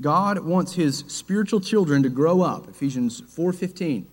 God 0.00 0.38
wants 0.40 0.74
his 0.74 1.04
spiritual 1.08 1.60
children 1.60 2.02
to 2.04 2.08
grow 2.08 2.42
up, 2.42 2.68
Ephesians 2.68 3.20
4:15. 3.20 4.06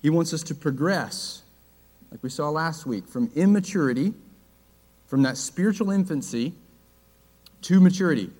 He 0.00 0.10
wants 0.10 0.32
us 0.34 0.42
to 0.44 0.54
progress, 0.54 1.42
like 2.10 2.22
we 2.22 2.28
saw 2.28 2.50
last 2.50 2.84
week, 2.84 3.06
from 3.06 3.30
immaturity, 3.34 4.14
from 5.06 5.22
that 5.22 5.36
spiritual 5.36 5.90
infancy 5.90 6.54
to 7.62 7.80
maturity. 7.80 8.30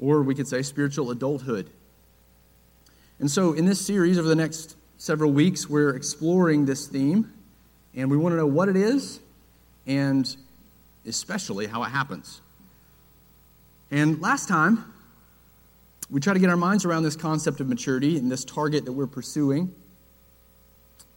Or 0.00 0.22
we 0.22 0.34
could 0.34 0.48
say 0.48 0.62
spiritual 0.62 1.10
adulthood. 1.10 1.70
And 3.20 3.30
so 3.30 3.52
in 3.52 3.66
this 3.66 3.80
series 3.80 4.18
over 4.18 4.28
the 4.28 4.36
next 4.36 4.76
several 4.96 5.32
weeks, 5.32 5.68
we're 5.68 5.90
exploring 5.90 6.66
this 6.66 6.86
theme, 6.86 7.32
and 7.94 8.10
we 8.10 8.16
want 8.16 8.32
to 8.32 8.36
know 8.36 8.46
what 8.46 8.68
it 8.68 8.76
is 8.76 9.20
and 9.86 10.36
especially 11.06 11.66
how 11.66 11.82
it 11.84 11.88
happens. 11.88 12.40
And 13.90 14.20
last 14.20 14.48
time, 14.48 14.84
we 16.10 16.20
try 16.20 16.32
to 16.32 16.38
get 16.38 16.48
our 16.48 16.56
minds 16.56 16.84
around 16.84 17.02
this 17.02 17.16
concept 17.16 17.60
of 17.60 17.68
maturity 17.68 18.16
and 18.16 18.30
this 18.30 18.44
target 18.44 18.84
that 18.86 18.92
we're 18.92 19.06
pursuing. 19.06 19.74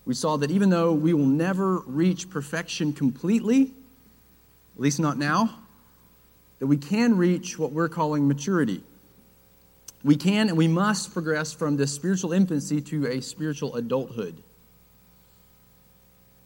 We 0.06 0.14
saw 0.14 0.38
that 0.38 0.52
even 0.52 0.70
though 0.70 0.92
we 0.92 1.14
will 1.14 1.26
never 1.26 1.80
reach 1.80 2.30
perfection 2.30 2.92
completely, 2.92 3.72
at 4.76 4.82
least 4.82 5.00
not 5.00 5.18
now, 5.18 5.60
that 6.60 6.68
we 6.68 6.78
can 6.78 7.18
reach 7.18 7.58
what 7.58 7.72
we're 7.72 7.90
calling 7.90 8.28
maturity. 8.28 8.84
We 10.04 10.16
can 10.16 10.50
and 10.50 10.58
we 10.58 10.68
must 10.68 11.14
progress 11.14 11.54
from 11.54 11.78
this 11.78 11.94
spiritual 11.94 12.34
infancy 12.34 12.82
to 12.82 13.08
a 13.08 13.22
spiritual 13.22 13.76
adulthood. 13.76 14.36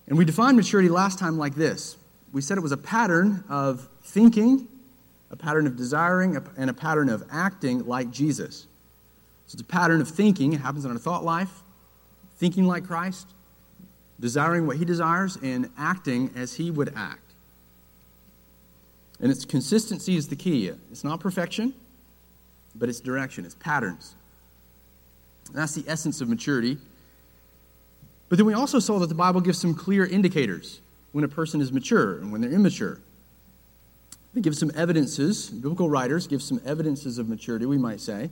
And 0.08 0.18
we 0.18 0.26
defined 0.26 0.58
maturity 0.58 0.90
last 0.90 1.18
time 1.18 1.38
like 1.38 1.56
this 1.56 1.98
we 2.32 2.42
said 2.42 2.58
it 2.58 2.62
was 2.62 2.74
a 2.74 2.78
pattern 2.78 3.46
of 3.48 3.88
thinking 4.04 4.68
a 5.36 5.44
pattern 5.44 5.68
of 5.68 5.76
desiring, 5.76 6.38
and 6.58 6.70
a 6.70 6.74
pattern 6.74 7.10
of 7.10 7.24
acting 7.30 7.86
like 7.86 8.10
Jesus. 8.10 8.68
So 9.48 9.56
it's 9.56 9.62
a 9.62 9.66
pattern 9.66 10.00
of 10.00 10.08
thinking. 10.08 10.54
It 10.54 10.62
happens 10.62 10.86
in 10.86 10.92
our 10.92 10.98
thought 10.98 11.26
life, 11.26 11.62
thinking 12.38 12.66
like 12.66 12.86
Christ, 12.86 13.28
desiring 14.20 14.66
what 14.66 14.78
he 14.78 14.86
desires, 14.86 15.38
and 15.44 15.70
acting 15.78 16.32
as 16.36 16.54
he 16.54 16.72
would 16.72 16.94
act. 16.96 17.34
And 19.20 19.30
its 19.32 19.46
consistency 19.46 20.16
is 20.16 20.30
the 20.30 20.36
key. 20.36 20.72
It's 20.92 21.04
not 21.04 21.20
perfection, 21.20 21.74
but 22.76 22.88
it's 22.88 23.00
direction, 23.00 23.46
it's 23.46 23.56
patterns. 23.56 24.16
And 25.48 25.58
that's 25.58 25.76
the 25.76 25.84
essence 25.88 26.22
of 26.22 26.30
maturity. 26.30 26.78
But 28.30 28.38
then 28.38 28.46
we 28.46 28.54
also 28.54 28.80
saw 28.80 29.00
that 29.00 29.08
the 29.08 29.16
Bible 29.16 29.42
gives 29.42 29.60
some 29.60 29.76
clear 29.76 30.06
indicators 30.06 30.80
when 31.12 31.24
a 31.24 31.30
person 31.30 31.62
is 31.62 31.72
mature 31.72 32.20
and 32.20 32.32
when 32.32 32.42
they're 32.42 32.52
immature. 32.52 33.00
They 34.36 34.42
give 34.42 34.56
some 34.56 34.72
evidences, 34.76 35.50
biblical 35.50 35.90
writers 35.90 36.28
give 36.28 36.44
some 36.44 36.60
evidences 36.66 37.18
of 37.18 37.30
maturity, 37.30 37.66
we 37.66 37.78
might 37.78 38.02
say. 38.02 38.30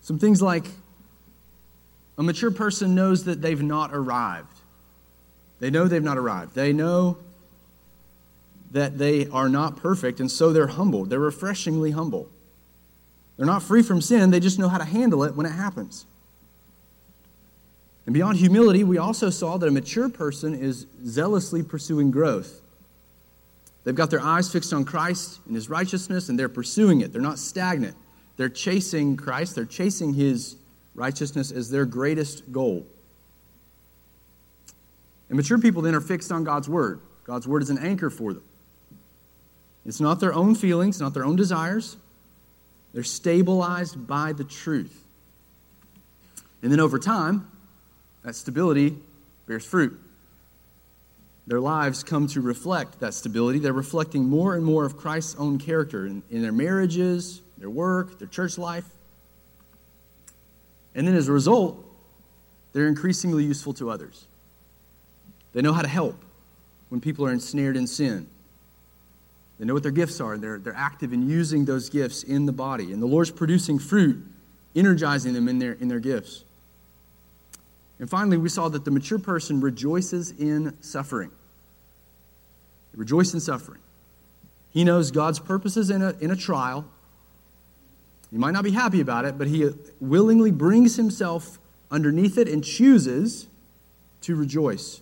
Some 0.00 0.18
things 0.18 0.42
like 0.42 0.66
a 2.18 2.22
mature 2.24 2.50
person 2.50 2.96
knows 2.96 3.24
that 3.24 3.40
they've 3.40 3.62
not 3.62 3.90
arrived. 3.94 4.58
They 5.60 5.70
know 5.70 5.86
they've 5.86 6.02
not 6.02 6.18
arrived. 6.18 6.56
They 6.56 6.72
know 6.72 7.18
that 8.72 8.98
they 8.98 9.28
are 9.28 9.48
not 9.48 9.76
perfect, 9.76 10.18
and 10.18 10.28
so 10.28 10.52
they're 10.52 10.66
humble. 10.66 11.04
They're 11.04 11.20
refreshingly 11.20 11.92
humble. 11.92 12.28
They're 13.36 13.46
not 13.46 13.62
free 13.62 13.82
from 13.82 14.00
sin, 14.00 14.30
they 14.30 14.40
just 14.40 14.58
know 14.58 14.68
how 14.68 14.78
to 14.78 14.84
handle 14.84 15.22
it 15.22 15.36
when 15.36 15.46
it 15.46 15.52
happens. 15.52 16.04
And 18.06 18.12
beyond 18.12 18.38
humility, 18.38 18.82
we 18.82 18.98
also 18.98 19.30
saw 19.30 19.56
that 19.56 19.68
a 19.68 19.72
mature 19.72 20.08
person 20.08 20.52
is 20.52 20.86
zealously 21.06 21.62
pursuing 21.62 22.10
growth. 22.10 22.60
They've 23.84 23.94
got 23.94 24.10
their 24.10 24.20
eyes 24.20 24.50
fixed 24.50 24.72
on 24.72 24.84
Christ 24.84 25.40
and 25.46 25.54
his 25.54 25.68
righteousness, 25.68 26.28
and 26.28 26.38
they're 26.38 26.48
pursuing 26.48 27.02
it. 27.02 27.12
They're 27.12 27.22
not 27.22 27.38
stagnant. 27.38 27.96
They're 28.36 28.48
chasing 28.48 29.16
Christ, 29.16 29.54
they're 29.54 29.64
chasing 29.64 30.14
his 30.14 30.56
righteousness 30.94 31.52
as 31.52 31.70
their 31.70 31.84
greatest 31.84 32.50
goal. 32.50 32.86
And 35.28 35.36
mature 35.36 35.58
people 35.58 35.82
then 35.82 35.94
are 35.94 36.00
fixed 36.00 36.32
on 36.32 36.44
God's 36.44 36.68
word. 36.68 37.00
God's 37.24 37.46
word 37.46 37.62
is 37.62 37.70
an 37.70 37.78
anchor 37.78 38.10
for 38.10 38.32
them. 38.32 38.42
It's 39.86 40.00
not 40.00 40.20
their 40.20 40.32
own 40.32 40.54
feelings, 40.54 41.00
not 41.00 41.14
their 41.14 41.24
own 41.24 41.36
desires. 41.36 41.96
They're 42.92 43.02
stabilized 43.02 44.06
by 44.06 44.32
the 44.32 44.44
truth. 44.44 45.04
And 46.62 46.72
then 46.72 46.80
over 46.80 46.98
time, 46.98 47.50
that 48.22 48.34
stability 48.34 48.96
bears 49.46 49.64
fruit. 49.64 50.00
Their 51.46 51.60
lives 51.60 52.02
come 52.02 52.26
to 52.28 52.40
reflect 52.40 53.00
that 53.00 53.12
stability. 53.12 53.58
They're 53.58 53.72
reflecting 53.72 54.24
more 54.24 54.54
and 54.54 54.64
more 54.64 54.84
of 54.84 54.96
Christ's 54.96 55.36
own 55.36 55.58
character 55.58 56.06
in, 56.06 56.22
in 56.30 56.42
their 56.42 56.52
marriages, 56.52 57.42
their 57.58 57.68
work, 57.68 58.18
their 58.18 58.28
church 58.28 58.56
life. 58.56 58.86
And 60.94 61.06
then 61.06 61.14
as 61.14 61.28
a 61.28 61.32
result, 61.32 61.84
they're 62.72 62.88
increasingly 62.88 63.44
useful 63.44 63.74
to 63.74 63.90
others. 63.90 64.26
They 65.52 65.60
know 65.60 65.72
how 65.72 65.82
to 65.82 65.88
help 65.88 66.16
when 66.88 67.00
people 67.00 67.26
are 67.26 67.32
ensnared 67.32 67.76
in 67.76 67.86
sin. 67.86 68.26
They 69.58 69.66
know 69.66 69.74
what 69.74 69.82
their 69.82 69.92
gifts 69.92 70.20
are, 70.20 70.32
and 70.32 70.42
they're, 70.42 70.58
they're 70.58 70.74
active 70.74 71.12
in 71.12 71.28
using 71.28 71.64
those 71.64 71.88
gifts 71.88 72.22
in 72.22 72.46
the 72.46 72.52
body. 72.52 72.92
And 72.92 73.00
the 73.00 73.06
Lord's 73.06 73.30
producing 73.30 73.78
fruit, 73.78 74.24
energizing 74.74 75.32
them 75.32 75.46
in 75.48 75.58
their, 75.58 75.72
in 75.74 75.88
their 75.88 76.00
gifts. 76.00 76.44
And 77.98 78.10
finally, 78.10 78.36
we 78.36 78.48
saw 78.48 78.68
that 78.68 78.84
the 78.84 78.90
mature 78.90 79.18
person 79.18 79.60
rejoices 79.60 80.32
in 80.32 80.76
suffering. 80.82 81.30
They 82.92 82.98
rejoice 82.98 83.32
in 83.34 83.40
suffering. 83.40 83.80
He 84.70 84.82
knows 84.82 85.10
God's 85.10 85.38
purposes 85.38 85.90
in 85.90 86.02
a, 86.02 86.14
in 86.20 86.30
a 86.30 86.36
trial. 86.36 86.84
He 88.30 88.38
might 88.38 88.50
not 88.50 88.64
be 88.64 88.72
happy 88.72 89.00
about 89.00 89.24
it, 89.24 89.38
but 89.38 89.46
he 89.46 89.70
willingly 90.00 90.50
brings 90.50 90.96
himself 90.96 91.58
underneath 91.90 92.36
it 92.36 92.48
and 92.48 92.64
chooses 92.64 93.46
to 94.22 94.34
rejoice. 94.34 95.00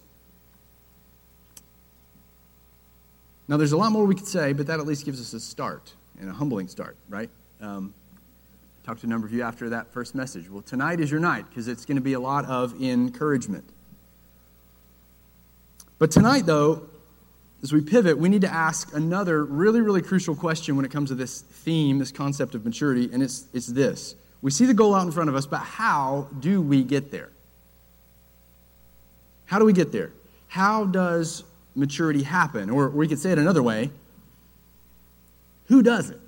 Now, 3.48 3.56
there's 3.56 3.72
a 3.72 3.76
lot 3.76 3.92
more 3.92 4.04
we 4.04 4.14
could 4.14 4.28
say, 4.28 4.52
but 4.52 4.66
that 4.66 4.78
at 4.78 4.86
least 4.86 5.04
gives 5.04 5.20
us 5.20 5.32
a 5.32 5.40
start 5.40 5.94
and 6.20 6.28
a 6.28 6.32
humbling 6.32 6.68
start, 6.68 6.96
right? 7.08 7.30
Um, 7.60 7.94
talked 8.84 9.00
to 9.00 9.06
a 9.06 9.10
number 9.10 9.26
of 9.26 9.32
you 9.32 9.42
after 9.42 9.68
that 9.70 9.92
first 9.92 10.14
message. 10.14 10.50
Well, 10.50 10.62
tonight 10.62 11.00
is 11.00 11.10
your 11.10 11.20
night 11.20 11.46
because 11.48 11.68
it's 11.68 11.84
going 11.84 11.96
to 11.96 12.02
be 12.02 12.14
a 12.14 12.20
lot 12.20 12.44
of 12.46 12.80
encouragement. 12.82 13.64
But 15.98 16.10
tonight, 16.10 16.46
though, 16.46 16.88
as 17.62 17.72
we 17.72 17.80
pivot, 17.80 18.18
we 18.18 18.28
need 18.28 18.40
to 18.40 18.52
ask 18.52 18.94
another 18.94 19.44
really, 19.44 19.80
really 19.80 20.02
crucial 20.02 20.34
question 20.34 20.74
when 20.74 20.84
it 20.84 20.90
comes 20.90 21.10
to 21.10 21.14
this 21.14 21.42
theme, 21.42 22.00
this 22.00 22.10
concept 22.10 22.56
of 22.56 22.64
maturity, 22.64 23.08
and 23.12 23.22
it's, 23.22 23.46
it's 23.52 23.68
this. 23.68 24.16
We 24.40 24.50
see 24.50 24.66
the 24.66 24.74
goal 24.74 24.96
out 24.96 25.06
in 25.06 25.12
front 25.12 25.28
of 25.28 25.36
us, 25.36 25.46
but 25.46 25.60
how 25.60 26.28
do 26.40 26.60
we 26.60 26.82
get 26.82 27.12
there? 27.12 27.30
How 29.44 29.60
do 29.60 29.64
we 29.64 29.72
get 29.72 29.92
there? 29.92 30.10
How 30.48 30.86
does 30.86 31.44
maturity 31.76 32.24
happen? 32.24 32.68
Or 32.68 32.88
we 32.88 33.06
could 33.06 33.20
say 33.20 33.30
it 33.30 33.38
another 33.38 33.62
way 33.62 33.90
who 35.66 35.82
does 35.82 36.10
it? 36.10 36.20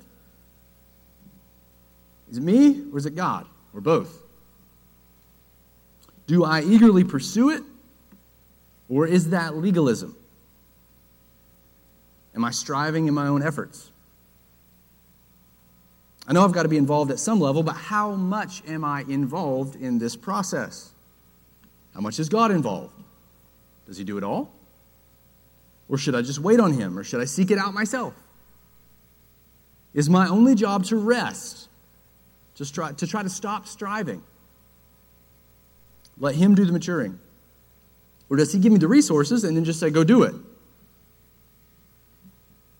Is 2.31 2.37
it 2.37 2.43
me 2.43 2.83
or 2.91 2.97
is 2.97 3.05
it 3.05 3.15
God? 3.15 3.45
Or 3.73 3.81
both? 3.81 4.21
Do 6.27 6.43
I 6.43 6.61
eagerly 6.61 7.03
pursue 7.03 7.51
it 7.51 7.63
or 8.89 9.05
is 9.05 9.29
that 9.29 9.55
legalism? 9.55 10.15
Am 12.35 12.43
I 12.43 12.51
striving 12.51 13.07
in 13.07 13.13
my 13.13 13.27
own 13.27 13.41
efforts? 13.41 13.91
I 16.27 16.33
know 16.33 16.43
I've 16.43 16.51
got 16.51 16.63
to 16.63 16.69
be 16.69 16.77
involved 16.77 17.11
at 17.11 17.19
some 17.19 17.39
level, 17.39 17.61
but 17.61 17.75
how 17.75 18.11
much 18.11 18.63
am 18.67 18.83
I 18.83 19.01
involved 19.07 19.75
in 19.75 19.99
this 19.99 20.15
process? 20.15 20.91
How 21.93 22.01
much 22.01 22.19
is 22.19 22.29
God 22.29 22.51
involved? 22.51 22.93
Does 23.85 23.97
He 23.97 24.03
do 24.03 24.17
it 24.17 24.23
all? 24.23 24.51
Or 25.87 25.97
should 25.97 26.15
I 26.15 26.23
just 26.23 26.39
wait 26.39 26.59
on 26.59 26.73
Him? 26.73 26.97
Or 26.97 27.03
should 27.03 27.21
I 27.21 27.25
seek 27.25 27.51
it 27.51 27.59
out 27.59 27.73
myself? 27.73 28.13
Is 29.93 30.09
my 30.09 30.27
only 30.27 30.55
job 30.55 30.83
to 30.85 30.97
rest 30.97 31.64
just 32.55 32.73
try, 32.73 32.91
to 32.91 33.07
try 33.07 33.21
to 33.21 33.29
stop 33.29 33.67
striving. 33.67 34.23
Let 36.17 36.35
Him 36.35 36.55
do 36.55 36.65
the 36.65 36.71
maturing. 36.71 37.19
Or 38.29 38.37
does 38.37 38.51
He 38.51 38.59
give 38.59 38.71
me 38.71 38.79
the 38.79 38.87
resources 38.87 39.43
and 39.43 39.55
then 39.55 39.65
just 39.65 39.79
say, 39.79 39.89
go 39.89 40.03
do 40.03 40.23
it? 40.23 40.33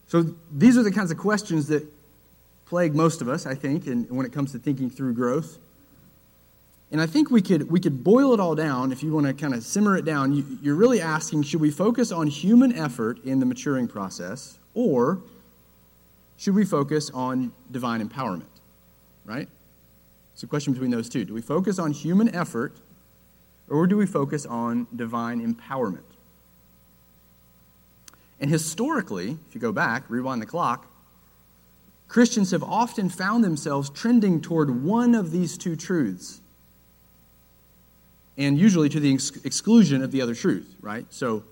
So 0.07 0.33
these 0.51 0.77
are 0.77 0.83
the 0.83 0.91
kinds 0.91 1.11
of 1.11 1.17
questions 1.17 1.67
that 1.67 1.85
plague 2.65 2.95
most 2.95 3.21
of 3.21 3.29
us, 3.29 3.45
I 3.45 3.55
think, 3.55 3.87
and 3.87 4.09
when 4.09 4.25
it 4.25 4.31
comes 4.31 4.51
to 4.53 4.59
thinking 4.59 4.89
through 4.89 5.13
growth. 5.13 5.59
And 6.91 7.01
I 7.01 7.07
think 7.07 7.29
we 7.31 7.41
could, 7.41 7.69
we 7.69 7.79
could 7.79 8.03
boil 8.03 8.33
it 8.33 8.39
all 8.39 8.55
down, 8.55 8.91
if 8.91 9.03
you 9.03 9.11
want 9.11 9.25
to 9.25 9.33
kind 9.33 9.53
of 9.53 9.63
simmer 9.63 9.97
it 9.97 10.05
down. 10.05 10.33
You, 10.33 10.45
you're 10.61 10.75
really 10.75 11.01
asking 11.01 11.43
should 11.43 11.59
we 11.59 11.71
focus 11.71 12.11
on 12.11 12.27
human 12.27 12.73
effort 12.73 13.23
in 13.25 13.39
the 13.39 13.45
maturing 13.45 13.87
process, 13.87 14.59
or 14.73 15.19
should 16.37 16.55
we 16.55 16.63
focus 16.63 17.09
on 17.09 17.51
divine 17.71 18.07
empowerment? 18.07 18.45
Right? 19.25 19.49
It's 20.35 20.43
a 20.43 20.47
question 20.47 20.73
between 20.73 20.91
those 20.91 21.07
two. 21.07 21.23
Do 21.23 21.33
we 21.33 21.41
focus 21.41 21.79
on 21.79 21.91
human 21.91 22.35
effort 22.35 22.73
or 23.69 23.87
do 23.87 23.95
we 23.95 24.05
focus 24.05 24.45
on 24.45 24.85
divine 24.93 25.39
empowerment? 25.39 26.03
And 28.41 28.49
historically, 28.49 29.37
if 29.47 29.55
you 29.55 29.61
go 29.61 29.71
back, 29.71 30.03
rewind 30.09 30.41
the 30.41 30.45
clock, 30.45 30.87
Christians 32.09 32.51
have 32.51 32.63
often 32.63 33.07
found 33.07 33.45
themselves 33.45 33.89
trending 33.89 34.41
toward 34.41 34.83
one 34.83 35.15
of 35.15 35.31
these 35.31 35.57
two 35.57 35.77
truths, 35.77 36.41
and 38.37 38.59
usually 38.59 38.89
to 38.89 38.99
the 38.99 39.13
ex- 39.13 39.31
exclusion 39.45 40.03
of 40.03 40.11
the 40.11 40.21
other 40.21 40.35
truth, 40.35 40.75
right? 40.81 41.05
So 41.11 41.43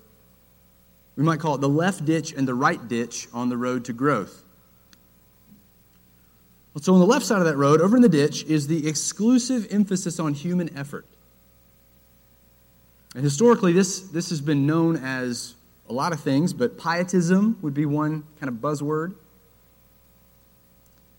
we 1.16 1.22
might 1.24 1.40
call 1.40 1.54
it 1.54 1.62
the 1.62 1.70
left 1.70 2.04
ditch 2.04 2.34
and 2.34 2.46
the 2.46 2.54
right 2.54 2.86
ditch 2.86 3.28
on 3.32 3.48
the 3.48 3.56
road 3.56 3.86
to 3.86 3.94
growth. 3.94 4.43
So, 6.80 6.92
on 6.92 7.00
the 7.00 7.06
left 7.06 7.24
side 7.24 7.38
of 7.38 7.44
that 7.44 7.56
road, 7.56 7.80
over 7.80 7.96
in 7.96 8.02
the 8.02 8.08
ditch, 8.08 8.44
is 8.44 8.66
the 8.66 8.88
exclusive 8.88 9.68
emphasis 9.70 10.18
on 10.18 10.34
human 10.34 10.76
effort. 10.76 11.06
And 13.14 13.22
historically, 13.22 13.72
this, 13.72 14.00
this 14.00 14.30
has 14.30 14.40
been 14.40 14.66
known 14.66 14.96
as 14.96 15.54
a 15.88 15.92
lot 15.92 16.12
of 16.12 16.20
things, 16.20 16.52
but 16.52 16.76
pietism 16.76 17.58
would 17.62 17.74
be 17.74 17.86
one 17.86 18.24
kind 18.40 18.48
of 18.48 18.56
buzzword. 18.56 19.14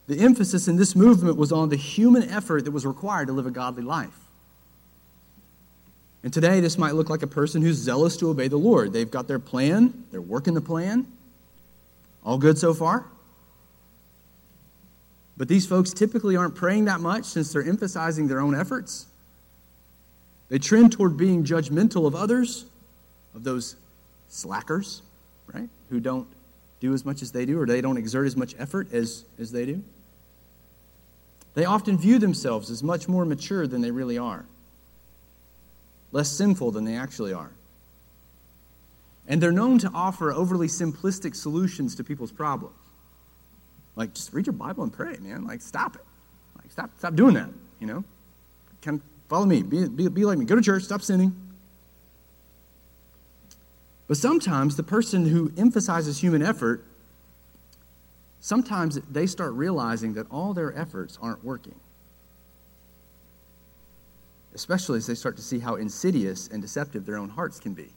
The 0.07 0.19
emphasis 0.19 0.67
in 0.67 0.75
this 0.75 0.93
movement 0.95 1.37
was 1.37 1.51
on 1.53 1.69
the 1.69 1.77
human 1.77 2.23
effort 2.29 2.65
that 2.65 2.71
was 2.71 2.85
required 2.85 3.27
to 3.27 3.33
live 3.33 3.45
a 3.45 3.51
godly 3.51 3.83
life. 3.83 4.19
And 6.21 6.33
today, 6.33 6.59
this 6.59 6.77
might 6.77 6.95
look 6.95 7.09
like 7.09 7.21
a 7.21 7.27
person 7.27 7.61
who's 7.61 7.77
zealous 7.77 8.17
to 8.17 8.29
obey 8.29 8.49
the 8.49 8.57
Lord. 8.57 8.91
They've 8.91 9.09
got 9.09 9.27
their 9.27 9.39
plan, 9.39 10.03
they're 10.11 10.21
working 10.21 10.53
the 10.53 10.61
plan. 10.61 11.07
All 12.25 12.37
good 12.37 12.57
so 12.57 12.73
far? 12.73 13.05
But 15.37 15.47
these 15.47 15.65
folks 15.67 15.93
typically 15.93 16.35
aren't 16.35 16.55
praying 16.55 16.85
that 16.85 17.01
much 17.01 17.25
since 17.25 17.51
they're 17.51 17.63
emphasizing 17.67 18.27
their 18.27 18.39
own 18.39 18.55
efforts. 18.55 19.07
They 20.49 20.59
trend 20.59 20.91
toward 20.91 21.17
being 21.17 21.43
judgmental 21.43 22.05
of 22.05 22.15
others, 22.15 22.65
of 23.33 23.43
those 23.43 23.75
slackers, 24.29 25.01
right, 25.53 25.69
who 25.89 25.99
don't 25.99 26.27
do 26.79 26.93
as 26.93 27.03
much 27.03 27.21
as 27.21 27.31
they 27.31 27.45
do 27.45 27.59
or 27.59 27.65
they 27.65 27.81
don't 27.81 27.97
exert 27.97 28.27
as 28.27 28.37
much 28.37 28.55
effort 28.57 28.93
as, 28.93 29.25
as 29.39 29.51
they 29.51 29.65
do. 29.65 29.83
They 31.55 31.65
often 31.65 31.97
view 31.97 32.19
themselves 32.19 32.69
as 32.69 32.83
much 32.83 33.07
more 33.07 33.25
mature 33.25 33.65
than 33.65 33.81
they 33.81 33.91
really 33.91 34.17
are, 34.17 34.45
less 36.11 36.29
sinful 36.29 36.71
than 36.71 36.85
they 36.85 36.95
actually 36.95 37.33
are. 37.33 37.51
And 39.27 39.41
they're 39.41 39.51
known 39.51 39.79
to 39.79 39.89
offer 39.93 40.31
overly 40.31 40.67
simplistic 40.67 41.35
solutions 41.35 41.95
to 41.95 42.03
people's 42.03 42.31
problems. 42.31 42.75
Like, 43.95 44.13
just 44.13 44.33
read 44.33 44.45
your 44.45 44.53
Bible 44.53 44.83
and 44.83 44.91
pray, 44.91 45.17
man. 45.19 45.45
Like, 45.45 45.61
stop 45.61 45.95
it. 45.95 46.01
Like, 46.57 46.71
stop, 46.71 46.91
stop 46.97 47.15
doing 47.15 47.33
that, 47.35 47.49
you 47.79 47.87
know? 47.87 48.03
Come 48.81 49.01
follow 49.29 49.45
me. 49.45 49.63
Be, 49.63 49.87
be, 49.87 50.07
be 50.09 50.25
like 50.25 50.37
me. 50.37 50.45
Go 50.45 50.55
to 50.55 50.61
church. 50.61 50.83
Stop 50.83 51.01
sinning. 51.01 51.35
But 54.07 54.17
sometimes 54.17 54.75
the 54.75 54.83
person 54.83 55.25
who 55.25 55.51
emphasizes 55.57 56.19
human 56.19 56.43
effort, 56.43 56.85
sometimes 58.39 58.99
they 59.09 59.25
start 59.25 59.53
realizing 59.53 60.13
that 60.13 60.27
all 60.29 60.53
their 60.53 60.77
efforts 60.77 61.17
aren't 61.21 61.43
working. 61.43 61.75
Especially 64.53 64.97
as 64.97 65.07
they 65.07 65.15
start 65.15 65.35
to 65.37 65.41
see 65.41 65.59
how 65.59 65.75
insidious 65.75 66.47
and 66.47 66.61
deceptive 66.61 67.05
their 67.05 67.17
own 67.17 67.29
hearts 67.29 67.59
can 67.59 67.73
be. 67.73 67.89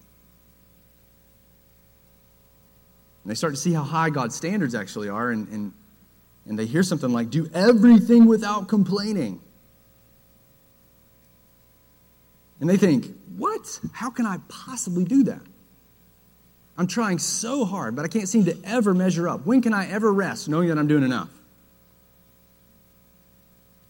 And 3.22 3.30
they 3.30 3.34
start 3.34 3.54
to 3.54 3.60
see 3.60 3.74
how 3.74 3.82
high 3.82 4.08
God's 4.10 4.34
standards 4.34 4.74
actually 4.74 5.08
are, 5.08 5.30
and, 5.30 5.46
and, 5.48 5.72
and 6.48 6.58
they 6.58 6.66
hear 6.66 6.82
something 6.82 7.12
like, 7.12 7.30
do 7.30 7.48
everything 7.52 8.26
without 8.26 8.68
complaining. 8.68 9.40
And 12.60 12.68
they 12.68 12.78
think, 12.78 13.14
what? 13.36 13.78
How 13.92 14.10
can 14.10 14.26
I 14.26 14.38
possibly 14.48 15.04
do 15.04 15.24
that? 15.24 15.42
I'm 16.76 16.86
trying 16.86 17.18
so 17.18 17.64
hard, 17.64 17.94
but 17.94 18.04
I 18.04 18.08
can't 18.08 18.28
seem 18.28 18.46
to 18.46 18.56
ever 18.64 18.94
measure 18.94 19.28
up. 19.28 19.44
When 19.44 19.60
can 19.60 19.74
I 19.74 19.88
ever 19.90 20.12
rest 20.12 20.48
knowing 20.48 20.68
that 20.68 20.78
I'm 20.78 20.86
doing 20.86 21.04
enough? 21.04 21.28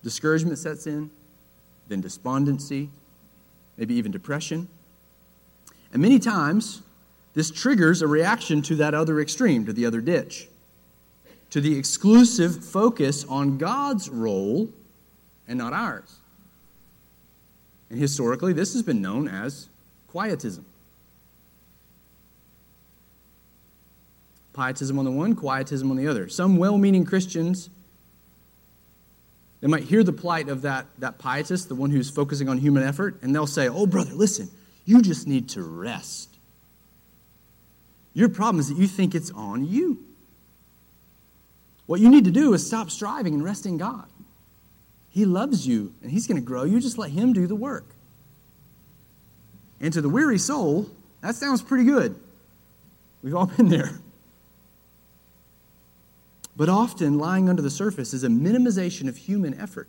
Discouragement 0.02 0.58
sets 0.58 0.86
in, 0.86 1.10
then 1.86 2.00
despondency, 2.00 2.90
maybe 3.76 3.94
even 3.94 4.10
depression. 4.10 4.68
And 5.92 6.02
many 6.02 6.18
times, 6.18 6.82
this 7.34 7.50
triggers 7.50 8.02
a 8.02 8.06
reaction 8.06 8.62
to 8.62 8.76
that 8.76 8.94
other 8.94 9.20
extreme, 9.20 9.64
to 9.66 9.72
the 9.72 9.86
other 9.86 10.00
ditch, 10.00 10.48
to 11.50 11.60
the 11.60 11.78
exclusive 11.78 12.64
focus 12.64 13.24
on 13.24 13.58
God's 13.58 14.08
role 14.08 14.68
and 15.46 15.58
not 15.58 15.72
ours. 15.72 16.16
And 17.90 17.98
historically, 17.98 18.52
this 18.52 18.74
has 18.74 18.82
been 18.82 19.00
known 19.00 19.28
as 19.28 19.68
quietism. 20.08 20.64
Pietism 24.52 24.98
on 24.98 25.04
the 25.04 25.10
one, 25.10 25.34
quietism 25.34 25.90
on 25.90 25.96
the 25.96 26.06
other. 26.06 26.28
Some 26.28 26.56
well 26.56 26.76
meaning 26.76 27.04
Christians, 27.04 27.70
they 29.60 29.68
might 29.68 29.84
hear 29.84 30.02
the 30.02 30.12
plight 30.12 30.48
of 30.48 30.62
that, 30.62 30.86
that 30.98 31.18
pietist, 31.18 31.68
the 31.68 31.74
one 31.74 31.90
who's 31.90 32.10
focusing 32.10 32.48
on 32.48 32.58
human 32.58 32.82
effort, 32.82 33.18
and 33.22 33.34
they'll 33.34 33.46
say, 33.46 33.68
Oh, 33.68 33.86
brother, 33.86 34.12
listen, 34.12 34.50
you 34.84 35.00
just 35.00 35.26
need 35.26 35.48
to 35.50 35.62
rest. 35.62 36.28
Your 38.14 38.28
problem 38.28 38.58
is 38.58 38.68
that 38.68 38.76
you 38.76 38.88
think 38.88 39.14
it's 39.14 39.30
on 39.30 39.64
you. 39.64 40.04
What 41.88 42.00
you 42.00 42.10
need 42.10 42.26
to 42.26 42.30
do 42.30 42.52
is 42.52 42.66
stop 42.66 42.90
striving 42.90 43.32
and 43.32 43.42
rest 43.42 43.64
in 43.64 43.78
God. 43.78 44.04
He 45.08 45.24
loves 45.24 45.66
you 45.66 45.94
and 46.02 46.10
He's 46.10 46.26
going 46.26 46.36
to 46.36 46.46
grow 46.46 46.64
you. 46.64 46.80
Just 46.80 46.98
let 46.98 47.10
Him 47.10 47.32
do 47.32 47.46
the 47.46 47.54
work. 47.54 47.86
And 49.80 49.90
to 49.94 50.02
the 50.02 50.08
weary 50.10 50.36
soul, 50.36 50.90
that 51.22 51.34
sounds 51.34 51.62
pretty 51.62 51.84
good. 51.84 52.14
We've 53.22 53.34
all 53.34 53.46
been 53.56 53.70
there. 53.70 53.90
But 56.54 56.68
often, 56.68 57.18
lying 57.18 57.48
under 57.48 57.62
the 57.62 57.70
surface 57.70 58.12
is 58.12 58.22
a 58.22 58.28
minimization 58.28 59.08
of 59.08 59.16
human 59.16 59.58
effort 59.58 59.88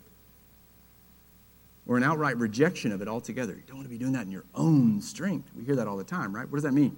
or 1.86 1.98
an 1.98 2.02
outright 2.02 2.38
rejection 2.38 2.92
of 2.92 3.02
it 3.02 3.08
altogether. 3.08 3.52
You 3.52 3.62
don't 3.66 3.76
want 3.76 3.88
to 3.88 3.90
be 3.90 3.98
doing 3.98 4.12
that 4.12 4.24
in 4.24 4.32
your 4.32 4.46
own 4.54 5.02
strength. 5.02 5.50
We 5.54 5.64
hear 5.64 5.76
that 5.76 5.86
all 5.86 5.98
the 5.98 6.04
time, 6.04 6.34
right? 6.34 6.48
What 6.48 6.56
does 6.56 6.62
that 6.62 6.72
mean? 6.72 6.96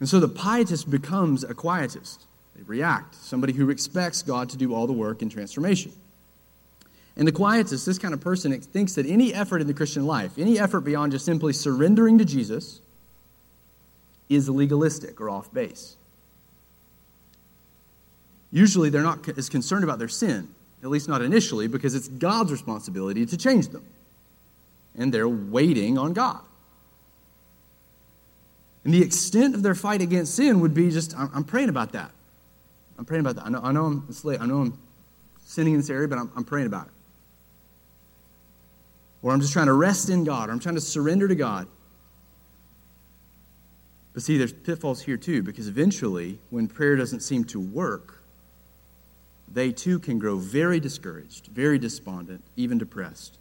And 0.00 0.08
so 0.08 0.20
the 0.20 0.28
pietist 0.28 0.90
becomes 0.90 1.44
a 1.44 1.54
quietist. 1.54 2.24
They 2.56 2.62
react, 2.62 3.14
somebody 3.14 3.52
who 3.52 3.70
expects 3.70 4.22
God 4.22 4.48
to 4.50 4.56
do 4.56 4.74
all 4.74 4.86
the 4.86 4.92
work 4.92 5.22
in 5.22 5.28
transformation. 5.28 5.92
And 7.16 7.26
the 7.26 7.32
quietist, 7.32 7.84
this 7.84 7.98
kind 7.98 8.14
of 8.14 8.20
person, 8.20 8.58
thinks 8.60 8.94
that 8.94 9.06
any 9.06 9.34
effort 9.34 9.60
in 9.60 9.66
the 9.66 9.74
Christian 9.74 10.06
life, 10.06 10.38
any 10.38 10.58
effort 10.58 10.82
beyond 10.82 11.12
just 11.12 11.24
simply 11.24 11.52
surrendering 11.52 12.18
to 12.18 12.24
Jesus, 12.24 12.80
is 14.28 14.48
legalistic 14.48 15.20
or 15.20 15.28
off 15.28 15.52
base. 15.52 15.96
Usually 18.50 18.88
they're 18.88 19.02
not 19.02 19.28
as 19.36 19.48
concerned 19.48 19.84
about 19.84 19.98
their 19.98 20.08
sin, 20.08 20.48
at 20.82 20.90
least 20.90 21.08
not 21.08 21.22
initially, 21.22 21.66
because 21.66 21.94
it's 21.94 22.08
God's 22.08 22.52
responsibility 22.52 23.26
to 23.26 23.36
change 23.36 23.68
them. 23.68 23.84
And 24.96 25.12
they're 25.12 25.28
waiting 25.28 25.98
on 25.98 26.12
God. 26.12 26.40
And 28.88 28.94
the 28.94 29.02
extent 29.02 29.54
of 29.54 29.62
their 29.62 29.74
fight 29.74 30.00
against 30.00 30.34
sin 30.34 30.60
would 30.60 30.72
be 30.72 30.90
just, 30.90 31.14
I'm, 31.14 31.44
praying 31.44 31.68
about 31.68 31.92
that. 31.92 32.10
I'm 32.98 33.04
praying 33.04 33.20
about 33.20 33.36
that. 33.36 33.44
I 33.44 33.50
know, 33.50 33.60
I 33.62 33.70
know 33.70 33.84
I'm 33.84 34.08
late. 34.24 34.40
I 34.40 34.46
know 34.46 34.62
I'm 34.62 34.78
sinning 35.44 35.74
in 35.74 35.80
this 35.80 35.90
area, 35.90 36.08
but 36.08 36.16
I'm, 36.16 36.32
I'm 36.34 36.42
praying 36.42 36.68
about 36.68 36.86
it. 36.86 36.92
Or 39.20 39.30
I'm 39.30 39.42
just 39.42 39.52
trying 39.52 39.66
to 39.66 39.74
rest 39.74 40.08
in 40.08 40.24
God, 40.24 40.48
or 40.48 40.52
I'm 40.52 40.58
trying 40.58 40.76
to 40.76 40.80
surrender 40.80 41.28
to 41.28 41.34
God. 41.34 41.68
But 44.14 44.22
see, 44.22 44.38
there's 44.38 44.54
pitfalls 44.54 45.02
here 45.02 45.18
too, 45.18 45.42
because 45.42 45.68
eventually, 45.68 46.38
when 46.48 46.66
prayer 46.66 46.96
doesn't 46.96 47.20
seem 47.20 47.44
to 47.44 47.60
work, 47.60 48.22
they 49.52 49.70
too 49.70 49.98
can 49.98 50.18
grow 50.18 50.38
very 50.38 50.80
discouraged, 50.80 51.48
very 51.48 51.78
despondent, 51.78 52.42
even 52.56 52.78
depressed, 52.78 53.36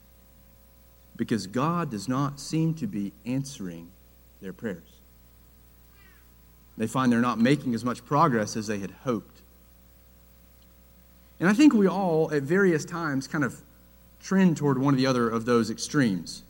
because 1.15 1.47
God 1.47 1.89
does 1.89 2.09
not 2.09 2.37
seem 2.37 2.73
to 2.73 2.85
be 2.85 3.13
answering 3.25 3.87
their 4.41 4.51
prayers. 4.51 4.96
They 6.77 6.87
find 6.87 7.11
they're 7.11 7.19
not 7.19 7.39
making 7.39 7.73
as 7.73 7.83
much 7.83 8.05
progress 8.05 8.55
as 8.55 8.67
they 8.67 8.79
had 8.79 8.91
hoped. 9.03 9.41
And 11.39 11.49
I 11.49 11.53
think 11.53 11.73
we 11.73 11.87
all, 11.87 12.31
at 12.33 12.43
various 12.43 12.85
times, 12.85 13.27
kind 13.27 13.43
of 13.43 13.61
trend 14.21 14.57
toward 14.57 14.77
one 14.77 14.93
or 14.93 14.97
the 14.97 15.07
other 15.07 15.29
of 15.29 15.45
those 15.45 15.69
extremes. 15.69 16.43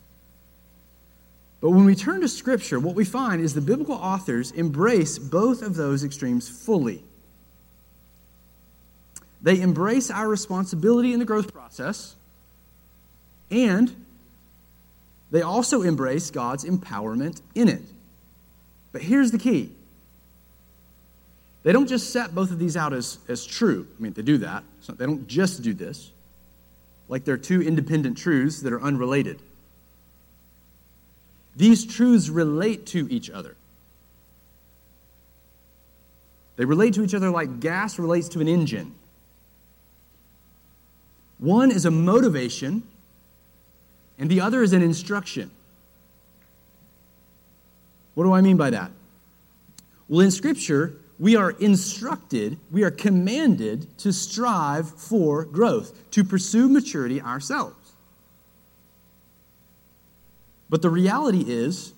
But 1.60 1.72
when 1.72 1.86
we 1.86 1.96
turn 1.96 2.22
to 2.22 2.27
Scripture, 2.27 2.79
what 2.79 2.96
we 2.96 3.03
find 3.03 3.41
is 3.41 3.53
the 3.53 3.62
biblical 3.62 3.96
authors 3.96 4.51
embrace 4.51 5.17
both 5.17 5.62
of 5.62 5.75
those 5.75 6.03
extremes 6.03 6.48
fully. 6.48 7.03
They 9.41 9.60
embrace 9.62 10.12
our 10.12 10.27
responsibility 10.27 11.13
in 11.13 11.19
the 11.19 11.25
growth 11.25 11.53
process, 11.53 12.15
and 13.50 13.96
they 15.31 15.41
also 15.41 15.81
embrace 15.81 16.31
God's 16.31 16.63
empowerment 16.63 17.41
in 17.55 17.69
it. 17.69 17.84
But 18.91 19.01
here's 19.01 19.31
the 19.31 19.38
key 19.38 19.72
they 21.63 21.71
don't 21.71 21.87
just 21.87 22.11
set 22.11 22.33
both 22.33 22.51
of 22.51 22.59
these 22.59 22.77
out 22.77 22.93
as, 22.93 23.17
as 23.27 23.45
true. 23.45 23.87
I 23.97 24.01
mean, 24.01 24.13
they 24.13 24.21
do 24.21 24.37
that. 24.37 24.63
They 24.87 25.05
don't 25.05 25.27
just 25.27 25.63
do 25.63 25.73
this, 25.73 26.11
like 27.09 27.25
they're 27.25 27.37
two 27.37 27.61
independent 27.61 28.17
truths 28.17 28.61
that 28.61 28.71
are 28.71 28.81
unrelated. 28.81 29.41
These 31.55 31.85
truths 31.85 32.29
relate 32.29 32.85
to 32.87 33.07
each 33.11 33.29
other. 33.29 33.55
They 36.55 36.65
relate 36.65 36.93
to 36.95 37.03
each 37.03 37.13
other 37.13 37.29
like 37.29 37.59
gas 37.59 37.99
relates 37.99 38.29
to 38.29 38.39
an 38.39 38.47
engine. 38.47 38.93
One 41.39 41.69
is 41.69 41.85
a 41.85 41.91
motivation, 41.91 42.83
and 44.17 44.29
the 44.29 44.41
other 44.41 44.63
is 44.63 44.73
an 44.73 44.81
instruction. 44.81 45.51
What 48.15 48.23
do 48.23 48.33
I 48.33 48.41
mean 48.41 48.57
by 48.57 48.71
that? 48.71 48.89
Well, 50.07 50.21
in 50.21 50.31
Scripture, 50.31 50.93
we 51.19 51.36
are 51.36 51.51
instructed, 51.51 52.57
we 52.71 52.83
are 52.83 52.91
commanded 52.91 53.97
to 54.00 54.13
strive 54.13 54.89
for 54.89 55.45
growth, 55.45 56.09
to 56.12 56.24
pursue 56.24 56.69
maturity 56.69 57.21
ourselves. 57.21 57.75
But 60.69 60.81
the 60.81 60.89
reality 60.89 61.45
is 61.47 61.93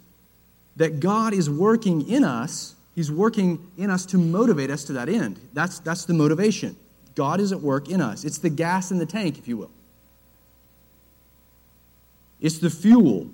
that 0.77 0.99
God 0.99 1.33
is 1.33 1.49
working 1.49 2.07
in 2.07 2.23
us, 2.23 2.75
He's 2.95 3.11
working 3.11 3.65
in 3.77 3.89
us 3.89 4.05
to 4.07 4.17
motivate 4.17 4.69
us 4.69 4.83
to 4.85 4.93
that 4.93 5.09
end. 5.09 5.39
That's, 5.53 5.79
that's 5.79 6.05
the 6.05 6.13
motivation. 6.13 6.75
God 7.15 7.39
is 7.39 7.51
at 7.51 7.61
work 7.61 7.89
in 7.89 8.01
us. 8.01 8.23
It's 8.23 8.37
the 8.37 8.49
gas 8.49 8.91
in 8.91 8.97
the 8.97 9.05
tank, 9.05 9.37
if 9.37 9.47
you 9.47 9.57
will. 9.57 9.71
It's 12.39 12.59
the 12.59 12.69
fuel. 12.69 13.29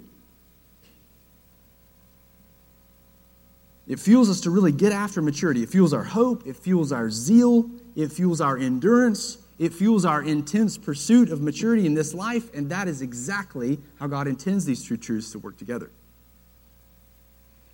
It 3.88 4.00
fuels 4.00 4.30
us 4.30 4.42
to 4.42 4.50
really 4.50 4.72
get 4.72 4.92
after 4.92 5.22
maturity. 5.22 5.64
It 5.64 5.70
fuels 5.70 5.94
our 5.94 6.04
hope. 6.04 6.48
It 6.48 6.56
fuels 6.56 6.92
our 6.92 7.12
zeal. 7.12 7.70
It 7.96 8.12
fuels 8.12 8.42
our 8.42 8.58
endurance. 8.58 9.38
It 9.60 9.74
fuels 9.74 10.06
our 10.06 10.24
intense 10.24 10.78
pursuit 10.78 11.32
of 11.32 11.42
maturity 11.42 11.86
in 11.86 11.94
this 11.94 12.14
life. 12.14 12.54
And 12.54 12.70
that 12.70 12.88
is 12.88 13.02
exactly 13.02 13.80
how 14.00 14.08
God 14.08 14.28
intends 14.28 14.66
these 14.66 14.86
two 14.86 14.98
truths 14.98 15.32
to 15.34 15.40
work 15.40 15.58
together. 15.58 15.92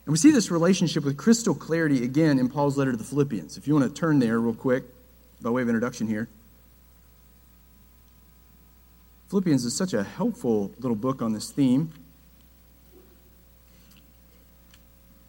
And 0.06 0.12
we 0.12 0.18
see 0.18 0.32
this 0.32 0.52
relationship 0.52 1.06
with 1.06 1.16
crystal 1.16 1.56
clarity 1.56 2.04
again 2.04 2.40
in 2.40 2.50
Paul's 2.50 2.78
letter 2.78 2.92
to 2.92 2.98
the 2.98 3.04
Philippians. 3.04 3.58
If 3.58 3.68
you 3.68 3.74
want 3.74 3.94
to 3.94 4.00
turn 4.00 4.20
there 4.20 4.40
real 4.40 4.54
quick 4.54 4.84
by 5.42 5.50
way 5.50 5.62
of 5.62 5.70
introduction 5.70 6.08
here. 6.08 6.28
Philippians 9.30 9.64
is 9.64 9.74
such 9.74 9.94
a 9.94 10.04
helpful 10.04 10.72
little 10.80 10.96
book 10.96 11.22
on 11.22 11.34
this 11.34 11.52
theme. 11.52 11.92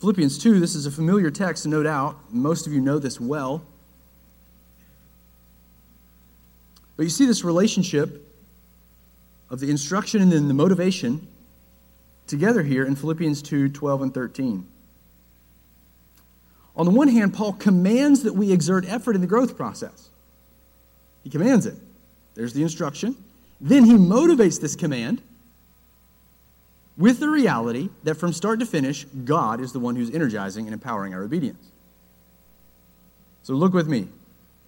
Philippians 0.02 0.36
2, 0.38 0.58
this 0.58 0.74
is 0.74 0.84
a 0.84 0.90
familiar 0.90 1.30
text, 1.30 1.64
no 1.64 1.80
doubt. 1.80 2.16
Most 2.32 2.66
of 2.66 2.72
you 2.72 2.80
know 2.80 2.98
this 2.98 3.20
well. 3.20 3.62
But 6.96 7.04
you 7.04 7.08
see 7.08 7.24
this 7.24 7.44
relationship 7.44 8.28
of 9.48 9.60
the 9.60 9.70
instruction 9.70 10.20
and 10.20 10.32
then 10.32 10.48
the 10.48 10.54
motivation 10.54 11.28
together 12.26 12.64
here 12.64 12.84
in 12.84 12.96
Philippians 12.96 13.42
2 13.42 13.68
12 13.68 14.02
and 14.02 14.12
13. 14.12 14.66
On 16.74 16.84
the 16.84 16.90
one 16.90 17.06
hand, 17.06 17.32
Paul 17.32 17.52
commands 17.52 18.24
that 18.24 18.32
we 18.32 18.50
exert 18.50 18.84
effort 18.88 19.14
in 19.14 19.20
the 19.20 19.28
growth 19.28 19.56
process. 19.56 20.08
He 21.22 21.30
commands 21.30 21.64
it. 21.64 21.76
There's 22.34 22.54
the 22.54 22.64
instruction. 22.64 23.14
Then 23.60 23.84
he 23.84 23.92
motivates 23.92 24.60
this 24.60 24.74
command 24.74 25.22
with 26.96 27.20
the 27.20 27.28
reality 27.28 27.88
that 28.02 28.16
from 28.16 28.32
start 28.32 28.60
to 28.60 28.66
finish, 28.66 29.04
God 29.04 29.60
is 29.60 29.72
the 29.72 29.80
one 29.80 29.96
who's 29.96 30.10
energizing 30.10 30.66
and 30.66 30.74
empowering 30.74 31.14
our 31.14 31.22
obedience. 31.22 31.66
So 33.42 33.54
look 33.54 33.72
with 33.72 33.88
me. 33.88 34.08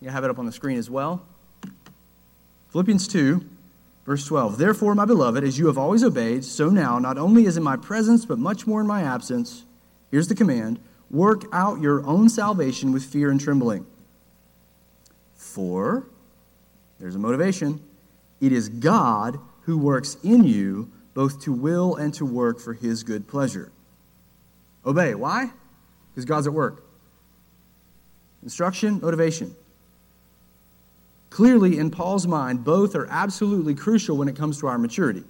You 0.01 0.11
have 0.11 0.25
it 0.25 0.31
up 0.31 0.39
on 0.39 0.47
the 0.47 0.53
screen 0.53 0.79
as 0.79 0.91
well. 0.91 1.25
Philippians 2.71 3.07
2, 3.09 3.45
verse 4.05 4.27
12. 4.27 4.59
Therefore, 4.59 4.95
my 4.95 5.05
beloved, 5.05 5.45
as 5.45 5.59
you 5.59 5.67
have 5.67 5.79
always 5.79 6.03
obeyed, 6.03 6.45
so 6.45 6.69
now, 6.69 6.99
not 6.99 7.19
only 7.19 7.45
is 7.45 7.57
in 7.57 7.63
my 7.63 7.77
presence, 7.77 8.25
but 8.25 8.39
much 8.39 8.67
more 8.67 8.81
in 8.81 8.87
my 8.87 9.03
absence, 9.03 9.65
here's 10.11 10.29
the 10.29 10.35
command 10.35 10.81
Work 11.11 11.45
out 11.53 11.81
your 11.81 12.05
own 12.05 12.29
salvation 12.29 12.91
with 12.91 13.05
fear 13.05 13.31
and 13.31 13.41
trembling. 13.41 13.87
For, 15.37 16.07
there's 16.99 17.15
a 17.15 17.19
motivation, 17.19 17.81
it 18.41 18.51
is 18.51 18.69
God 18.69 19.39
who 19.63 19.79
works 19.79 20.17
in 20.25 20.43
you 20.43 20.91
both 21.15 21.43
to 21.43 21.53
will 21.53 21.95
and 21.95 22.13
to 22.15 22.27
work 22.27 22.61
for 22.61 22.75
his 22.75 23.03
good 23.05 23.27
pleasure. 23.27 23.71
Obey. 24.85 25.15
Why? 25.15 25.51
Because 26.11 26.25
God's 26.25 26.47
at 26.47 26.53
work. 26.53 26.85
Instruction, 28.43 29.01
motivation. 29.01 29.55
Clearly, 31.31 31.79
in 31.79 31.91
Paul's 31.91 32.27
mind, 32.27 32.65
both 32.65 32.95
are 32.95 33.07
absolutely 33.11 33.75
crucial 33.75 34.17
when 34.17 34.29
it 34.29 34.37
comes 34.37 34.61
to 34.61 34.67
our 34.67 34.79
maturity. 34.79 35.25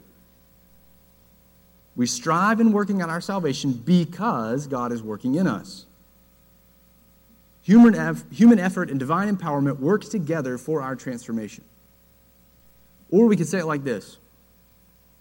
We 1.96 2.06
strive 2.06 2.60
in 2.60 2.72
working 2.72 3.02
on 3.02 3.08
our 3.08 3.20
salvation 3.20 3.72
because 3.72 4.66
God 4.66 4.90
is 4.90 5.02
working 5.02 5.36
in 5.36 5.46
us. 5.46 5.86
Human, 7.62 8.22
human 8.30 8.58
effort 8.58 8.90
and 8.90 8.98
divine 8.98 9.34
empowerment 9.34 9.78
work 9.78 10.04
together 10.04 10.58
for 10.58 10.82
our 10.82 10.96
transformation. 10.96 11.64
Or 13.10 13.26
we 13.26 13.36
could 13.36 13.46
say 13.46 13.60
it 13.60 13.66
like 13.66 13.84
this 13.84 14.18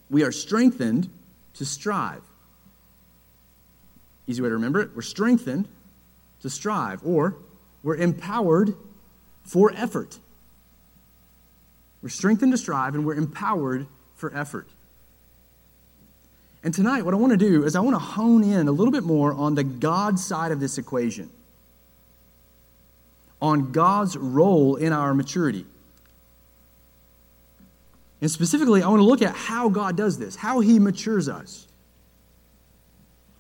We 0.10 0.24
are 0.24 0.32
strengthened 0.32 1.10
to 1.56 1.66
strive. 1.66 2.22
Easy 4.28 4.42
way 4.42 4.50
to 4.50 4.56
remember 4.56 4.82
it. 4.82 4.96
We're 4.96 5.02
strengthened 5.02 5.68
to 6.42 6.50
strive, 6.50 7.06
or 7.06 7.36
we're 7.84 7.96
empowered 7.96 8.76
for 9.44 9.72
effort. 9.76 10.18
We're 12.02 12.10
strengthened 12.10 12.52
to 12.52 12.58
strive, 12.58 12.96
and 12.96 13.06
we're 13.06 13.16
empowered 13.16 13.88
for 14.16 14.36
effort. 14.36 14.68
And 16.64 16.74
tonight, 16.74 17.04
what 17.04 17.14
I 17.14 17.18
want 17.18 17.32
to 17.32 17.38
do 17.38 17.66
is 17.66 17.76
I 17.76 17.82
want 17.82 17.96
to 17.96 18.00
hone 18.00 18.44
in 18.44 18.68
a 18.68 18.72
little 18.72 18.92
bit 18.92 19.04
more 19.04 19.34
on 19.34 19.56
the 19.56 19.64
God 19.64 20.18
side 20.18 20.54
of 20.54 20.62
this 20.62 20.78
equation, 20.78 21.30
on 23.42 23.74
God's 23.74 24.16
role 24.16 24.78
in 24.78 24.94
our 24.94 25.14
maturity. 25.14 25.66
And 28.24 28.32
specifically, 28.32 28.82
I 28.82 28.88
want 28.88 29.02
to 29.02 29.06
look 29.06 29.22
at 29.22 29.36
how 29.36 29.68
God 29.68 29.98
does 29.98 30.18
this, 30.18 30.38
how 30.38 30.62
He 30.62 30.80
matures 30.80 31.28
us. 31.28 31.68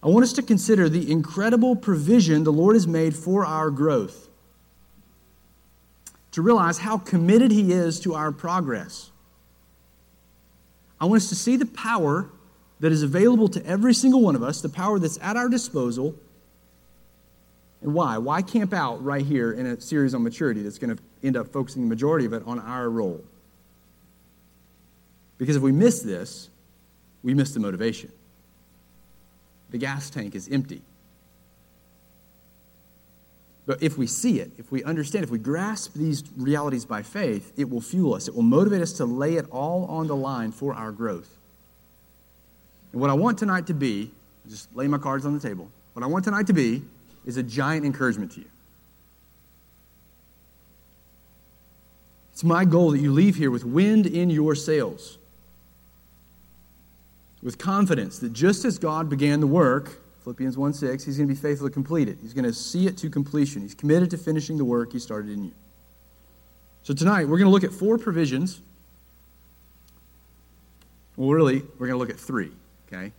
I 0.04 0.08
want 0.10 0.24
us 0.26 0.34
to 0.34 0.42
consider 0.42 0.90
the 0.90 1.10
incredible 1.10 1.78
provision 1.78 2.44
the 2.44 2.52
Lord 2.52 2.76
has 2.76 2.86
made 2.86 3.16
for 3.16 3.46
our 3.46 3.72
growth, 3.72 4.28
to 6.32 6.42
realize 6.42 6.80
how 6.80 6.98
committed 6.98 7.50
He 7.50 7.72
is 7.72 7.98
to 8.02 8.14
our 8.14 8.34
progress. 8.34 9.12
I 11.00 11.06
want 11.06 11.22
us 11.22 11.30
to 11.30 11.36
see 11.36 11.56
the 11.56 11.66
power 11.66 12.30
that 12.82 12.92
is 12.92 13.04
available 13.04 13.48
to 13.48 13.66
every 13.66 13.94
single 13.94 14.20
one 14.20 14.36
of 14.36 14.44
us, 14.44 14.60
the 14.60 14.68
power 14.68 15.00
that's 15.00 15.18
at 15.22 15.38
our 15.38 15.48
disposal. 15.48 16.14
And 17.82 17.94
why? 17.94 18.18
Why 18.18 18.42
camp 18.42 18.74
out 18.74 19.02
right 19.02 19.26
here 19.26 19.54
in 19.54 19.66
a 19.66 19.80
series 19.80 20.14
on 20.14 20.24
maturity 20.24 20.62
that's 20.62 20.78
going 20.78 20.94
to 20.94 21.02
end 21.24 21.38
up 21.38 21.48
focusing 21.54 21.84
the 21.84 21.88
majority 21.88 22.26
of 22.26 22.34
it 22.34 22.44
on 22.46 22.60
our 22.60 22.90
role? 22.90 23.24
Because 25.44 25.58
if 25.58 25.62
we 25.62 25.74
miss 25.74 26.00
this, 26.00 26.48
we 27.22 27.34
miss 27.34 27.54
the 27.54 27.60
motivation. 27.60 28.10
The 29.72 29.78
gas 29.78 30.10
tank 30.10 30.36
is 30.36 30.48
empty. 30.48 30.82
But 33.66 33.84
if 33.84 33.98
we 33.98 34.08
see 34.08 34.40
it, 34.40 34.52
if 34.58 34.72
we 34.72 34.86
understand, 34.86 35.26
if 35.26 35.30
we 35.30 35.40
grasp 35.40 35.96
these 35.96 36.24
realities 36.38 36.86
by 36.86 37.02
faith, 37.02 37.52
it 37.58 37.70
will 37.70 37.82
fuel 37.82 38.14
us. 38.14 38.30
It 38.30 38.36
will 38.36 38.42
motivate 38.42 38.82
us 38.82 38.94
to 38.94 39.06
lay 39.06 39.36
it 39.36 39.46
all 39.52 39.84
on 39.88 40.08
the 40.08 40.16
line 40.16 40.54
for 40.54 40.74
our 40.74 40.94
growth. 40.94 41.36
And 42.94 43.02
what 43.02 43.10
I 43.10 43.14
want 43.14 43.38
tonight 43.38 43.68
to 43.68 43.74
be, 43.74 44.12
just 44.50 44.74
lay 44.74 44.88
my 44.88 44.98
cards 44.98 45.26
on 45.26 45.34
the 45.34 45.42
table, 45.42 45.70
what 45.92 46.04
I 46.04 46.06
want 46.06 46.24
tonight 46.24 46.48
to 46.48 46.54
be 46.54 46.84
is 47.26 47.36
a 47.36 47.44
giant 47.44 47.86
encouragement 47.86 48.32
to 48.32 48.40
you. 48.40 48.48
It's 52.32 52.46
my 52.46 52.64
goal 52.64 52.92
that 52.92 53.00
you 53.00 53.12
leave 53.12 53.36
here 53.36 53.52
with 53.52 53.66
wind 53.66 54.06
in 54.06 54.30
your 54.30 54.56
sails, 54.56 55.18
with 57.44 57.58
confidence 57.58 58.20
that 58.20 58.34
just 58.34 58.66
as 58.66 58.80
God 58.80 59.10
began 59.10 59.40
the 59.40 59.48
work, 59.48 60.02
Philippians 60.24 60.58
1 60.58 60.74
6, 60.74 61.04
He's 61.04 61.18
going 61.18 61.28
to 61.28 61.34
be 61.34 61.40
faithful 61.40 61.68
to 61.68 61.74
complete 61.74 62.08
it. 62.08 62.18
He's 62.22 62.34
going 62.34 62.46
to 62.46 62.54
see 62.54 62.88
it 62.88 62.98
to 62.98 63.10
completion. 63.10 63.62
He's 63.62 63.76
committed 63.76 64.10
to 64.12 64.18
finishing 64.18 64.58
the 64.58 64.66
work 64.66 64.94
He 64.94 65.00
started 65.00 65.32
in 65.32 65.44
you. 65.44 65.52
So 66.82 66.94
tonight, 66.94 67.26
we're 67.26 67.38
going 67.38 67.50
to 67.50 67.52
look 67.52 67.64
at 67.64 67.72
four 67.72 67.98
provisions. 67.98 68.62
Well, 71.16 71.30
really, 71.30 71.62
we're 71.78 71.88
going 71.88 71.92
to 71.92 71.98
look 71.98 72.10
at 72.10 72.20
three 72.20 72.52
okay? 72.94 73.12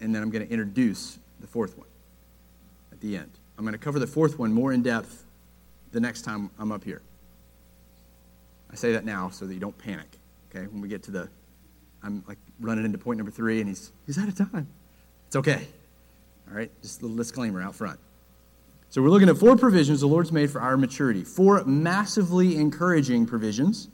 And 0.00 0.14
then 0.14 0.22
I'm 0.22 0.30
going 0.30 0.46
to 0.46 0.50
introduce 0.50 1.18
the 1.40 1.46
fourth 1.46 1.76
one 1.76 1.88
at 2.92 3.00
the 3.00 3.16
end. 3.16 3.30
I'm 3.56 3.64
going 3.64 3.72
to 3.72 3.78
cover 3.78 3.98
the 3.98 4.06
fourth 4.06 4.38
one 4.38 4.52
more 4.52 4.72
in 4.72 4.82
depth 4.82 5.24
the 5.92 6.00
next 6.00 6.22
time 6.22 6.50
I'm 6.58 6.72
up 6.72 6.84
here. 6.84 7.02
I 8.70 8.76
say 8.76 8.92
that 8.92 9.04
now 9.04 9.30
so 9.30 9.46
that 9.46 9.54
you 9.54 9.60
don't 9.60 9.76
panic, 9.78 10.06
okay? 10.50 10.66
When 10.66 10.80
we 10.80 10.88
get 10.88 11.02
to 11.04 11.10
the, 11.10 11.28
I'm 12.02 12.24
like 12.26 12.38
running 12.60 12.84
into 12.84 12.98
point 12.98 13.18
number 13.18 13.32
three 13.32 13.60
and 13.60 13.68
he's, 13.68 13.92
he's 14.06 14.18
out 14.18 14.28
of 14.28 14.36
time. 14.36 14.68
It's 15.26 15.36
okay. 15.36 15.66
All 16.48 16.56
right? 16.56 16.70
Just 16.82 17.00
a 17.00 17.02
little 17.02 17.16
disclaimer 17.16 17.60
out 17.60 17.74
front. 17.74 17.98
So 18.90 19.02
we're 19.02 19.10
looking 19.10 19.28
at 19.28 19.36
four 19.36 19.56
provisions 19.56 20.00
the 20.00 20.06
Lord's 20.06 20.32
made 20.32 20.50
for 20.50 20.62
our 20.62 20.76
maturity. 20.76 21.22
Four 21.22 21.62
massively 21.64 22.56
encouraging 22.56 23.26
provisions, 23.26 23.88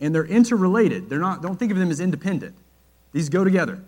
and 0.00 0.12
they're 0.12 0.24
interrelated. 0.24 1.08
They're 1.08 1.20
not, 1.20 1.42
don't 1.42 1.56
think 1.56 1.70
of 1.70 1.78
them 1.78 1.90
as 1.90 2.00
independent. 2.00 2.56
These 3.12 3.28
go 3.28 3.44
together. 3.44 3.80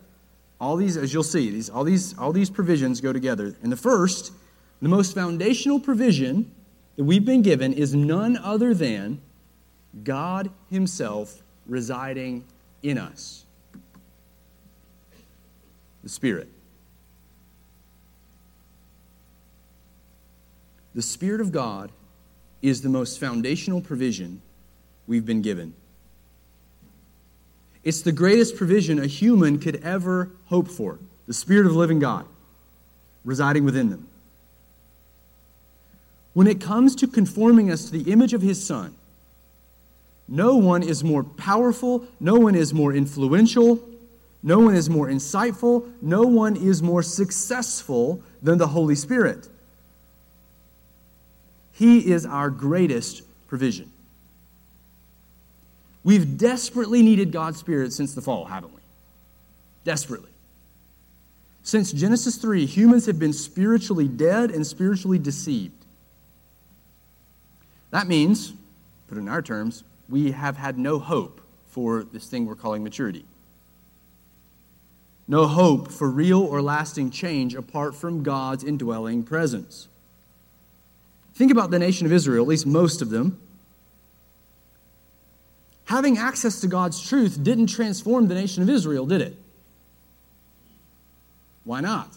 All 0.61 0.77
these, 0.77 0.97
as 0.97 1.13
you'll 1.13 1.25
see, 1.25 1.51
these, 1.51 1.69
all, 1.69 1.83
these, 1.83 2.17
all 2.19 2.33
these 2.33 2.51
provisions 2.51 3.01
go 3.01 3.13
together. 3.13 3.57
And 3.63 3.73
the 3.73 3.77
first, 3.77 4.33
the 4.81 4.89
most 4.89 5.13
foundational 5.13 5.81
provision 5.81 6.53
that 6.97 7.03
we've 7.03 7.25
been 7.25 7.43
given 7.43 7.73
is 7.73 7.93
none 7.93 8.37
other 8.37 8.75
than 8.75 9.21
God 10.05 10.51
Himself 10.71 11.43
residing 11.67 12.45
in 12.83 12.99
us 12.99 13.45
the 16.03 16.09
Spirit. 16.09 16.49
The 20.95 21.03
Spirit 21.03 21.41
of 21.41 21.53
God 21.53 21.91
is 22.61 22.83
the 22.83 22.89
most 22.89 23.19
foundational 23.19 23.81
provision 23.81 24.43
we've 25.07 25.25
been 25.25 25.43
given. 25.43 25.75
It's 27.85 28.03
the 28.03 28.13
greatest 28.13 28.57
provision 28.57 28.99
a 28.99 29.07
human 29.07 29.59
could 29.59 29.77
ever 29.83 30.31
hope 30.47 30.69
for 30.69 30.99
the 31.27 31.35
Spirit 31.35 31.67
of 31.67 31.73
the 31.73 31.79
living 31.79 31.99
God 31.99 32.27
residing 33.25 33.65
within 33.65 33.91
them. 33.91 34.09
When 36.35 36.47
it 36.47 36.61
comes 36.61 36.97
to 36.97 37.07
conforming 37.07 37.71
us 37.71 37.85
to 37.87 37.93
the 37.93 38.11
image 38.11 38.33
of 38.33 38.43
His 38.43 38.65
Son, 38.65 38.95
no 40.29 40.57
one 40.57 40.83
is 40.83 41.05
more 41.05 41.25
powerful, 41.25 42.07
no 42.21 42.37
one 42.37 42.55
is 42.55 42.73
more 42.73 42.93
influential, 42.93 43.83
no 44.43 44.59
one 44.59 44.75
is 44.75 44.91
more 44.91 45.09
insightful, 45.09 45.91
no 46.01 46.23
one 46.23 46.57
is 46.57 46.83
more 46.83 47.03
successful 47.03 48.23
than 48.43 48.59
the 48.59 48.69
Holy 48.69 48.95
Spirit. 48.95 49.49
He 51.73 52.11
is 52.11 52.27
our 52.27 52.51
greatest 52.51 53.23
provision. 53.49 53.91
We've 56.05 56.37
desperately 56.37 57.03
needed 57.03 57.31
God's 57.31 57.59
Spirit 57.59 57.93
since 57.93 58.15
the 58.15 58.21
fall, 58.21 58.47
haven't 58.47 58.75
we? 58.75 58.81
Desperately. 59.85 60.31
Since 61.63 61.93
Genesis 61.93 62.37
3, 62.37 62.67
humans 62.67 63.07
have 63.07 63.19
been 63.19 63.33
spiritually 63.33 64.09
dead 64.09 64.51
and 64.51 64.67
spiritually 64.67 65.19
deceived. 65.19 65.85
That 67.91 68.09
means, 68.09 68.53
put 69.07 69.19
in 69.19 69.29
our 69.29 69.43
terms, 69.43 69.85
we 70.13 70.33
have 70.33 70.59
had 70.59 70.79
no 70.79 70.99
hope 70.99 71.41
for 71.69 72.05
this 72.05 72.27
thing 72.27 72.45
we're 72.45 72.55
calling 72.55 72.85
maturity. 72.85 73.25
No 75.27 75.47
hope 75.47 75.91
for 75.91 76.11
real 76.11 76.43
or 76.43 76.61
lasting 76.61 77.11
change 77.11 77.55
apart 77.55 77.95
from 77.95 78.23
God's 78.23 78.63
indwelling 78.63 79.23
presence. 79.23 79.89
Think 81.35 81.51
about 81.51 81.71
the 81.71 81.79
nation 81.79 82.07
of 82.07 82.13
Israel, 82.13 82.45
at 82.45 82.49
least 82.49 82.67
most 82.67 83.01
of 83.01 83.09
them. 83.09 83.41
Having 85.87 86.19
access 86.19 86.61
to 86.61 86.67
God's 86.67 87.01
truth 87.01 87.43
didn't 87.43 87.69
transform 87.69 88.29
the 88.29 88.35
nation 88.35 88.63
of 88.63 88.69
Israel, 88.69 89.07
did 89.07 89.23
it? 89.23 89.35
Why 91.65 91.81
not? 91.81 92.15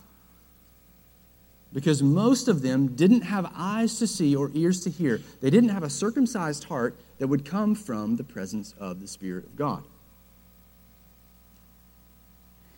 Because 1.76 2.02
most 2.02 2.48
of 2.48 2.62
them 2.62 2.96
didn't 2.96 3.24
have 3.24 3.52
eyes 3.54 4.00
to 4.00 4.08
see 4.08 4.34
or 4.34 4.50
ears 4.54 4.80
to 4.86 4.90
hear. 4.90 5.20
They 5.42 5.50
didn't 5.50 5.72
have 5.72 5.84
a 5.84 5.90
circumcised 5.90 6.64
heart 6.64 6.96
that 7.20 7.28
would 7.28 7.44
come 7.44 7.76
from 7.76 8.16
the 8.16 8.24
presence 8.24 8.74
of 8.80 9.02
the 9.02 9.08
Spirit 9.08 9.44
of 9.44 9.58
God. 9.58 9.84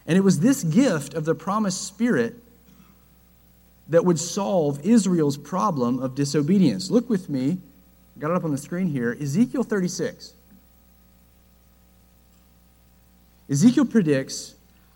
And 0.08 0.18
it 0.18 0.22
was 0.22 0.40
this 0.40 0.64
gift 0.64 1.14
of 1.14 1.26
the 1.26 1.36
promised 1.36 1.86
Spirit 1.86 2.38
that 3.88 4.04
would 4.04 4.20
solve 4.20 4.84
Israel's 4.84 5.38
problem 5.38 6.00
of 6.00 6.16
disobedience. 6.16 6.90
Look 6.90 7.08
with 7.08 7.30
me, 7.30 7.60
I 8.16 8.20
got 8.20 8.32
it 8.32 8.36
up 8.36 8.46
on 8.46 8.52
the 8.52 8.58
screen 8.58 8.88
here 8.88 9.16
Ezekiel 9.22 9.62
36. 9.62 10.34
Ezekiel 13.48 13.86
predicts 13.86 14.56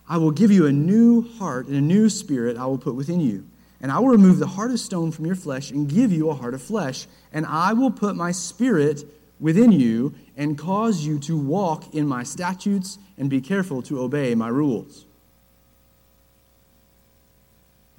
I 0.10 0.18
will 0.18 0.32
give 0.32 0.50
you 0.50 0.66
a 0.66 0.72
new 0.72 1.22
heart 1.38 1.68
and 1.68 1.76
a 1.76 1.82
new 1.82 2.10
spirit 2.10 2.58
I 2.58 2.66
will 2.66 2.80
put 2.80 2.96
within 2.96 3.22
you. 3.22 3.46
And 3.82 3.92
I 3.92 4.00
will 4.00 4.10
remove 4.10 4.38
the 4.38 4.48
heart 4.48 4.72
of 4.72 4.80
stone 4.80 5.12
from 5.12 5.26
your 5.26 5.36
flesh 5.36 5.72
and 5.72 5.90
give 5.90 6.12
you 6.12 6.30
a 6.30 6.36
heart 6.36 6.54
of 6.54 6.62
flesh. 6.62 7.08
And 7.34 7.46
I 7.46 7.74
will 7.74 7.92
put 7.92 8.16
my 8.16 8.32
spirit 8.32 9.04
within 9.40 9.72
you 9.72 10.14
and 10.38 10.58
cause 10.58 11.04
you 11.04 11.18
to 11.20 11.36
walk 11.36 11.96
in 11.96 12.08
my 12.08 12.24
statutes 12.24 13.00
and 13.18 13.30
be 13.30 13.42
careful 13.42 13.82
to 13.84 14.00
obey 14.00 14.36
my 14.36 14.48
rules. 14.48 15.06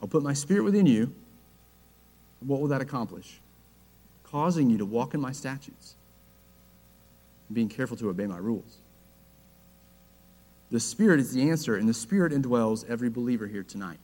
I'll 0.01 0.09
put 0.09 0.23
my 0.23 0.35
spirit 0.35 0.63
within 0.63 0.87
you. 0.87 1.13
What 2.41 2.61
will 2.61 2.69
that 2.69 2.81
accomplish? 2.81 3.41
Causing 4.25 4.71
you 4.71 4.79
to 4.79 4.85
walk 4.85 5.15
in 5.15 5.21
my 5.21 5.33
statutes 5.33 5.97
and 7.49 7.55
being 7.55 7.69
careful 7.69 7.97
to 7.99 8.09
obey 8.09 8.27
my 8.27 8.39
rules. 8.39 8.79
The 10.71 10.81
Spirit 10.81 11.21
is 11.21 11.33
the 11.33 11.51
answer, 11.51 11.77
and 11.77 11.87
the 11.87 11.95
Spirit 11.95 12.33
indwells 12.33 12.89
every 12.89 13.11
believer 13.11 13.47
here 13.47 13.63
tonight. 13.63 13.99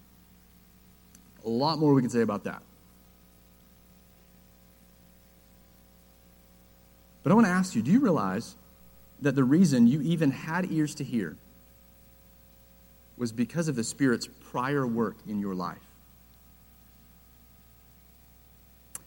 A 1.48 1.50
lot 1.50 1.78
more 1.78 1.94
we 1.94 2.02
can 2.02 2.10
say 2.10 2.20
about 2.20 2.44
that. 2.44 2.60
But 7.22 7.32
I 7.32 7.34
want 7.34 7.46
to 7.46 7.50
ask 7.50 7.74
you 7.74 7.80
do 7.80 7.90
you 7.90 8.00
realize 8.00 8.54
that 9.22 9.34
the 9.34 9.44
reason 9.44 9.86
you 9.86 10.02
even 10.02 10.30
had 10.30 10.70
ears 10.70 10.94
to 10.96 11.04
hear 11.04 11.36
was 13.16 13.32
because 13.32 13.66
of 13.66 13.76
the 13.76 13.82
Spirit's 13.82 14.28
prior 14.50 14.86
work 14.86 15.16
in 15.26 15.40
your 15.40 15.54
life? 15.54 15.78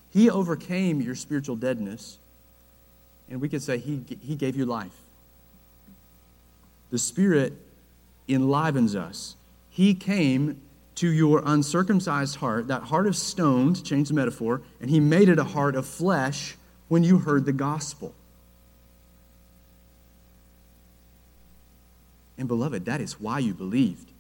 He 0.10 0.28
overcame 0.28 1.00
your 1.00 1.14
spiritual 1.14 1.56
deadness, 1.56 2.18
and 3.30 3.40
we 3.40 3.50
could 3.50 3.62
say 3.62 3.78
he, 3.78 4.02
he 4.20 4.36
gave 4.36 4.56
you 4.56 4.66
life. 4.66 4.98
The 6.90 6.98
Spirit 6.98 7.54
enlivens 8.28 8.96
us. 8.96 9.36
He 9.70 9.94
came 9.94 10.60
to 11.02 11.12
your 11.12 11.42
uncircumcised 11.44 12.36
heart, 12.36 12.68
that 12.68 12.84
heart 12.84 13.08
of 13.08 13.16
stone, 13.16 13.74
to 13.74 13.82
change 13.82 14.10
the 14.10 14.14
metaphor, 14.14 14.62
and 14.80 14.88
He 14.88 15.00
made 15.00 15.30
it 15.30 15.40
a 15.40 15.44
heart 15.44 15.76
of 15.76 15.88
flesh 15.88 16.56
when 16.90 17.04
you 17.04 17.18
heard 17.18 17.46
the 17.46 17.52
gospel. 17.52 18.14
And, 22.38 22.48
beloved, 22.48 22.86
that 22.86 23.02
is 23.02 23.20
why 23.20 23.40
you 23.40 23.56
believed. 23.56 24.12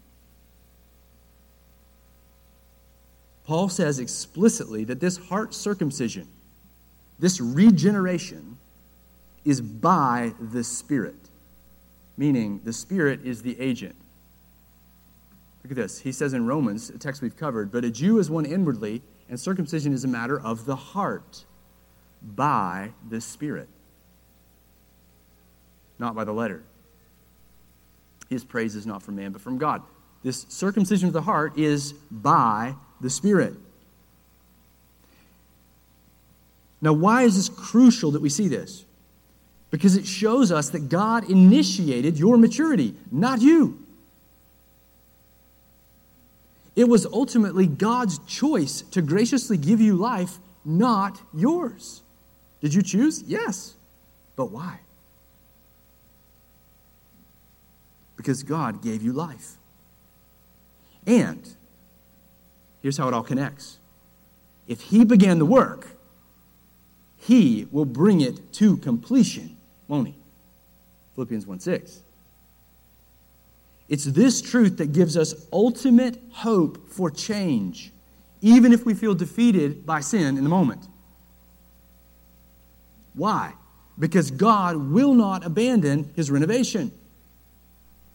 Paul 3.45 3.69
says 3.69 3.99
explicitly 3.99 4.83
that 4.85 4.99
this 4.99 5.17
heart 5.17 5.53
circumcision, 5.53 6.27
this 7.19 7.39
regeneration, 7.39 8.57
is 9.45 9.61
by 9.61 10.33
the 10.39 10.63
Spirit 10.63 11.15
meaning 12.21 12.61
the 12.63 12.73
Spirit 12.73 13.21
is 13.23 13.41
the 13.41 13.59
agent. 13.59 13.95
Look 15.63 15.71
at 15.71 15.77
this. 15.77 15.99
He 15.99 16.11
says 16.11 16.33
in 16.33 16.47
Romans, 16.47 16.89
a 16.89 16.97
text 16.97 17.21
we've 17.21 17.37
covered, 17.37 17.71
but 17.71 17.85
a 17.85 17.91
Jew 17.91 18.17
is 18.19 18.29
one 18.29 18.45
inwardly, 18.45 19.01
and 19.29 19.39
circumcision 19.39 19.93
is 19.93 20.03
a 20.03 20.07
matter 20.07 20.39
of 20.39 20.65
the 20.65 20.75
heart 20.75 21.45
by 22.21 22.91
the 23.09 23.21
Spirit, 23.21 23.69
not 25.99 26.15
by 26.15 26.23
the 26.23 26.33
letter. 26.33 26.63
His 28.29 28.43
praise 28.43 28.75
is 28.75 28.85
not 28.85 29.03
from 29.03 29.17
man, 29.17 29.31
but 29.31 29.41
from 29.41 29.57
God. 29.57 29.83
This 30.23 30.45
circumcision 30.49 31.07
of 31.07 31.13
the 31.13 31.21
heart 31.21 31.57
is 31.57 31.93
by 32.09 32.75
the 32.99 33.09
Spirit. 33.09 33.55
Now, 36.81 36.93
why 36.93 37.23
is 37.23 37.35
this 37.35 37.49
crucial 37.49 38.11
that 38.11 38.21
we 38.21 38.29
see 38.29 38.47
this? 38.47 38.85
because 39.71 39.95
it 39.95 40.05
shows 40.05 40.51
us 40.51 40.69
that 40.69 40.89
God 40.89 41.29
initiated 41.29 42.19
your 42.19 42.37
maturity, 42.37 42.93
not 43.09 43.41
you. 43.41 43.79
It 46.75 46.87
was 46.87 47.05
ultimately 47.05 47.67
God's 47.67 48.19
choice 48.19 48.81
to 48.91 49.01
graciously 49.01 49.57
give 49.57 49.81
you 49.81 49.95
life, 49.95 50.37
not 50.63 51.21
yours. 51.33 52.01
Did 52.61 52.73
you 52.73 52.81
choose? 52.81 53.23
Yes. 53.23 53.75
But 54.35 54.51
why? 54.51 54.79
Because 58.15 58.43
God 58.43 58.81
gave 58.81 59.01
you 59.01 59.11
life. 59.13 59.57
And 61.05 61.55
here's 62.81 62.97
how 62.97 63.07
it 63.07 63.13
all 63.13 63.23
connects 63.23 63.79
if 64.67 64.81
He 64.81 65.03
began 65.03 65.39
the 65.39 65.45
work, 65.45 65.87
He 67.17 67.67
will 67.71 67.85
bring 67.85 68.21
it 68.21 68.53
to 68.53 68.77
completion 68.77 69.57
won't 69.91 70.07
he? 70.07 70.15
Philippians 71.15 71.45
1 71.45 71.59
6. 71.59 72.01
It's 73.91 74.05
this 74.05 74.41
truth 74.41 74.77
that 74.77 74.93
gives 74.93 75.17
us 75.17 75.35
ultimate 75.51 76.17
hope 76.31 76.89
for 76.89 77.11
change, 77.11 77.91
even 78.39 78.71
if 78.71 78.85
we 78.85 78.93
feel 78.93 79.13
defeated 79.13 79.85
by 79.85 79.99
sin 79.99 80.37
in 80.37 80.45
the 80.45 80.49
moment. 80.49 80.87
Why? 83.15 83.51
Because 83.99 84.31
God 84.31 84.77
will 84.77 85.13
not 85.13 85.45
abandon 85.45 86.09
his 86.15 86.31
renovation. 86.31 86.93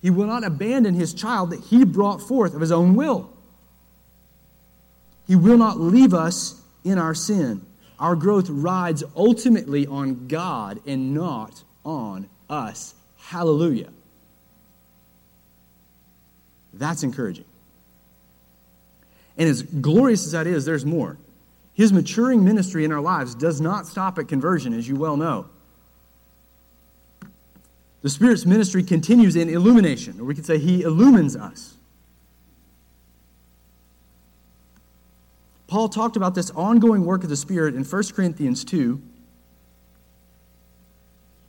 He 0.01 0.09
will 0.09 0.27
not 0.27 0.45
abandon 0.45 0.95
his 0.95 1.13
child 1.13 1.51
that 1.51 1.61
he 1.61 1.85
brought 1.85 2.23
forth 2.23 2.55
of 2.55 2.63
his 2.63 2.73
own 2.73 2.95
will. 2.95 3.31
He 5.27 5.37
will 5.37 5.59
not 5.59 5.79
leave 5.79 6.15
us 6.15 6.59
in 6.85 6.97
our 6.97 7.15
sin. 7.15 7.61
Our 7.99 8.17
growth 8.17 8.49
rides 8.49 9.05
ultimately 9.15 9.87
on 9.87 10.27
God 10.27 10.81
and 10.87 11.13
not 11.13 11.65
on 11.85 12.31
us. 12.49 12.95
Hallelujah. 13.19 13.91
That's 16.79 17.03
encouraging. 17.03 17.45
And 19.37 19.49
as 19.49 19.63
glorious 19.63 20.25
as 20.25 20.33
that 20.33 20.47
is, 20.47 20.65
there's 20.65 20.87
more. 20.87 21.19
His 21.75 21.93
maturing 21.93 22.45
ministry 22.45 22.85
in 22.85 22.93
our 22.93 23.01
lives 23.01 23.35
does 23.35 23.61
not 23.61 23.87
stop 23.87 24.19
at 24.19 24.29
conversion, 24.29 24.73
as 24.73 24.89
you 24.89 24.97
well 24.97 25.17
know. 25.17 25.47
The 28.03 28.09
Spirit's 28.09 28.47
ministry 28.47 28.83
continues 28.83 29.37
in 29.37 29.49
illumination, 29.49 30.21
or 30.21 30.25
we 30.25 30.35
could 30.35 30.47
say 30.47 30.59
He 30.59 30.83
illumines 30.83 31.37
us. 31.37 31.77
Paul 35.67 35.89
talked 35.89 36.17
about 36.17 36.35
this 36.35 36.51
ongoing 36.53 37.05
work 37.05 37.25
of 37.25 37.29
the 37.29 37.37
Spirit 37.37 37.75
in 37.75 37.85
1 37.85 38.03
Corinthians 38.15 38.65
2. 38.65 39.03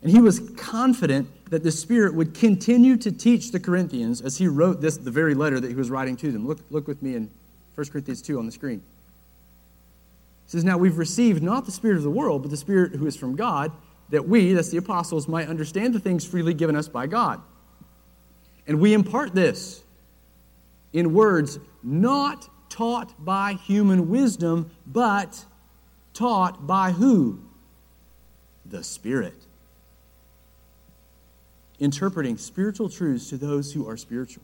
And 0.01 0.11
he 0.11 0.19
was 0.19 0.39
confident 0.57 1.29
that 1.49 1.63
the 1.63 1.71
Spirit 1.71 2.13
would 2.13 2.33
continue 2.33 2.97
to 2.97 3.11
teach 3.11 3.51
the 3.51 3.59
Corinthians 3.59 4.21
as 4.21 4.37
he 4.37 4.47
wrote 4.47 4.81
this, 4.81 4.97
the 4.97 5.11
very 5.11 5.33
letter 5.33 5.59
that 5.59 5.69
he 5.69 5.75
was 5.75 5.89
writing 5.89 6.17
to 6.17 6.31
them. 6.31 6.47
Look, 6.47 6.59
look 6.69 6.87
with 6.87 7.01
me 7.01 7.15
in 7.15 7.29
1 7.75 7.87
Corinthians 7.87 8.21
2 8.21 8.37
on 8.37 8.45
the 8.45 8.51
screen. 8.51 8.81
It 10.45 10.51
says, 10.51 10.63
Now 10.63 10.77
we've 10.77 10.97
received 10.97 11.41
not 11.41 11.65
the 11.65 11.71
Spirit 11.71 11.97
of 11.97 12.03
the 12.03 12.09
world, 12.09 12.41
but 12.41 12.51
the 12.51 12.57
Spirit 12.57 12.93
who 12.93 13.07
is 13.07 13.15
from 13.15 13.35
God, 13.35 13.71
that 14.09 14.27
we, 14.27 14.53
that's 14.53 14.69
the 14.69 14.77
apostles, 14.77 15.27
might 15.27 15.47
understand 15.47 15.93
the 15.93 15.99
things 15.99 16.25
freely 16.25 16.53
given 16.53 16.75
us 16.75 16.87
by 16.87 17.07
God. 17.07 17.41
And 18.65 18.79
we 18.81 18.93
impart 18.93 19.33
this 19.33 19.83
in 20.91 21.13
words 21.13 21.59
not 21.83 22.49
taught 22.69 23.23
by 23.23 23.53
human 23.53 24.09
wisdom, 24.09 24.71
but 24.85 25.45
taught 26.13 26.67
by 26.67 26.91
who? 26.91 27.39
The 28.65 28.83
Spirit. 28.83 29.46
Interpreting 31.79 32.37
spiritual 32.37 32.89
truths 32.89 33.29
to 33.29 33.37
those 33.37 33.73
who 33.73 33.87
are 33.87 33.97
spiritual. 33.97 34.43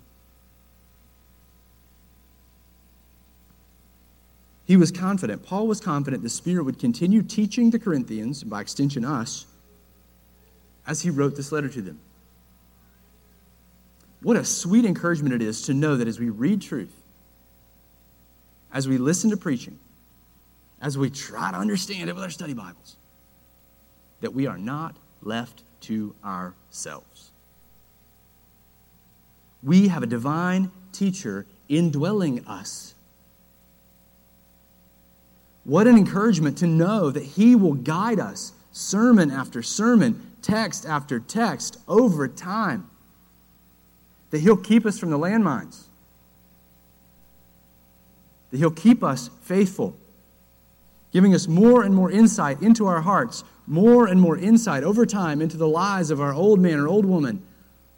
He 4.65 4.77
was 4.77 4.91
confident, 4.91 5.43
Paul 5.43 5.67
was 5.67 5.81
confident 5.81 6.23
the 6.23 6.29
Spirit 6.29 6.63
would 6.63 6.79
continue 6.79 7.21
teaching 7.21 7.69
the 7.69 7.79
Corinthians, 7.79 8.43
by 8.43 8.61
extension 8.61 9.03
us, 9.03 9.45
as 10.87 11.01
he 11.01 11.09
wrote 11.09 11.35
this 11.35 11.51
letter 11.51 11.69
to 11.69 11.81
them. 11.81 11.99
What 14.21 14.37
a 14.37 14.45
sweet 14.45 14.85
encouragement 14.85 15.35
it 15.35 15.41
is 15.41 15.63
to 15.63 15.73
know 15.73 15.97
that 15.97 16.07
as 16.07 16.17
we 16.17 16.29
read 16.29 16.61
truth, 16.61 16.93
as 18.71 18.87
we 18.87 18.97
listen 18.97 19.29
to 19.31 19.37
preaching, 19.37 19.77
as 20.81 20.97
we 20.97 21.09
try 21.09 21.51
to 21.51 21.57
understand 21.57 22.09
it 22.09 22.15
with 22.15 22.23
our 22.23 22.29
study 22.29 22.53
Bibles, 22.53 22.95
that 24.21 24.33
we 24.33 24.47
are 24.47 24.57
not 24.57 24.95
left 25.21 25.63
to 25.83 26.15
ourselves. 26.23 27.31
We 29.61 29.87
have 29.87 30.03
a 30.03 30.07
divine 30.07 30.71
teacher 30.91 31.45
indwelling 31.69 32.45
us. 32.45 32.93
What 35.63 35.87
an 35.87 35.97
encouragement 35.97 36.57
to 36.57 36.67
know 36.67 37.09
that 37.09 37.23
He 37.23 37.55
will 37.55 37.73
guide 37.73 38.19
us 38.19 38.51
sermon 38.71 39.31
after 39.31 39.63
sermon, 39.63 40.31
text 40.41 40.85
after 40.85 41.19
text, 41.19 41.77
over 41.87 42.27
time. 42.27 42.89
That 44.31 44.39
He'll 44.39 44.57
keep 44.57 44.85
us 44.85 44.99
from 44.99 45.09
the 45.09 45.17
landmines 45.17 45.85
that 48.53 48.59
He'll 48.59 48.69
keep 48.69 49.03
us 49.03 49.31
faithful, 49.41 49.97
giving 51.11 51.33
us 51.33 51.47
more 51.47 51.81
and 51.81 51.95
more 51.95 52.11
insight 52.11 52.61
into 52.61 52.85
our 52.85 53.01
hearts, 53.01 53.43
more 53.67 54.07
and 54.07 54.19
more 54.19 54.37
insight 54.37 54.83
over 54.83 55.05
time 55.05 55.41
into 55.41 55.57
the 55.57 55.67
lives 55.67 56.11
of 56.11 56.19
our 56.19 56.33
old 56.33 56.59
man 56.59 56.79
or 56.79 56.87
old 56.87 57.05
woman, 57.05 57.41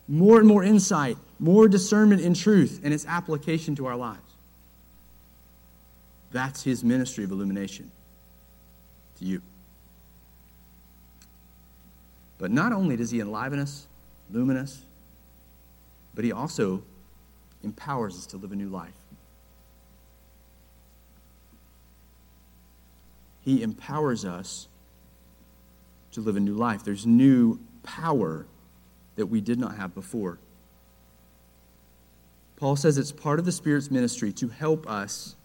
more 0.07 0.39
and 0.39 0.47
more 0.47 0.63
insight, 0.63 1.17
more 1.39 1.67
discernment 1.67 2.21
in 2.21 2.33
truth 2.33 2.81
and 2.83 2.93
its 2.93 3.05
application 3.05 3.75
to 3.75 3.85
our 3.85 3.95
lives. 3.95 4.19
That's 6.31 6.63
His 6.63 6.83
ministry 6.83 7.23
of 7.23 7.31
illumination 7.31 7.91
to 9.19 9.25
you. 9.25 9.41
But 12.37 12.51
not 12.51 12.73
only 12.73 12.97
does 12.97 13.11
He 13.11 13.19
enliven 13.19 13.59
us, 13.59 13.87
illumine 14.31 14.57
us, 14.57 14.83
but 16.13 16.23
He 16.25 16.31
also 16.31 16.83
empowers 17.63 18.15
us 18.15 18.25
to 18.27 18.37
live 18.37 18.51
a 18.51 18.55
new 18.55 18.69
life. 18.69 18.93
He 23.41 23.61
empowers 23.63 24.25
us 24.25 24.67
to 26.15 26.21
live 26.21 26.35
a 26.35 26.39
new 26.39 26.55
life. 26.55 26.83
There's 26.83 27.05
new 27.05 27.59
power 27.83 28.45
that 29.15 29.27
we 29.27 29.41
did 29.41 29.59
not 29.59 29.75
have 29.77 29.93
before. 29.93 30.39
Paul 32.55 32.75
says 32.75 32.97
it's 32.97 33.11
part 33.11 33.37
of 33.37 33.45
the 33.45 33.51
Spirit's 33.51 33.91
ministry 33.91 34.31
to 34.33 34.47
help 34.47 34.87
us 34.87 35.35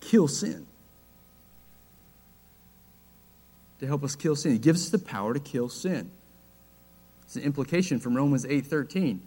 kill 0.00 0.28
sin. 0.28 0.66
To 3.80 3.86
help 3.86 4.04
us 4.04 4.14
kill 4.14 4.36
sin. 4.36 4.52
He 4.52 4.58
gives 4.58 4.84
us 4.84 4.90
the 4.90 4.98
power 4.98 5.34
to 5.34 5.40
kill 5.40 5.68
sin. 5.68 6.10
It's 7.24 7.36
an 7.36 7.42
implication 7.42 7.98
from 7.98 8.14
Romans 8.14 8.44
8:13. 8.44 9.20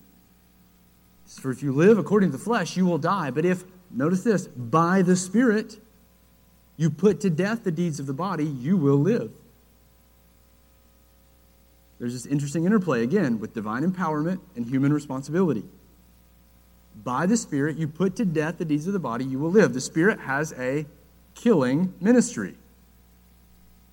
For 1.25 1.49
if 1.49 1.63
you 1.63 1.73
live 1.73 1.97
according 1.97 2.31
to 2.31 2.37
the 2.37 2.43
flesh, 2.43 2.77
you 2.77 2.85
will 2.85 2.99
die. 2.99 3.31
But 3.31 3.45
if, 3.45 3.63
notice 3.89 4.23
this, 4.23 4.45
by 4.47 5.01
the 5.01 5.15
Spirit, 5.15 5.79
you 6.77 6.91
put 6.91 7.19
to 7.21 7.31
death 7.31 7.63
the 7.63 7.71
deeds 7.71 7.99
of 7.99 8.05
the 8.05 8.13
body, 8.13 8.45
you 8.45 8.77
will 8.77 8.97
live. 8.97 9.31
There's 11.99 12.13
this 12.13 12.25
interesting 12.25 12.65
interplay 12.65 13.03
again 13.03 13.39
with 13.39 13.53
divine 13.53 13.89
empowerment 13.89 14.39
and 14.55 14.65
human 14.65 14.91
responsibility. 14.91 15.63
By 17.03 17.25
the 17.25 17.38
Spirit, 17.38 17.77
you 17.77 17.88
put 17.88 18.15
to 18.17 18.25
death 18.25 18.58
the 18.58 18.65
deeds 18.65 18.88
of 18.88 18.93
the 18.93 18.99
body, 18.99 19.25
you 19.25 19.39
will 19.39 19.51
live. 19.51 19.73
The 19.73 19.81
Spirit 19.81 20.19
has 20.21 20.53
a 20.53 20.86
killing 21.36 21.93
ministry 21.99 22.55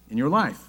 in 0.08 0.18
your 0.18 0.28
life. 0.28 0.60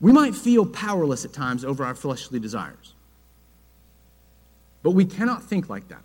We 0.00 0.12
might 0.12 0.34
feel 0.34 0.64
powerless 0.64 1.26
at 1.26 1.32
times 1.34 1.64
over 1.64 1.84
our 1.84 1.94
fleshly 1.94 2.40
desires, 2.40 2.94
but 4.82 4.92
we 4.92 5.04
cannot 5.04 5.42
think 5.42 5.68
like 5.68 5.88
that. 5.88 6.02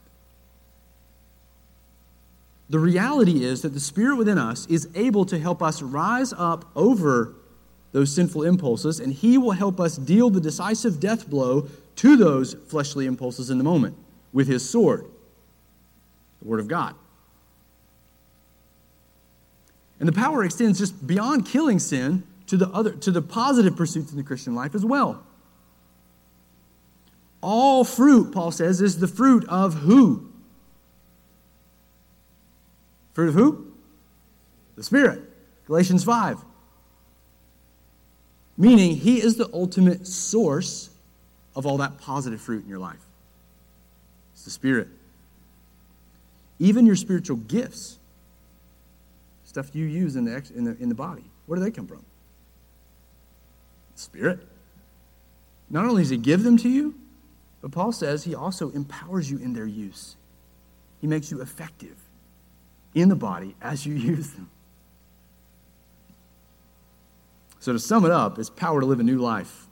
The 2.69 2.79
reality 2.79 3.43
is 3.43 3.61
that 3.61 3.73
the 3.73 3.79
Spirit 3.79 4.17
within 4.17 4.37
us 4.37 4.65
is 4.67 4.89
able 4.95 5.25
to 5.25 5.39
help 5.39 5.61
us 5.61 5.81
rise 5.81 6.33
up 6.33 6.65
over 6.75 7.35
those 7.91 8.13
sinful 8.13 8.43
impulses, 8.43 8.99
and 8.99 9.13
He 9.13 9.37
will 9.37 9.51
help 9.51 9.79
us 9.79 9.97
deal 9.97 10.29
the 10.29 10.41
decisive 10.41 10.99
death 10.99 11.29
blow 11.29 11.69
to 11.97 12.17
those 12.17 12.55
fleshly 12.67 13.05
impulses 13.05 13.49
in 13.49 13.57
the 13.57 13.63
moment 13.63 13.95
with 14.33 14.47
His 14.47 14.67
sword, 14.67 15.05
the 16.41 16.47
Word 16.47 16.59
of 16.59 16.67
God. 16.67 16.95
And 19.99 20.09
the 20.09 20.13
power 20.13 20.43
extends 20.43 20.79
just 20.79 21.07
beyond 21.07 21.45
killing 21.45 21.79
sin 21.79 22.23
to 22.47 22.57
the 22.57 22.67
other 22.69 22.91
to 22.91 23.11
the 23.11 23.21
positive 23.21 23.77
pursuits 23.77 24.11
in 24.11 24.17
the 24.17 24.23
Christian 24.23 24.55
life 24.55 24.75
as 24.75 24.85
well. 24.85 25.23
All 27.41 27.83
fruit, 27.83 28.33
Paul 28.33 28.51
says, 28.51 28.81
is 28.81 28.99
the 28.99 29.07
fruit 29.07 29.45
of 29.47 29.75
who? 29.75 30.31
Fruit 33.15 33.29
of 33.29 33.33
who? 33.33 33.71
The 34.75 34.83
Spirit. 34.83 35.23
Galatians 35.65 36.03
5. 36.03 36.37
Meaning, 38.57 38.97
He 38.97 39.21
is 39.21 39.37
the 39.37 39.49
ultimate 39.53 40.05
source 40.05 40.89
of 41.55 41.65
all 41.65 41.77
that 41.77 41.97
positive 41.97 42.41
fruit 42.41 42.63
in 42.63 42.69
your 42.69 42.77
life. 42.77 42.99
It's 44.33 44.43
the 44.43 44.51
Spirit. 44.51 44.89
Even 46.59 46.85
your 46.85 46.97
spiritual 46.97 47.37
gifts, 47.37 47.97
stuff 49.45 49.73
you 49.73 49.85
use 49.85 50.17
in 50.17 50.25
the, 50.25 50.43
in 50.53 50.65
the, 50.65 50.77
in 50.81 50.89
the 50.89 50.95
body, 50.95 51.23
where 51.45 51.57
do 51.57 51.63
they 51.63 51.71
come 51.71 51.87
from? 51.87 52.03
The 53.95 54.01
Spirit. 54.01 54.39
Not 55.69 55.85
only 55.85 56.03
does 56.03 56.09
He 56.09 56.17
give 56.17 56.43
them 56.43 56.57
to 56.57 56.69
you, 56.69 56.95
but 57.61 57.71
Paul 57.71 57.93
says 57.93 58.25
He 58.25 58.35
also 58.35 58.71
empowers 58.71 59.31
you 59.31 59.37
in 59.37 59.53
their 59.53 59.65
use. 59.65 60.17
He 60.99 61.07
makes 61.07 61.31
you 61.31 61.41
effective 61.41 61.95
in 62.95 63.09
the 63.09 63.15
body 63.15 63.55
as 63.61 63.85
you 63.85 63.93
use 64.13 64.31
them. 64.31 64.49
So, 67.59 67.73
to 67.73 67.79
sum 67.79 68.05
it 68.05 68.11
up, 68.11 68.37
it's 68.39 68.49
power 68.49 68.79
to 68.79 68.85
live 68.85 68.99
a 68.99 69.03
new 69.03 69.17
life, 69.17 69.65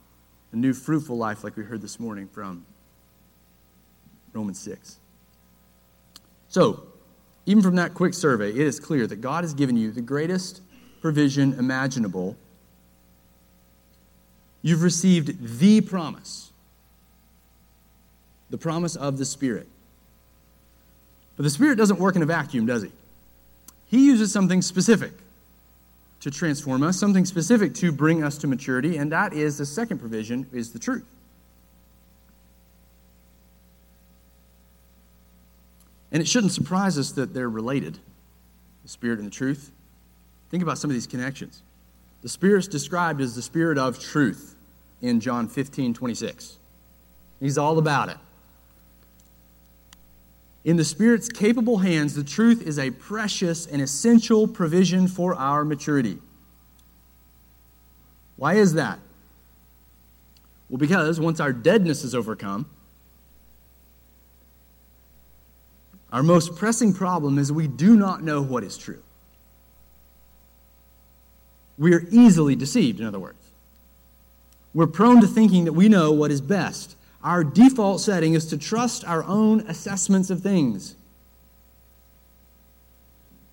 a 0.52 0.56
new 0.56 0.74
fruitful 0.74 1.16
life, 1.16 1.44
like 1.44 1.56
we 1.56 1.64
heard 1.64 1.82
this 1.82 2.00
morning 2.00 2.28
from 2.28 2.66
Romans 4.34 4.60
6. 4.60 4.98
So, 6.48 6.88
even 7.46 7.62
from 7.62 7.76
that 7.76 7.94
quick 7.94 8.14
survey, 8.14 8.50
it 8.50 8.58
is 8.58 8.80
clear 8.80 9.06
that 9.08 9.18
God 9.18 9.44
has 9.44 9.54
given 9.54 9.78
you 9.78 9.92
the 9.92 10.02
greatest 10.02 10.62
provision 11.02 11.54
imaginable. 11.54 12.36
You've 14.62 14.82
received 14.82 15.60
the 15.60 15.82
promise, 15.82 16.52
the 18.50 18.58
promise 18.58 18.96
of 18.96 19.18
the 19.18 19.26
Spirit. 19.26 19.68
But 21.36 21.44
the 21.44 21.50
Spirit 21.50 21.78
doesn't 21.78 22.00
work 22.00 22.16
in 22.16 22.24
a 22.24 22.26
vacuum, 22.26 22.66
does 22.66 22.84
he? 22.84 22.92
He 23.94 24.08
uses 24.08 24.32
something 24.32 24.64
specific 24.64 25.12
to 26.22 26.32
transform 26.32 26.82
us, 26.82 26.98
something 26.98 27.26
specific 27.26 27.76
to 27.76 27.92
bring 27.92 28.24
us 28.24 28.40
to 28.40 28.48
maturity, 28.48 28.98
and 28.98 29.12
that 29.12 29.34
is 29.34 29.60
the 29.60 29.68
second 29.68 30.00
provision 30.00 30.48
is 30.52 30.74
the 30.74 30.80
truth. 30.80 31.06
And 36.12 36.24
it 36.24 36.28
shouldn't 36.28 36.54
surprise 36.54 36.98
us 36.98 37.12
that 37.12 37.36
they're 37.36 37.48
related 37.48 38.00
the 38.82 38.90
Spirit 38.90 39.20
and 39.20 39.28
the 39.28 39.32
truth. 39.32 39.72
Think 40.50 40.64
about 40.64 40.80
some 40.80 40.90
of 40.90 40.96
these 40.96 41.06
connections. 41.06 41.62
The 42.24 42.30
Spirit's 42.30 42.68
described 42.68 43.22
as 43.22 43.36
the 43.36 43.44
Spirit 43.44 43.78
of 43.78 44.00
truth 44.00 44.56
in 45.04 45.20
John 45.20 45.48
15 45.48 45.94
26. 45.94 46.58
He's 47.40 47.60
all 47.60 47.78
about 47.78 48.10
it. 48.10 48.18
In 50.66 50.78
the 50.78 50.86
Spirit's 50.86 51.28
capable 51.28 51.80
hands, 51.80 52.16
the 52.16 52.24
truth 52.24 52.62
is 52.62 52.80
a 52.80 52.92
precious 52.92 53.66
and 53.66 53.82
essential 53.82 54.48
provision 54.48 55.08
for 55.08 55.36
our 55.36 55.66
maturity. 55.66 56.20
Why 58.38 58.56
is 58.56 58.74
that? 58.74 59.00
Well, 60.70 60.78
because 60.78 61.20
once 61.20 61.40
our 61.40 61.52
deadness 61.52 62.04
is 62.04 62.16
overcome, 62.16 62.66
our 66.12 66.24
most 66.24 66.56
pressing 66.56 66.94
problem 66.94 67.38
is 67.38 67.52
we 67.52 67.68
do 67.68 67.96
not 67.96 68.24
know 68.24 68.42
what 68.42 68.64
is 68.64 68.78
true. 68.78 69.02
We 71.78 71.94
are 71.94 72.06
easily 72.12 72.56
deceived, 72.56 73.00
in 73.00 73.06
other 73.06 73.20
words. 73.20 73.44
We're 74.74 74.88
prone 74.88 75.22
to 75.22 75.28
thinking 75.28 75.66
that 75.66 75.74
we 75.74 75.90
know 75.90 76.12
what 76.12 76.32
is 76.32 76.40
best. 76.40 76.96
Our 77.24 77.44
default 77.44 78.02
setting 78.02 78.34
is 78.34 78.48
to 78.48 78.58
trust 78.58 79.06
our 79.06 79.24
own 79.24 79.62
assessments 79.62 80.30
of 80.30 80.42
things. 80.42 80.96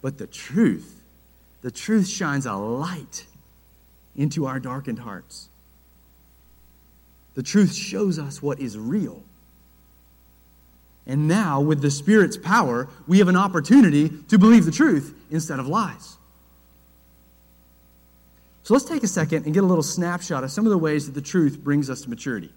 But 0.02 0.18
the 0.18 0.26
truth, 0.26 1.00
the 1.62 1.70
truth 1.70 2.08
shines 2.08 2.46
a 2.46 2.54
light 2.54 3.26
into 4.16 4.46
our 4.46 4.58
darkened 4.58 4.98
hearts. 4.98 5.48
The 7.34 7.42
truth 7.44 7.74
shows 7.74 8.18
us 8.18 8.42
what 8.42 8.58
is 8.58 8.76
real. 8.76 9.22
And 11.06 11.28
now, 11.28 11.60
with 11.60 11.80
the 11.80 11.90
Spirit's 11.90 12.36
power, 12.36 12.88
we 13.06 13.18
have 13.18 13.28
an 13.28 13.36
opportunity 13.36 14.10
to 14.28 14.38
believe 14.38 14.64
the 14.64 14.72
truth 14.72 15.14
instead 15.30 15.58
of 15.58 15.68
lies. 15.68 16.16
So 18.62 18.74
let's 18.74 18.84
take 18.84 19.02
a 19.02 19.08
second 19.08 19.44
and 19.44 19.54
get 19.54 19.62
a 19.64 19.66
little 19.66 19.82
snapshot 19.82 20.44
of 20.44 20.50
some 20.50 20.66
of 20.66 20.70
the 20.70 20.78
ways 20.78 21.06
that 21.06 21.12
the 21.12 21.22
truth 21.22 21.58
brings 21.58 21.88
us 21.88 22.02
to 22.02 22.10
maturity. 22.10 22.52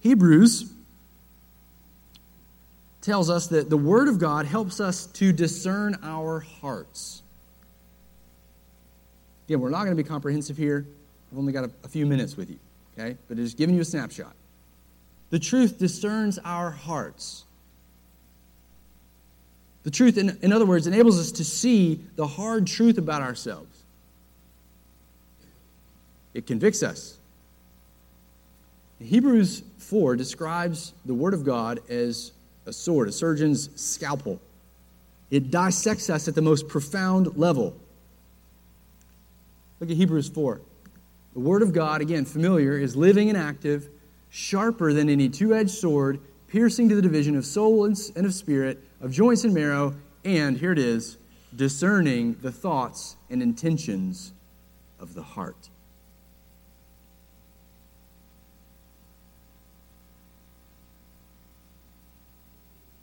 Hebrews 0.00 0.72
tells 3.00 3.30
us 3.30 3.46
that 3.48 3.70
the 3.70 3.76
Word 3.76 4.08
of 4.08 4.18
God 4.18 4.46
helps 4.46 4.80
us 4.80 5.06
to 5.06 5.32
discern 5.32 5.98
our 6.02 6.40
hearts. 6.40 7.22
Again, 9.48 9.60
we're 9.60 9.70
not 9.70 9.84
going 9.84 9.96
to 9.96 10.02
be 10.02 10.08
comprehensive 10.08 10.56
here. 10.56 10.86
I've 11.32 11.38
only 11.38 11.52
got 11.52 11.64
a, 11.64 11.70
a 11.84 11.88
few 11.88 12.06
minutes 12.06 12.36
with 12.36 12.50
you, 12.50 12.58
okay? 12.98 13.16
But 13.28 13.38
it's 13.38 13.54
giving 13.54 13.74
you 13.74 13.80
a 13.80 13.84
snapshot. 13.84 14.34
The 15.30 15.38
truth 15.38 15.78
discerns 15.78 16.38
our 16.44 16.70
hearts. 16.70 17.44
The 19.82 19.90
truth, 19.90 20.18
in, 20.18 20.38
in 20.42 20.52
other 20.52 20.66
words, 20.66 20.86
enables 20.86 21.18
us 21.18 21.32
to 21.32 21.44
see 21.44 22.00
the 22.16 22.26
hard 22.26 22.66
truth 22.66 22.98
about 22.98 23.22
ourselves. 23.22 23.84
It 26.34 26.46
convicts 26.46 26.82
us. 26.82 27.16
Hebrews 29.02 29.62
4 29.78 30.16
describes 30.16 30.92
the 31.06 31.14
Word 31.14 31.34
of 31.34 31.44
God 31.44 31.80
as 31.88 32.32
a 32.66 32.72
sword, 32.72 33.08
a 33.08 33.12
surgeon's 33.12 33.70
scalpel. 33.80 34.40
It 35.30 35.50
dissects 35.50 36.10
us 36.10 36.28
at 36.28 36.34
the 36.34 36.42
most 36.42 36.68
profound 36.68 37.36
level. 37.36 37.76
Look 39.78 39.90
at 39.90 39.96
Hebrews 39.96 40.28
4. 40.28 40.60
The 41.32 41.40
Word 41.40 41.62
of 41.62 41.72
God, 41.72 42.00
again, 42.00 42.24
familiar, 42.24 42.76
is 42.76 42.96
living 42.96 43.28
and 43.28 43.38
active, 43.38 43.88
sharper 44.28 44.92
than 44.92 45.08
any 45.08 45.28
two 45.28 45.54
edged 45.54 45.70
sword, 45.70 46.20
piercing 46.48 46.88
to 46.88 46.94
the 46.94 47.02
division 47.02 47.36
of 47.36 47.46
soul 47.46 47.84
and 47.84 48.26
of 48.26 48.34
spirit, 48.34 48.84
of 49.00 49.12
joints 49.12 49.44
and 49.44 49.54
marrow, 49.54 49.94
and 50.24 50.58
here 50.58 50.72
it 50.72 50.78
is, 50.78 51.16
discerning 51.54 52.36
the 52.42 52.52
thoughts 52.52 53.16
and 53.30 53.42
intentions 53.42 54.32
of 54.98 55.14
the 55.14 55.22
heart. 55.22 55.70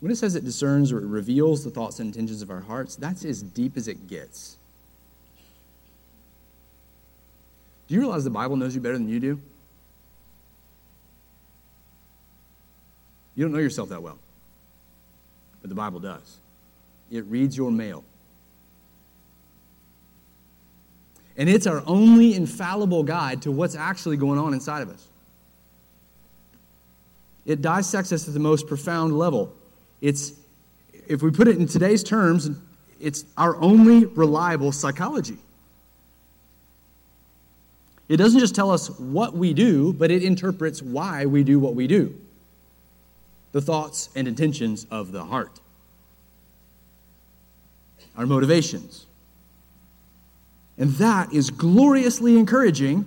When 0.00 0.12
it 0.12 0.16
says 0.16 0.34
it 0.34 0.44
discerns 0.44 0.92
or 0.92 0.98
it 0.98 1.06
reveals 1.06 1.64
the 1.64 1.70
thoughts 1.70 1.98
and 1.98 2.06
intentions 2.08 2.40
of 2.42 2.50
our 2.50 2.60
hearts, 2.60 2.94
that's 2.96 3.24
as 3.24 3.42
deep 3.42 3.76
as 3.76 3.88
it 3.88 4.06
gets. 4.06 4.56
Do 7.88 7.94
you 7.94 8.00
realize 8.00 8.22
the 8.22 8.30
Bible 8.30 8.56
knows 8.56 8.74
you 8.74 8.80
better 8.80 8.98
than 8.98 9.08
you 9.08 9.18
do? 9.18 9.40
You 13.34 13.44
don't 13.44 13.52
know 13.52 13.58
yourself 13.58 13.88
that 13.88 14.02
well, 14.02 14.18
but 15.60 15.68
the 15.68 15.74
Bible 15.74 16.00
does. 16.00 16.38
It 17.10 17.24
reads 17.26 17.56
your 17.56 17.70
mail. 17.70 18.04
And 21.36 21.48
it's 21.48 21.66
our 21.66 21.82
only 21.86 22.34
infallible 22.34 23.04
guide 23.04 23.42
to 23.42 23.52
what's 23.52 23.76
actually 23.76 24.16
going 24.16 24.38
on 24.38 24.52
inside 24.52 24.82
of 24.82 24.90
us. 24.90 25.06
It 27.46 27.62
dissects 27.62 28.12
us 28.12 28.26
at 28.26 28.34
the 28.34 28.40
most 28.40 28.66
profound 28.66 29.16
level. 29.16 29.54
It's, 30.00 30.32
if 31.06 31.22
we 31.22 31.30
put 31.30 31.48
it 31.48 31.56
in 31.56 31.66
today's 31.66 32.02
terms, 32.04 32.50
it's 33.00 33.24
our 33.36 33.56
only 33.56 34.06
reliable 34.06 34.72
psychology. 34.72 35.38
It 38.08 38.16
doesn't 38.16 38.40
just 38.40 38.54
tell 38.54 38.70
us 38.70 38.88
what 38.98 39.34
we 39.34 39.52
do, 39.52 39.92
but 39.92 40.10
it 40.10 40.22
interprets 40.22 40.82
why 40.82 41.26
we 41.26 41.44
do 41.44 41.58
what 41.58 41.74
we 41.74 41.86
do 41.86 42.14
the 43.52 43.60
thoughts 43.62 44.10
and 44.14 44.28
intentions 44.28 44.86
of 44.90 45.10
the 45.10 45.24
heart, 45.24 45.58
our 48.14 48.26
motivations. 48.26 49.06
And 50.76 50.90
that 50.92 51.32
is 51.32 51.48
gloriously 51.48 52.38
encouraging, 52.38 53.06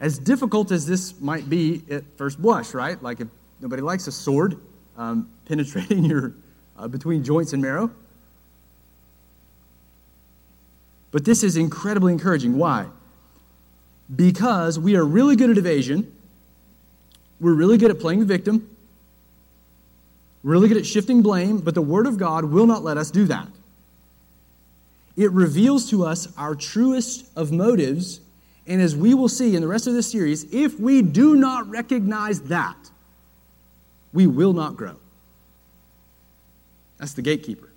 as 0.00 0.18
difficult 0.18 0.72
as 0.72 0.84
this 0.84 1.18
might 1.20 1.48
be 1.48 1.82
at 1.90 2.04
first 2.16 2.42
blush, 2.42 2.74
right? 2.74 3.00
Like 3.02 3.20
if 3.20 3.28
nobody 3.60 3.82
likes 3.82 4.08
a 4.08 4.12
sword, 4.12 4.58
um, 4.96 5.30
penetrating 5.48 6.04
your 6.04 6.34
uh, 6.78 6.86
between 6.86 7.24
joints 7.24 7.52
and 7.52 7.62
marrow. 7.62 7.90
But 11.10 11.24
this 11.24 11.42
is 11.42 11.56
incredibly 11.56 12.12
encouraging. 12.12 12.56
Why? 12.56 12.86
Because 14.14 14.78
we 14.78 14.94
are 14.94 15.04
really 15.04 15.36
good 15.36 15.50
at 15.50 15.58
evasion. 15.58 16.14
We're 17.40 17.54
really 17.54 17.78
good 17.78 17.90
at 17.90 17.98
playing 17.98 18.20
the 18.20 18.26
victim. 18.26 18.76
Really 20.42 20.68
good 20.68 20.76
at 20.76 20.86
shifting 20.86 21.22
blame, 21.22 21.58
but 21.58 21.74
the 21.74 21.82
Word 21.82 22.06
of 22.06 22.18
God 22.18 22.44
will 22.44 22.66
not 22.66 22.84
let 22.84 22.96
us 22.96 23.10
do 23.10 23.24
that. 23.26 23.48
It 25.16 25.32
reveals 25.32 25.90
to 25.90 26.04
us 26.04 26.28
our 26.36 26.54
truest 26.54 27.26
of 27.34 27.50
motives, 27.50 28.20
and 28.66 28.80
as 28.80 28.94
we 28.94 29.14
will 29.14 29.28
see 29.28 29.56
in 29.56 29.62
the 29.62 29.68
rest 29.68 29.86
of 29.88 29.94
this 29.94 30.10
series, 30.10 30.44
if 30.54 30.78
we 30.78 31.02
do 31.02 31.34
not 31.34 31.68
recognize 31.68 32.42
that, 32.42 32.76
we 34.12 34.26
will 34.26 34.52
not 34.52 34.76
grow. 34.76 34.96
That's 36.98 37.14
the 37.14 37.22
gatekeeper. 37.22 37.70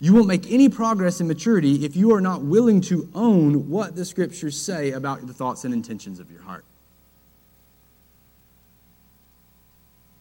You 0.00 0.12
won't 0.12 0.26
make 0.26 0.50
any 0.50 0.68
progress 0.68 1.20
in 1.20 1.28
maturity 1.28 1.84
if 1.84 1.96
you 1.96 2.12
are 2.14 2.20
not 2.20 2.42
willing 2.42 2.80
to 2.82 3.08
own 3.14 3.70
what 3.70 3.96
the 3.96 4.04
scriptures 4.04 4.60
say 4.60 4.92
about 4.92 5.26
the 5.26 5.32
thoughts 5.32 5.64
and 5.64 5.72
intentions 5.72 6.20
of 6.20 6.30
your 6.30 6.42
heart. 6.42 6.64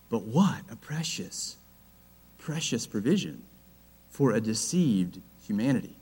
But 0.09 0.23
what 0.23 0.59
a 0.71 0.75
precious, 0.75 1.57
precious 2.37 2.85
provision 2.85 3.41
for 4.11 4.31
a 4.33 4.39
deceived 4.39 5.19
humanity 5.45 5.95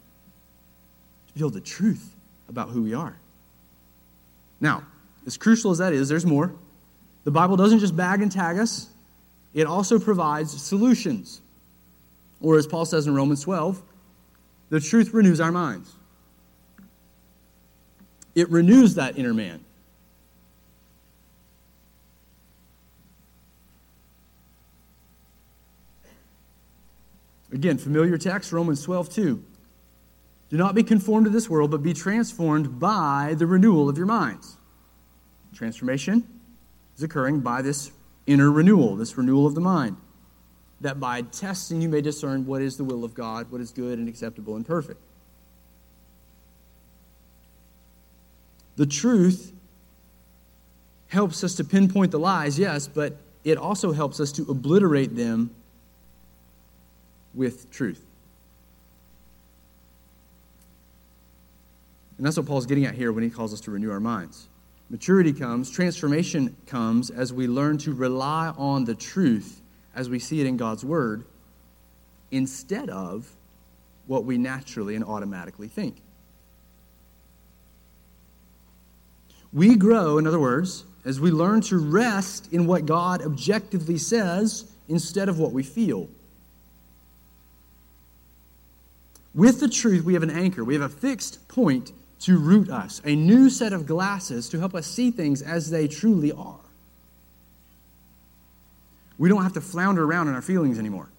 to 1.28 1.40
feel 1.40 1.50
the 1.50 1.62
truth 1.62 2.14
about 2.50 2.70
who 2.70 2.84
we 2.84 2.94
are. 2.94 3.16
Now, 4.60 4.84
as 5.26 5.38
crucial 5.38 5.72
as 5.72 5.78
that 5.78 5.94
is, 5.94 6.10
there's 6.10 6.26
more. 6.26 6.54
The 7.24 7.32
Bible 7.32 7.56
doesn't 7.56 7.80
just 7.80 7.96
bag 7.96 8.22
and 8.22 8.32
tag 8.32 8.58
us, 8.58 8.90
it 9.54 9.68
also 9.68 10.00
provides 10.00 10.62
solutions. 10.62 11.42
Or, 12.40 12.58
as 12.58 12.66
Paul 12.66 12.86
says 12.86 13.08
in 13.08 13.14
Romans 13.14 13.42
12, 13.42 13.82
the 14.70 14.80
truth 14.80 15.14
renews 15.14 15.40
our 15.40 15.52
minds. 15.52 15.94
It 18.34 18.50
renews 18.50 18.96
that 18.96 19.18
inner 19.18 19.34
man. 19.34 19.64
Again, 27.52 27.78
familiar 27.78 28.18
text, 28.18 28.54
Romans 28.54 28.82
12, 28.82 29.10
2. 29.10 29.44
Do 30.50 30.58
not 30.58 30.74
be 30.74 30.84
conformed 30.84 31.26
to 31.26 31.30
this 31.30 31.50
world, 31.50 31.72
but 31.72 31.84
be 31.84 31.94
transformed 31.94 32.80
by 32.80 33.36
the 33.38 33.46
renewal 33.46 33.90
of 33.90 33.98
your 33.98 34.06
minds. 34.06 34.58
Transformation 35.54 36.28
is 36.96 37.04
occurring 37.04 37.42
by 37.42 37.62
this 37.62 37.92
inner 38.28 38.52
renewal, 38.52 38.96
this 38.96 39.18
renewal 39.18 39.46
of 39.46 39.56
the 39.56 39.62
mind. 39.62 39.98
That 40.82 41.00
by 41.00 41.22
testing 41.22 41.82
you 41.82 41.90
may 41.90 42.02
discern 42.02 42.46
what 42.46 42.62
is 42.62 42.78
the 42.78 42.84
will 42.84 43.04
of 43.04 43.14
God, 43.14 43.52
what 43.52 43.62
is 43.62 43.72
good 43.72 44.00
and 44.00 44.08
acceptable 44.08 44.56
and 44.56 44.66
perfect. 44.66 45.00
The 48.78 48.86
truth 48.86 49.54
helps 51.08 51.44
us 51.44 51.56
to 51.56 51.64
pinpoint 51.64 52.12
the 52.12 52.20
lies, 52.20 52.58
yes, 52.58 52.88
but 52.88 53.18
it 53.44 53.58
also 53.58 53.92
helps 53.92 54.20
us 54.20 54.32
to 54.34 54.44
obliterate 54.50 55.16
them 55.16 55.52
with 57.34 57.70
truth. 57.70 58.04
And 62.18 62.26
that's 62.26 62.38
what 62.38 62.46
Paul's 62.46 62.66
getting 62.66 62.86
at 62.86 62.94
here 62.94 63.12
when 63.12 63.24
he 63.24 63.30
calls 63.30 63.52
us 63.52 63.60
to 63.62 63.72
renew 63.72 63.92
our 63.92 64.00
minds. 64.00 64.48
Maturity 64.92 65.32
comes, 65.32 65.72
transformation 65.72 66.54
comes 66.68 67.10
as 67.10 67.32
we 67.32 67.48
learn 67.48 67.78
to 67.78 67.94
rely 67.94 68.54
on 68.58 68.84
the 68.84 68.94
truth 68.94 69.62
as 69.96 70.10
we 70.10 70.20
see 70.20 70.42
it 70.42 70.46
in 70.46 70.58
God's 70.58 70.84
Word 70.84 71.24
instead 72.30 72.90
of 72.90 73.34
what 74.06 74.26
we 74.26 74.38
naturally 74.38 74.96
and 74.96 75.06
automatically 75.06 75.70
think. 75.70 75.96
We 79.54 79.78
grow, 79.78 80.18
in 80.18 80.28
other 80.28 80.40
words, 80.40 80.84
as 81.06 81.22
we 81.22 81.32
learn 81.32 81.62
to 81.62 81.78
rest 81.78 82.52
in 82.52 82.68
what 82.68 82.86
God 82.86 83.22
objectively 83.22 83.98
says 83.98 84.70
instead 84.90 85.30
of 85.30 85.40
what 85.40 85.54
we 85.54 85.64
feel. 85.64 86.10
With 89.34 89.62
the 89.62 89.70
truth, 89.70 90.04
we 90.04 90.16
have 90.16 90.24
an 90.24 90.30
anchor, 90.30 90.66
we 90.66 90.74
have 90.74 90.84
a 90.84 90.90
fixed 90.90 91.48
point 91.48 91.94
to 92.22 92.38
root 92.38 92.70
us, 92.70 93.02
a 93.04 93.16
new 93.16 93.50
set 93.50 93.74
of 93.74 93.86
glasses 93.86 94.50
to 94.50 94.60
help 94.60 94.76
us 94.76 94.86
see 94.86 95.12
things 95.12 95.42
as 95.42 95.70
they 95.70 95.88
truly 95.88 96.32
are. 96.32 96.60
We 99.18 99.30
don't 99.30 99.44
have 99.44 99.54
to 99.54 99.62
flounder 99.62 100.04
around 100.04 100.28
in 100.28 100.36
our 100.36 100.42
feelings 100.42 100.80
anymore. 100.80 101.10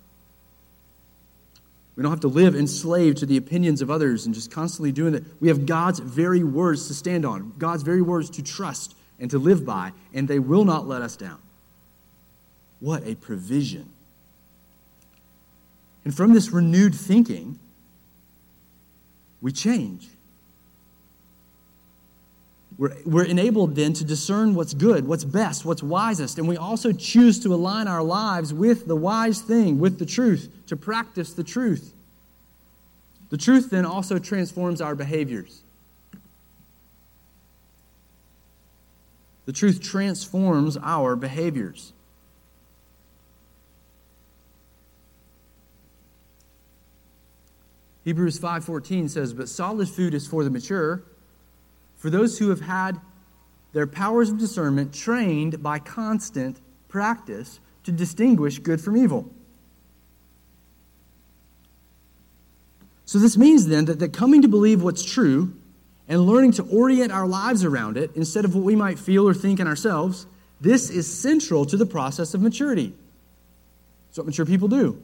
We 1.94 2.02
don't 2.02 2.10
have 2.10 2.20
to 2.20 2.28
live 2.28 2.54
enslaved 2.54 3.18
to 3.18 3.26
the 3.26 3.36
opinions 3.36 3.82
of 3.82 3.90
others 3.90 4.26
and 4.26 4.34
just 4.34 4.50
constantly 4.50 4.92
doing 4.92 5.12
that. 5.12 5.24
We 5.40 5.48
have 5.48 5.66
God's 5.66 5.98
very 5.98 6.42
words 6.42 6.88
to 6.88 6.94
stand 6.94 7.26
on, 7.26 7.52
God's 7.58 7.82
very 7.82 8.00
words 8.00 8.30
to 8.30 8.42
trust 8.42 8.94
and 9.20 9.30
to 9.30 9.38
live 9.38 9.66
by, 9.66 9.92
and 10.14 10.26
they 10.26 10.38
will 10.38 10.64
not 10.64 10.88
let 10.88 11.02
us 11.02 11.16
down. 11.16 11.38
What 12.80 13.06
a 13.06 13.14
provision. 13.14 13.88
And 16.04 16.14
from 16.14 16.32
this 16.32 16.50
renewed 16.50 16.94
thinking, 16.94 17.58
we 19.40 19.52
change. 19.52 20.08
We're, 22.78 22.96
we're 23.04 23.24
enabled 23.24 23.74
then 23.74 23.92
to 23.94 24.04
discern 24.04 24.54
what's 24.54 24.74
good, 24.74 25.06
what's 25.06 25.24
best, 25.24 25.64
what's 25.64 25.82
wisest, 25.82 26.38
and 26.38 26.48
we 26.48 26.56
also 26.56 26.92
choose 26.92 27.38
to 27.40 27.54
align 27.54 27.86
our 27.86 28.02
lives 28.02 28.54
with 28.54 28.86
the 28.86 28.96
wise 28.96 29.40
thing, 29.40 29.78
with 29.78 29.98
the 29.98 30.06
truth, 30.06 30.48
to 30.66 30.76
practice 30.76 31.32
the 31.32 31.44
truth. 31.44 31.92
The 33.30 33.36
truth 33.36 33.70
then 33.70 33.84
also 33.84 34.18
transforms 34.18 34.80
our 34.80 34.94
behaviors. 34.94 35.62
The 39.46 39.52
truth 39.52 39.80
transforms 39.80 40.76
our 40.76 41.16
behaviors. 41.16 41.92
Hebrews 48.04 48.38
5:14 48.38 49.08
says, 49.08 49.32
"But 49.32 49.48
solid 49.48 49.88
food 49.88 50.14
is 50.14 50.26
for 50.26 50.42
the 50.42 50.50
mature, 50.50 51.02
for 52.02 52.10
those 52.10 52.40
who 52.40 52.48
have 52.48 52.62
had 52.62 53.00
their 53.72 53.86
powers 53.86 54.28
of 54.28 54.36
discernment 54.36 54.92
trained 54.92 55.62
by 55.62 55.78
constant 55.78 56.60
practice 56.88 57.60
to 57.84 57.92
distinguish 57.92 58.58
good 58.58 58.80
from 58.80 58.96
evil." 58.96 59.32
So 63.04 63.20
this 63.20 63.38
means 63.38 63.68
then 63.68 63.84
that, 63.84 64.00
that 64.00 64.12
coming 64.12 64.42
to 64.42 64.48
believe 64.48 64.82
what's 64.82 65.04
true 65.04 65.54
and 66.08 66.26
learning 66.26 66.50
to 66.52 66.64
orient 66.64 67.12
our 67.12 67.28
lives 67.28 67.62
around 67.62 67.96
it 67.96 68.10
instead 68.16 68.44
of 68.44 68.56
what 68.56 68.64
we 68.64 68.74
might 68.74 68.98
feel 68.98 69.28
or 69.28 69.32
think 69.32 69.60
in 69.60 69.68
ourselves, 69.68 70.26
this 70.60 70.90
is 70.90 71.06
central 71.06 71.64
to 71.66 71.76
the 71.76 71.86
process 71.86 72.34
of 72.34 72.42
maturity. 72.42 72.96
It's 74.08 74.18
what 74.18 74.26
mature 74.26 74.44
people 74.44 74.66
do. 74.66 75.00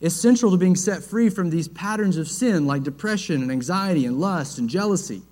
It's 0.00 0.14
central 0.14 0.50
to 0.52 0.56
being 0.56 0.76
set 0.76 1.02
free 1.02 1.28
from 1.28 1.50
these 1.50 1.68
patterns 1.68 2.16
of 2.16 2.26
sin 2.26 2.66
like 2.66 2.82
depression 2.82 3.42
and 3.42 3.52
anxiety 3.52 4.06
and 4.06 4.18
lust 4.18 4.58
and 4.58 4.68
jealousy. 4.68 5.22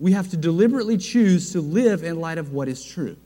We 0.00 0.12
have 0.12 0.28
to 0.30 0.36
deliberately 0.36 0.98
choose 0.98 1.52
to 1.52 1.60
live 1.60 2.02
in 2.02 2.20
light 2.20 2.38
of 2.38 2.52
what 2.52 2.68
is 2.68 2.84
true. 2.84 3.16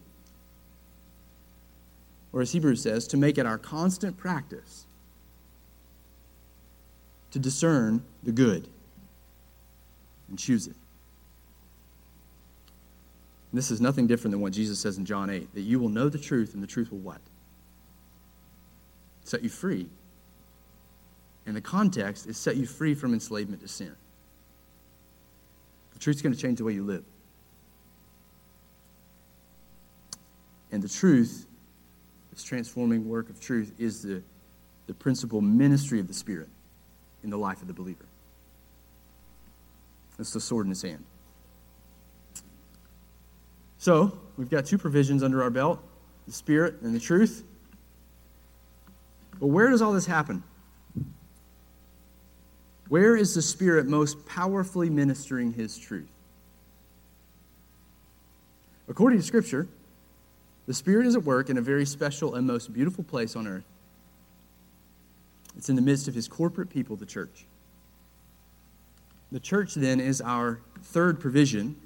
Or, 2.33 2.43
as 2.43 2.53
Hebrews 2.53 2.83
says, 2.83 3.09
to 3.09 3.17
make 3.17 3.39
it 3.39 3.47
our 3.47 3.59
constant 3.59 4.17
practice 4.17 4.85
to 7.33 7.39
discern 7.39 8.03
the 8.23 8.33
good 8.33 8.69
and 10.29 10.39
choose 10.39 10.67
it. 10.67 10.77
And 13.51 13.59
this 13.59 13.71
is 13.71 13.81
nothing 13.81 14.07
different 14.07 14.33
than 14.33 14.41
what 14.41 14.53
Jesus 14.53 14.79
says 14.79 14.97
in 14.99 15.05
John 15.05 15.29
8 15.29 15.55
that 15.55 15.63
you 15.63 15.81
will 15.81 15.89
know 15.89 16.09
the 16.09 16.19
truth, 16.19 16.55
and 16.55 16.63
the 16.63 16.69
truth 16.69 16.93
will 16.93 16.99
what? 16.99 17.21
Set 19.25 19.43
you 19.43 19.49
free. 19.49 19.89
And 21.51 21.57
the 21.57 21.61
context 21.61 22.29
is 22.29 22.37
set 22.37 22.57
you 22.57 22.65
free 22.65 22.95
from 22.95 23.13
enslavement 23.13 23.61
to 23.63 23.67
sin. 23.67 23.93
The 25.95 25.99
truth's 25.99 26.23
going 26.23 26.33
to 26.33 26.41
change 26.41 26.59
the 26.59 26.65
way 26.65 26.75
you 26.75 26.85
live. 26.85 27.03
And 30.71 30.81
the 30.81 30.89
truth, 30.89 31.49
this 32.33 32.45
transforming 32.45 33.09
work 33.09 33.31
of 33.31 33.41
truth, 33.41 33.73
is 33.81 34.01
the, 34.01 34.23
the 34.87 34.95
principal 34.95 35.41
ministry 35.41 35.99
of 35.99 36.07
the 36.07 36.15
Spirit 36.15 36.49
in 37.25 37.31
the 37.31 37.37
life 37.37 37.61
of 37.63 37.67
the 37.67 37.75
believer. 37.75 38.07
That's 40.19 40.33
the 40.33 40.41
sword 40.41 40.67
in 40.67 40.71
his 40.71 40.83
hand. 40.83 41.05
So, 43.79 44.17
we've 44.37 44.51
got 44.51 44.67
two 44.67 44.79
provisions 44.79 45.25
under 45.25 45.43
our 45.43 45.51
belt 45.51 45.83
the 46.27 46.33
Spirit 46.33 46.81
and 46.83 46.95
the 46.95 47.01
truth. 47.01 47.43
But 49.41 49.49
where 49.49 49.69
does 49.69 49.83
all 49.83 49.93
this 49.93 50.07
happen? 50.07 50.45
Where 52.91 53.17
is 53.17 53.37
the 53.37 53.41
Spirit 53.43 53.87
most 53.87 54.27
powerfully 54.27 54.91
ministering 54.91 55.53
His 55.53 55.79
truth? 55.79 56.11
According 58.89 59.21
to 59.21 59.25
Scripture, 59.25 59.69
the 60.67 60.75
Spirit 60.75 61.07
is 61.07 61.15
at 61.15 61.23
work 61.23 61.49
in 61.49 61.57
a 61.57 61.61
very 61.61 61.87
special 61.87 62.35
and 62.35 62.49
most 62.49 62.73
beautiful 62.73 63.05
place 63.05 63.37
on 63.37 63.47
earth. 63.47 63.63
It's 65.57 65.69
in 65.69 65.77
the 65.77 65.83
midst 65.83 66.09
of 66.09 66.17
His 66.17 66.27
corporate 66.27 66.69
people, 66.69 66.97
the 66.97 67.07
church. 67.07 67.47
The 69.31 69.39
church, 69.39 69.75
then, 69.75 70.01
is 70.01 70.21
our 70.21 70.61
third 70.83 71.21
provision 71.21 71.77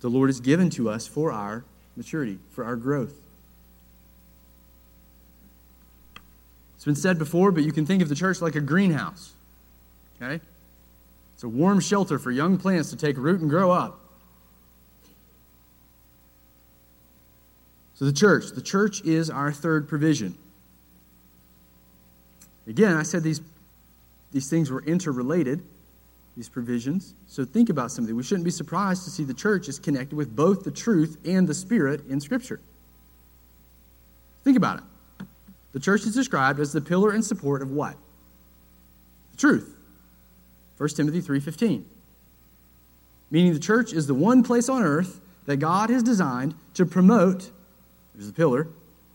the 0.00 0.10
Lord 0.10 0.30
has 0.30 0.40
given 0.40 0.68
to 0.70 0.90
us 0.90 1.06
for 1.06 1.30
our 1.30 1.64
maturity, 1.96 2.40
for 2.50 2.64
our 2.64 2.74
growth. 2.74 3.14
It's 6.74 6.84
been 6.84 6.96
said 6.96 7.20
before, 7.20 7.52
but 7.52 7.62
you 7.62 7.70
can 7.70 7.86
think 7.86 8.02
of 8.02 8.08
the 8.08 8.16
church 8.16 8.42
like 8.42 8.56
a 8.56 8.60
greenhouse. 8.60 9.34
Okay? 10.20 10.40
It's 11.34 11.42
a 11.42 11.48
warm 11.48 11.80
shelter 11.80 12.18
for 12.18 12.30
young 12.30 12.58
plants 12.58 12.90
to 12.90 12.96
take 12.96 13.16
root 13.16 13.40
and 13.40 13.50
grow 13.50 13.70
up. 13.70 14.00
So, 17.94 18.04
the 18.04 18.12
church, 18.12 18.50
the 18.50 18.62
church 18.62 19.02
is 19.04 19.30
our 19.30 19.52
third 19.52 19.88
provision. 19.88 20.36
Again, 22.66 22.96
I 22.96 23.02
said 23.02 23.22
these, 23.22 23.40
these 24.32 24.50
things 24.50 24.70
were 24.70 24.82
interrelated, 24.82 25.62
these 26.36 26.48
provisions. 26.48 27.14
So, 27.28 27.44
think 27.44 27.70
about 27.70 27.92
something. 27.92 28.16
We 28.16 28.24
shouldn't 28.24 28.44
be 28.44 28.50
surprised 28.50 29.04
to 29.04 29.10
see 29.10 29.22
the 29.22 29.34
church 29.34 29.68
is 29.68 29.78
connected 29.78 30.16
with 30.16 30.34
both 30.34 30.64
the 30.64 30.72
truth 30.72 31.18
and 31.24 31.46
the 31.46 31.54
spirit 31.54 32.04
in 32.08 32.20
Scripture. 32.20 32.60
Think 34.42 34.56
about 34.56 34.78
it. 34.78 35.26
The 35.72 35.80
church 35.80 36.02
is 36.02 36.14
described 36.14 36.60
as 36.60 36.72
the 36.72 36.80
pillar 36.80 37.10
and 37.10 37.24
support 37.24 37.62
of 37.62 37.70
what? 37.70 37.96
The 39.32 39.36
truth. 39.38 39.74
1 40.76 40.96
Timothy 40.96 41.20
3:15. 41.20 41.84
Meaning 43.30 43.52
the 43.52 43.60
church 43.60 43.92
is 43.92 44.06
the 44.06 44.14
one 44.14 44.42
place 44.42 44.68
on 44.68 44.82
earth 44.82 45.20
that 45.46 45.56
God 45.56 45.90
has 45.90 46.02
designed 46.02 46.54
to 46.74 46.86
promote, 46.86 47.50
there's 48.14 48.26
the 48.26 48.32
pillar, 48.32 48.68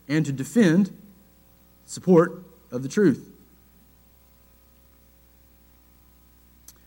and 0.08 0.26
to 0.26 0.32
defend 0.32 0.96
support 1.86 2.44
of 2.72 2.84
the 2.84 2.90
truth. 2.90 3.26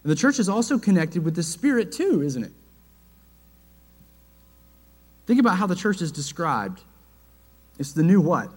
And 0.03 0.11
the 0.11 0.17
church 0.17 0.39
is 0.39 0.49
also 0.49 0.79
connected 0.79 1.25
with 1.25 1.35
the 1.35 1.43
Spirit 1.43 1.93
too, 1.93 2.23
isn't 2.23 2.45
it? 2.45 2.53
Think 5.27 5.39
about 5.39 5.57
how 5.57 5.67
the 5.67 5.77
church 5.77 6.03
is 6.03 6.11
described. 6.11 6.83
It's 7.79 7.93
the 7.93 8.03
new 8.03 8.21
what? 8.21 8.47
It 8.47 8.51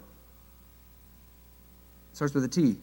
starts 2.14 2.34
with 2.34 2.44
a 2.44 2.48
T. 2.48 2.78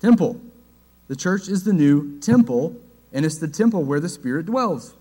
Temple. 0.00 0.40
The 1.12 1.16
church 1.16 1.46
is 1.46 1.64
the 1.64 1.74
new 1.74 2.18
temple, 2.20 2.74
and 3.12 3.26
it's 3.26 3.36
the 3.36 3.46
temple 3.46 3.84
where 3.84 4.00
the 4.00 4.08
Spirit 4.08 4.46
dwells, 4.46 4.94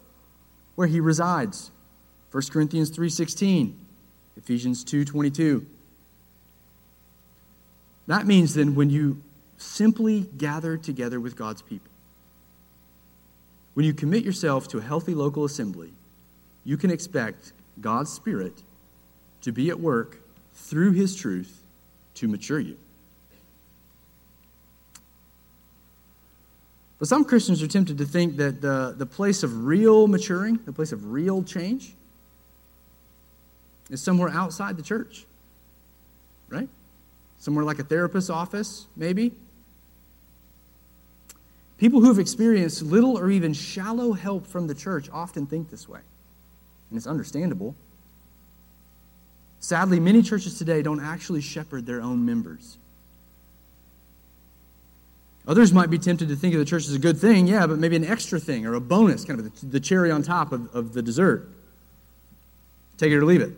where 0.75 0.87
he 0.87 0.99
resides. 0.99 1.71
1 2.31 2.51
Corinthians 2.51 2.89
3:16, 2.89 3.77
Ephesians 4.35 4.83
2:22. 4.83 5.65
That 8.07 8.27
means 8.27 8.55
then 8.55 8.75
when 8.75 8.89
you 8.89 9.21
simply 9.57 10.29
gather 10.37 10.75
together 10.75 11.17
with 11.17 11.37
God's 11.37 11.61
people, 11.61 11.93
when 13.73 13.85
you 13.85 13.93
commit 13.93 14.25
yourself 14.25 14.67
to 14.67 14.79
a 14.79 14.81
healthy 14.81 15.15
local 15.15 15.45
assembly, 15.45 15.93
you 16.65 16.75
can 16.75 16.91
expect 16.91 17.53
God's 17.79 18.11
Spirit 18.11 18.63
to 19.43 19.53
be 19.53 19.69
at 19.69 19.79
work 19.79 20.17
through 20.55 20.91
His 20.91 21.15
truth 21.15 21.61
to 22.15 22.27
mature 22.27 22.59
you. 22.59 22.77
But 27.01 27.07
some 27.07 27.25
Christians 27.25 27.63
are 27.63 27.67
tempted 27.67 27.97
to 27.97 28.05
think 28.05 28.37
that 28.37 28.61
the, 28.61 28.93
the 28.95 29.07
place 29.07 29.41
of 29.41 29.65
real 29.65 30.07
maturing, 30.07 30.59
the 30.65 30.71
place 30.71 30.91
of 30.91 31.11
real 31.11 31.41
change, 31.41 31.95
is 33.89 34.03
somewhere 34.03 34.29
outside 34.29 34.77
the 34.77 34.83
church, 34.83 35.25
right? 36.47 36.69
Somewhere 37.39 37.65
like 37.65 37.79
a 37.79 37.83
therapist's 37.83 38.29
office, 38.29 38.85
maybe. 38.95 39.31
People 41.79 42.01
who 42.01 42.07
have 42.09 42.19
experienced 42.19 42.83
little 42.83 43.17
or 43.17 43.31
even 43.31 43.51
shallow 43.51 44.13
help 44.13 44.45
from 44.45 44.67
the 44.67 44.75
church 44.75 45.09
often 45.11 45.47
think 45.47 45.71
this 45.71 45.89
way, 45.89 46.01
and 46.91 46.97
it's 46.97 47.07
understandable. 47.07 47.73
Sadly, 49.59 49.99
many 49.99 50.21
churches 50.21 50.55
today 50.59 50.83
don't 50.83 51.01
actually 51.01 51.41
shepherd 51.41 51.87
their 51.87 51.99
own 51.99 52.23
members. 52.27 52.77
Others 55.47 55.73
might 55.73 55.89
be 55.89 55.97
tempted 55.97 56.29
to 56.29 56.35
think 56.35 56.53
of 56.53 56.59
the 56.59 56.65
church 56.65 56.87
as 56.87 56.93
a 56.93 56.99
good 56.99 57.17
thing, 57.17 57.47
yeah, 57.47 57.65
but 57.65 57.79
maybe 57.79 57.95
an 57.95 58.05
extra 58.05 58.39
thing 58.39 58.65
or 58.65 58.75
a 58.75 58.81
bonus, 58.81 59.25
kind 59.25 59.39
of 59.39 59.71
the 59.71 59.79
cherry 59.79 60.11
on 60.11 60.21
top 60.21 60.51
of, 60.51 60.73
of 60.75 60.93
the 60.93 61.01
dessert. 61.01 61.49
Take 62.97 63.11
it 63.11 63.17
or 63.17 63.25
leave 63.25 63.41
it. 63.41 63.53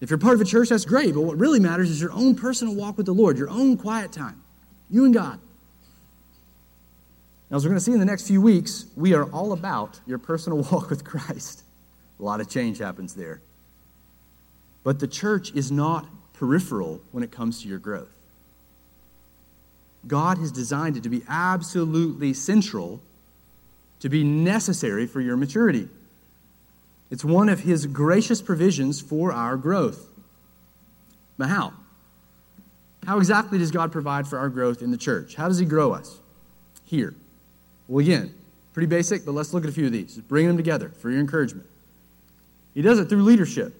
If 0.00 0.10
you're 0.10 0.18
part 0.18 0.34
of 0.34 0.40
a 0.40 0.44
church, 0.44 0.68
that's 0.68 0.84
great, 0.84 1.14
but 1.14 1.22
what 1.22 1.36
really 1.36 1.58
matters 1.58 1.90
is 1.90 2.00
your 2.00 2.12
own 2.12 2.36
personal 2.36 2.74
walk 2.74 2.96
with 2.96 3.06
the 3.06 3.12
Lord, 3.12 3.36
your 3.36 3.50
own 3.50 3.76
quiet 3.76 4.12
time, 4.12 4.40
you 4.88 5.04
and 5.04 5.12
God. 5.12 5.40
Now, 7.50 7.56
as 7.56 7.64
we're 7.64 7.70
going 7.70 7.78
to 7.78 7.84
see 7.84 7.92
in 7.92 7.98
the 7.98 8.04
next 8.04 8.28
few 8.28 8.40
weeks, 8.40 8.86
we 8.94 9.14
are 9.14 9.24
all 9.32 9.52
about 9.52 9.98
your 10.06 10.18
personal 10.18 10.58
walk 10.70 10.90
with 10.90 11.04
Christ. 11.04 11.64
A 12.20 12.22
lot 12.22 12.40
of 12.40 12.48
change 12.48 12.78
happens 12.78 13.14
there. 13.14 13.40
But 14.84 15.00
the 15.00 15.08
church 15.08 15.52
is 15.54 15.72
not 15.72 16.06
peripheral 16.34 17.00
when 17.10 17.24
it 17.24 17.32
comes 17.32 17.62
to 17.62 17.68
your 17.68 17.78
growth. 17.78 18.17
God 20.06 20.38
has 20.38 20.52
designed 20.52 20.96
it 20.96 21.02
to 21.02 21.08
be 21.08 21.22
absolutely 21.28 22.32
central, 22.32 23.00
to 24.00 24.08
be 24.08 24.22
necessary 24.24 25.06
for 25.06 25.20
your 25.20 25.36
maturity. 25.36 25.88
It's 27.10 27.24
one 27.24 27.48
of 27.48 27.60
His 27.60 27.86
gracious 27.86 28.40
provisions 28.40 29.00
for 29.00 29.32
our 29.32 29.56
growth. 29.56 30.08
But 31.36 31.48
how? 31.48 31.72
How 33.06 33.18
exactly 33.18 33.58
does 33.58 33.70
God 33.70 33.90
provide 33.90 34.26
for 34.26 34.38
our 34.38 34.48
growth 34.48 34.82
in 34.82 34.90
the 34.90 34.98
church? 34.98 35.34
How 35.34 35.48
does 35.48 35.58
He 35.58 35.66
grow 35.66 35.92
us? 35.92 36.18
Here. 36.84 37.14
Well, 37.86 38.04
again, 38.04 38.34
pretty 38.74 38.86
basic, 38.86 39.24
but 39.24 39.32
let's 39.32 39.52
look 39.54 39.64
at 39.64 39.70
a 39.70 39.72
few 39.72 39.86
of 39.86 39.92
these. 39.92 40.14
Just 40.16 40.28
bringing 40.28 40.48
them 40.48 40.56
together 40.56 40.90
for 40.90 41.10
your 41.10 41.20
encouragement. 41.20 41.66
He 42.74 42.82
does 42.82 42.98
it 42.98 43.08
through 43.08 43.22
leadership. 43.22 43.74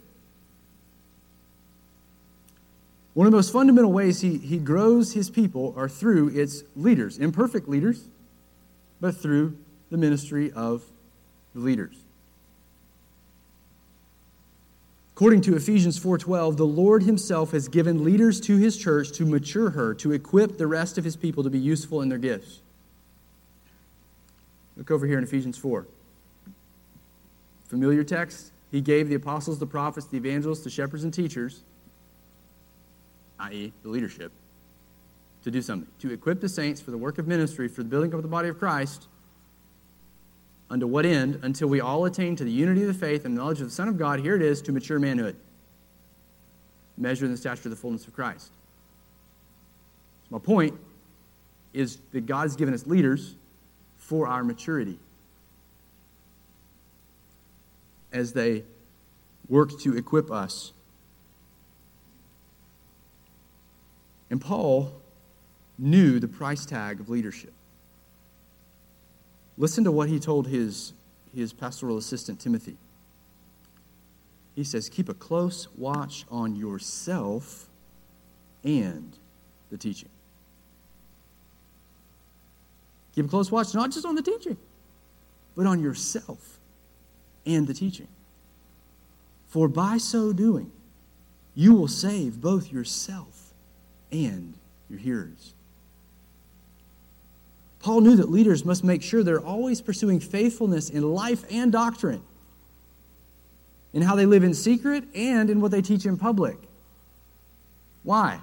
One 3.18 3.26
of 3.26 3.32
the 3.32 3.38
most 3.38 3.52
fundamental 3.52 3.90
ways 3.90 4.20
he, 4.20 4.38
he 4.38 4.58
grows 4.58 5.14
his 5.14 5.28
people 5.28 5.74
are 5.76 5.88
through 5.88 6.28
its 6.28 6.62
leaders, 6.76 7.18
imperfect 7.18 7.68
leaders, 7.68 8.04
but 9.00 9.16
through 9.16 9.58
the 9.90 9.96
ministry 9.96 10.52
of 10.52 10.84
the 11.52 11.60
leaders. 11.60 11.96
According 15.16 15.40
to 15.40 15.56
Ephesians 15.56 15.98
4:12, 15.98 16.58
the 16.58 16.64
Lord 16.64 17.02
himself 17.02 17.50
has 17.50 17.66
given 17.66 18.04
leaders 18.04 18.40
to 18.42 18.56
his 18.56 18.76
church 18.76 19.10
to 19.14 19.26
mature 19.26 19.70
her, 19.70 19.94
to 19.94 20.12
equip 20.12 20.56
the 20.56 20.68
rest 20.68 20.96
of 20.96 21.02
his 21.02 21.16
people 21.16 21.42
to 21.42 21.50
be 21.50 21.58
useful 21.58 22.00
in 22.02 22.08
their 22.08 22.18
gifts. 22.18 22.60
Look 24.76 24.92
over 24.92 25.08
here 25.08 25.18
in 25.18 25.24
Ephesians 25.24 25.58
4. 25.58 25.88
Familiar 27.64 28.04
text. 28.04 28.52
He 28.70 28.80
gave 28.80 29.08
the 29.08 29.16
apostles, 29.16 29.58
the 29.58 29.66
prophets, 29.66 30.06
the 30.06 30.18
evangelists, 30.18 30.62
the 30.62 30.70
shepherds 30.70 31.02
and 31.02 31.12
teachers 31.12 31.64
i.e., 33.40 33.72
the 33.82 33.88
leadership, 33.88 34.32
to 35.44 35.50
do 35.50 35.62
something, 35.62 35.88
to 36.00 36.12
equip 36.12 36.40
the 36.40 36.48
saints 36.48 36.80
for 36.80 36.90
the 36.90 36.98
work 36.98 37.18
of 37.18 37.26
ministry, 37.26 37.68
for 37.68 37.82
the 37.82 37.88
building 37.88 38.10
up 38.10 38.16
of 38.16 38.22
the 38.22 38.28
body 38.28 38.48
of 38.48 38.58
Christ. 38.58 39.06
Unto 40.70 40.86
what 40.86 41.06
end? 41.06 41.40
Until 41.42 41.68
we 41.68 41.80
all 41.80 42.04
attain 42.04 42.36
to 42.36 42.44
the 42.44 42.50
unity 42.50 42.82
of 42.82 42.88
the 42.88 42.94
faith 42.94 43.24
and 43.24 43.34
knowledge 43.34 43.60
of 43.60 43.66
the 43.66 43.74
Son 43.74 43.88
of 43.88 43.96
God. 43.96 44.20
Here 44.20 44.36
it 44.36 44.42
is, 44.42 44.60
to 44.62 44.72
mature 44.72 44.98
manhood. 44.98 45.36
Measure 46.96 47.24
in 47.24 47.30
the 47.30 47.38
stature 47.38 47.62
of 47.68 47.70
the 47.70 47.76
fullness 47.76 48.06
of 48.06 48.14
Christ. 48.14 48.50
So 50.28 50.36
my 50.36 50.38
point 50.38 50.78
is 51.72 51.98
that 52.12 52.26
God 52.26 52.42
has 52.42 52.56
given 52.56 52.74
us 52.74 52.86
leaders 52.86 53.34
for 53.96 54.26
our 54.26 54.42
maturity 54.42 54.98
as 58.12 58.32
they 58.32 58.64
work 59.48 59.78
to 59.80 59.96
equip 59.96 60.30
us 60.30 60.72
And 64.30 64.40
Paul 64.40 64.92
knew 65.78 66.18
the 66.18 66.28
price 66.28 66.66
tag 66.66 67.00
of 67.00 67.08
leadership. 67.08 67.52
Listen 69.56 69.84
to 69.84 69.92
what 69.92 70.08
he 70.08 70.18
told 70.18 70.46
his, 70.46 70.92
his 71.34 71.52
pastoral 71.52 71.96
assistant, 71.96 72.40
Timothy. 72.40 72.76
He 74.54 74.64
says, 74.64 74.88
Keep 74.88 75.08
a 75.08 75.14
close 75.14 75.68
watch 75.76 76.24
on 76.30 76.56
yourself 76.56 77.66
and 78.64 79.16
the 79.70 79.78
teaching. 79.78 80.08
Keep 83.14 83.26
a 83.26 83.28
close 83.28 83.50
watch 83.50 83.74
not 83.74 83.90
just 83.90 84.06
on 84.06 84.14
the 84.14 84.22
teaching, 84.22 84.56
but 85.56 85.66
on 85.66 85.80
yourself 85.82 86.58
and 87.46 87.66
the 87.66 87.74
teaching. 87.74 88.08
For 89.48 89.66
by 89.66 89.98
so 89.98 90.32
doing, 90.32 90.70
you 91.54 91.74
will 91.74 91.88
save 91.88 92.40
both 92.40 92.70
yourself 92.70 93.47
and 94.10 94.54
your 94.88 94.98
hearers. 94.98 95.54
Paul 97.80 98.00
knew 98.00 98.16
that 98.16 98.30
leaders 98.30 98.64
must 98.64 98.82
make 98.82 99.02
sure 99.02 99.22
they're 99.22 99.40
always 99.40 99.80
pursuing 99.80 100.20
faithfulness 100.20 100.90
in 100.90 101.02
life 101.02 101.44
and 101.50 101.70
doctrine, 101.70 102.22
in 103.92 104.02
how 104.02 104.16
they 104.16 104.26
live 104.26 104.42
in 104.44 104.54
secret 104.54 105.04
and 105.14 105.48
in 105.48 105.60
what 105.60 105.70
they 105.70 105.82
teach 105.82 106.04
in 106.04 106.16
public. 106.16 106.58
Why? 108.02 108.40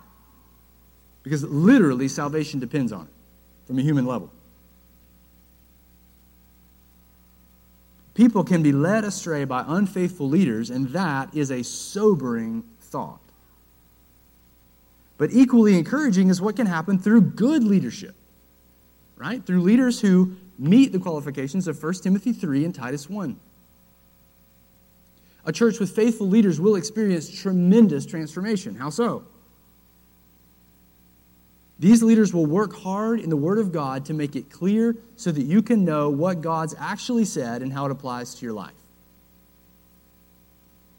Because 1.24 1.44
literally 1.44 2.08
salvation 2.08 2.60
depends 2.60 2.92
on 2.92 3.04
it 3.04 3.14
from 3.68 3.80
a 3.80 3.82
human 3.82 4.06
level. 4.06 4.32
People 8.14 8.46
can 8.46 8.64
be 8.64 8.72
led 8.72 9.04
astray 9.04 9.44
by 9.44 9.66
unfaithful 9.68 10.30
leaders, 10.30 10.70
and 10.70 10.88
that 10.90 11.36
is 11.36 11.52
a 11.52 11.64
sobering 11.64 12.64
thought. 12.80 13.20
But 15.18 15.32
equally 15.32 15.78
encouraging 15.78 16.30
is 16.30 16.42
what 16.42 16.56
can 16.56 16.68
happen 16.68 17.00
through 17.00 17.22
good 17.22 17.64
leadership, 17.64 18.16
right? 19.16 19.46
Through 19.46 19.62
leaders 19.62 20.02
who 20.02 20.36
meet 20.58 20.92
the 20.92 21.00
qualifications 21.00 21.68
of 21.68 21.82
1 21.82 21.94
Timothy 21.96 22.34
3 22.34 22.66
and 22.66 22.76
Titus 22.76 23.10
1. 23.10 23.38
A 25.46 25.52
church 25.52 25.80
with 25.80 25.96
faithful 25.96 26.28
leaders 26.28 26.60
will 26.60 26.76
experience 26.76 27.30
tremendous 27.30 28.06
transformation. 28.06 28.76
How 28.76 28.90
so? 28.90 29.24
These 31.78 32.02
leaders 32.02 32.34
will 32.34 32.46
work 32.46 32.76
hard 32.76 33.20
in 33.20 33.30
the 33.30 33.36
Word 33.36 33.60
of 33.60 33.72
God 33.72 34.06
to 34.06 34.14
make 34.14 34.36
it 34.36 34.50
clear 34.50 34.96
so 35.18 35.32
that 35.32 35.44
you 35.44 35.62
can 35.62 35.84
know 35.84 36.10
what 36.10 36.42
God's 36.42 36.74
actually 36.80 37.26
said 37.26 37.62
and 37.62 37.72
how 37.72 37.86
it 37.86 37.92
applies 37.92 38.34
to 38.36 38.46
your 38.46 38.54
life. 38.54 38.74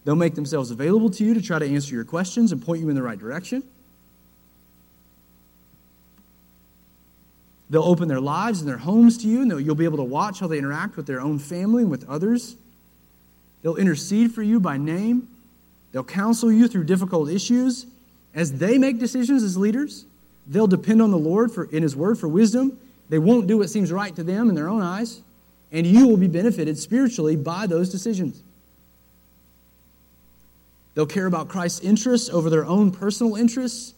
They'll 0.05 0.15
make 0.15 0.35
themselves 0.37 0.71
available 0.71 1.11
to 1.11 1.25
you 1.25 1.35
to 1.35 1.43
try 1.43 1.59
to 1.59 1.67
answer 1.67 1.95
your 1.95 2.05
questions 2.05 2.53
and 2.53 2.65
point 2.65 2.81
you 2.81 2.89
in 2.89 2.95
the 2.95 3.03
right 3.03 3.19
direction. 3.19 3.65
They'll 7.69 7.83
open 7.83 8.09
their 8.09 8.21
lives 8.21 8.61
and 8.61 8.69
their 8.69 8.79
homes 8.79 9.19
to 9.19 9.29
you, 9.29 9.43
and 9.43 9.67
you'll 9.67 9.75
be 9.75 9.85
able 9.85 9.97
to 9.97 10.05
watch 10.05 10.41
how 10.41 10.47
they 10.47 10.59
interact 10.59 10.97
with 10.97 11.07
their 11.07 11.21
own 11.21 11.39
family 11.39 11.83
and 11.83 11.91
with 11.91 12.09
others. 12.09 12.57
They'll 13.63 13.77
intercede 13.77 14.33
for 14.33 14.43
you 14.43 14.61
by 14.61 14.77
name. 14.77 15.29
They'll 15.91 16.05
counsel 16.05 16.53
you 16.53 16.69
through 16.69 16.85
difficult 16.85 17.29
issues. 17.29 17.87
As 18.35 18.59
they 18.59 18.79
make 18.79 18.99
decisions 18.99 19.43
as 19.43 19.57
leaders, 19.57 20.05
they'll 20.47 20.67
depend 20.69 21.03
on 21.03 21.11
the 21.11 21.19
Lord 21.19 21.51
for, 21.51 21.65
in 21.65 21.83
His 21.83 21.97
Word 21.97 22.19
for 22.19 22.29
wisdom. 22.29 22.79
They 23.09 23.19
won't 23.19 23.47
do 23.47 23.59
what 23.59 23.71
seems 23.71 23.91
right 23.91 24.15
to 24.15 24.23
them 24.23 24.49
in 24.49 24.55
their 24.55 24.69
own 24.69 24.83
eyes, 24.83 25.21
and 25.73 25.87
you 25.87 26.07
will 26.07 26.17
be 26.17 26.29
benefited 26.29 26.79
spiritually 26.79 27.35
by 27.35 27.67
those 27.67 27.91
decisions. 27.91 28.43
They'll 30.95 31.07
care 31.07 31.27
about 31.27 31.49
Christ's 31.49 31.81
interests 31.81 32.31
over 32.31 32.49
their 32.49 32.65
own 32.65 32.91
personal 32.93 33.37
interests 33.37 33.95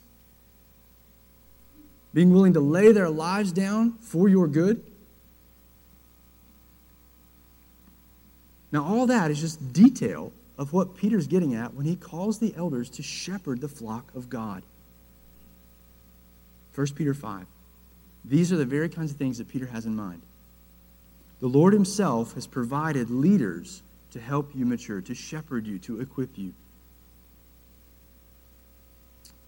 being 2.18 2.32
willing 2.32 2.54
to 2.54 2.60
lay 2.60 2.90
their 2.90 3.08
lives 3.08 3.52
down 3.52 3.92
for 4.00 4.28
your 4.28 4.48
good. 4.48 4.82
Now, 8.72 8.82
all 8.82 9.06
that 9.06 9.30
is 9.30 9.40
just 9.40 9.72
detail 9.72 10.32
of 10.58 10.72
what 10.72 10.96
Peter's 10.96 11.28
getting 11.28 11.54
at 11.54 11.74
when 11.74 11.86
he 11.86 11.94
calls 11.94 12.40
the 12.40 12.52
elders 12.56 12.90
to 12.90 13.04
shepherd 13.04 13.60
the 13.60 13.68
flock 13.68 14.12
of 14.16 14.28
God. 14.28 14.64
1 16.74 16.88
Peter 16.96 17.14
5. 17.14 17.46
These 18.24 18.52
are 18.52 18.56
the 18.56 18.66
very 18.66 18.88
kinds 18.88 19.12
of 19.12 19.16
things 19.16 19.38
that 19.38 19.46
Peter 19.46 19.66
has 19.66 19.86
in 19.86 19.94
mind. 19.94 20.22
The 21.38 21.46
Lord 21.46 21.72
himself 21.72 22.34
has 22.34 22.48
provided 22.48 23.10
leaders 23.10 23.80
to 24.10 24.18
help 24.18 24.56
you 24.56 24.66
mature, 24.66 25.00
to 25.02 25.14
shepherd 25.14 25.68
you, 25.68 25.78
to 25.78 26.00
equip 26.00 26.36
you. 26.36 26.52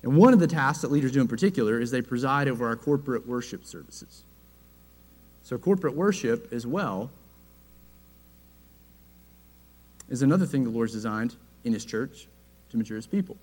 And 0.02 0.16
one 0.16 0.32
of 0.32 0.40
the 0.40 0.46
tasks 0.46 0.82
that 0.82 0.90
leaders 0.90 1.12
do 1.12 1.20
in 1.20 1.28
particular 1.28 1.80
is 1.80 1.90
they 1.90 2.02
preside 2.02 2.48
over 2.48 2.66
our 2.66 2.76
corporate 2.76 3.26
worship 3.26 3.64
services. 3.64 4.22
So, 5.42 5.58
corporate 5.58 5.94
worship 5.94 6.52
as 6.52 6.66
well 6.66 7.10
is 10.08 10.22
another 10.22 10.46
thing 10.46 10.64
the 10.64 10.70
Lord's 10.70 10.92
designed 10.92 11.36
in 11.64 11.72
His 11.72 11.84
church 11.84 12.28
to 12.70 12.76
mature 12.76 12.96
His 12.96 13.06
people. 13.06 13.36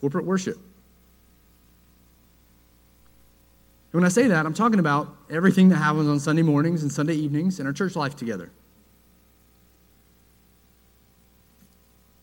Corporate 0.00 0.24
worship. 0.24 0.56
And 3.92 4.00
when 4.00 4.04
I 4.04 4.08
say 4.08 4.26
that, 4.28 4.46
I'm 4.46 4.54
talking 4.54 4.78
about 4.78 5.14
everything 5.30 5.68
that 5.68 5.76
happens 5.76 6.08
on 6.08 6.18
Sunday 6.18 6.42
mornings 6.42 6.82
and 6.82 6.90
Sunday 6.90 7.14
evenings 7.14 7.60
in 7.60 7.66
our 7.66 7.74
church 7.74 7.94
life 7.94 8.16
together. 8.16 8.50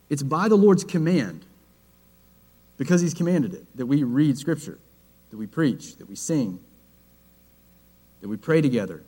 It's 0.10 0.24
by 0.24 0.50
the 0.50 0.56
Lord's 0.56 0.84
command, 0.84 1.46
because 2.80 3.02
He's 3.02 3.14
commanded 3.14 3.54
it, 3.54 3.78
that 3.78 3.86
we 3.86 4.04
read 4.04 4.40
Scripture, 4.40 4.80
that 5.30 5.38
we 5.38 5.46
preach, 5.46 5.98
that 5.98 6.10
we 6.10 6.16
sing, 6.16 6.60
that 8.22 8.30
we 8.30 8.38
pray 8.38 8.62
together, 8.62 9.04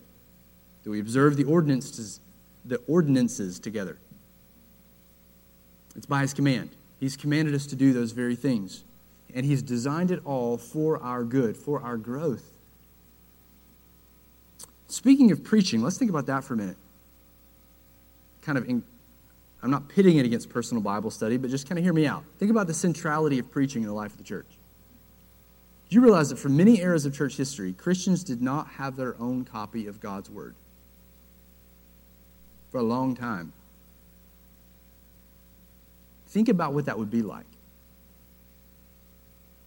that 0.83 0.89
we 0.91 0.99
observe 0.99 1.37
the 1.37 1.45
ordinances, 1.45 2.19
the 2.65 2.75
ordinances 2.87 3.59
together. 3.59 3.97
It's 5.95 6.05
by 6.05 6.21
His 6.21 6.33
command. 6.33 6.69
He's 6.99 7.15
commanded 7.15 7.55
us 7.55 7.65
to 7.67 7.75
do 7.75 7.93
those 7.93 8.11
very 8.11 8.35
things. 8.35 8.83
And 9.33 9.45
He's 9.45 9.61
designed 9.61 10.11
it 10.11 10.19
all 10.25 10.57
for 10.57 11.01
our 11.01 11.23
good, 11.23 11.55
for 11.55 11.81
our 11.81 11.95
growth. 11.95 12.43
Speaking 14.87 15.31
of 15.31 15.45
preaching, 15.45 15.81
let's 15.81 15.97
think 15.97 16.11
about 16.11 16.25
that 16.25 16.43
for 16.43 16.55
a 16.55 16.57
minute. 16.57 16.77
Kind 18.41 18.57
of, 18.57 18.67
in, 18.67 18.83
I'm 19.63 19.69
not 19.69 19.87
pitting 19.87 20.17
it 20.17 20.25
against 20.25 20.49
personal 20.49 20.81
Bible 20.81 21.11
study, 21.11 21.37
but 21.37 21.49
just 21.51 21.67
kind 21.67 21.77
of 21.77 21.83
hear 21.85 21.93
me 21.93 22.07
out. 22.07 22.23
Think 22.39 22.49
about 22.49 22.67
the 22.67 22.73
centrality 22.73 23.37
of 23.39 23.51
preaching 23.51 23.83
in 23.83 23.87
the 23.87 23.93
life 23.93 24.11
of 24.11 24.17
the 24.17 24.23
church. 24.23 24.47
Do 25.89 25.95
you 25.95 26.01
realize 26.01 26.29
that 26.29 26.37
for 26.37 26.49
many 26.49 26.79
eras 26.79 27.05
of 27.05 27.13
church 27.13 27.37
history, 27.37 27.73
Christians 27.73 28.23
did 28.23 28.41
not 28.41 28.67
have 28.69 28.95
their 28.95 29.15
own 29.19 29.45
copy 29.45 29.87
of 29.87 29.99
God's 29.99 30.29
Word? 30.29 30.55
For 32.71 32.79
a 32.79 32.83
long 32.83 33.15
time. 33.15 33.51
Think 36.29 36.47
about 36.47 36.73
what 36.73 36.85
that 36.85 36.97
would 36.97 37.11
be 37.11 37.21
like. 37.21 37.45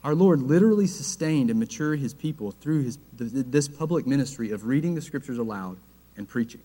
Our 0.03 0.15
Lord 0.15 0.43
literally 0.43 0.87
sustained 0.87 1.51
and 1.51 1.59
matured 1.59 1.99
his 1.99 2.15
people 2.15 2.53
through 2.53 2.85
his, 2.85 2.99
this 3.17 3.69
public 3.69 4.07
ministry 4.07 4.51
of 4.51 4.67
reading 4.67 4.95
the 4.95 5.03
scriptures 5.03 5.39
aloud 5.39 5.77
and 6.17 6.29
preaching. 6.29 6.63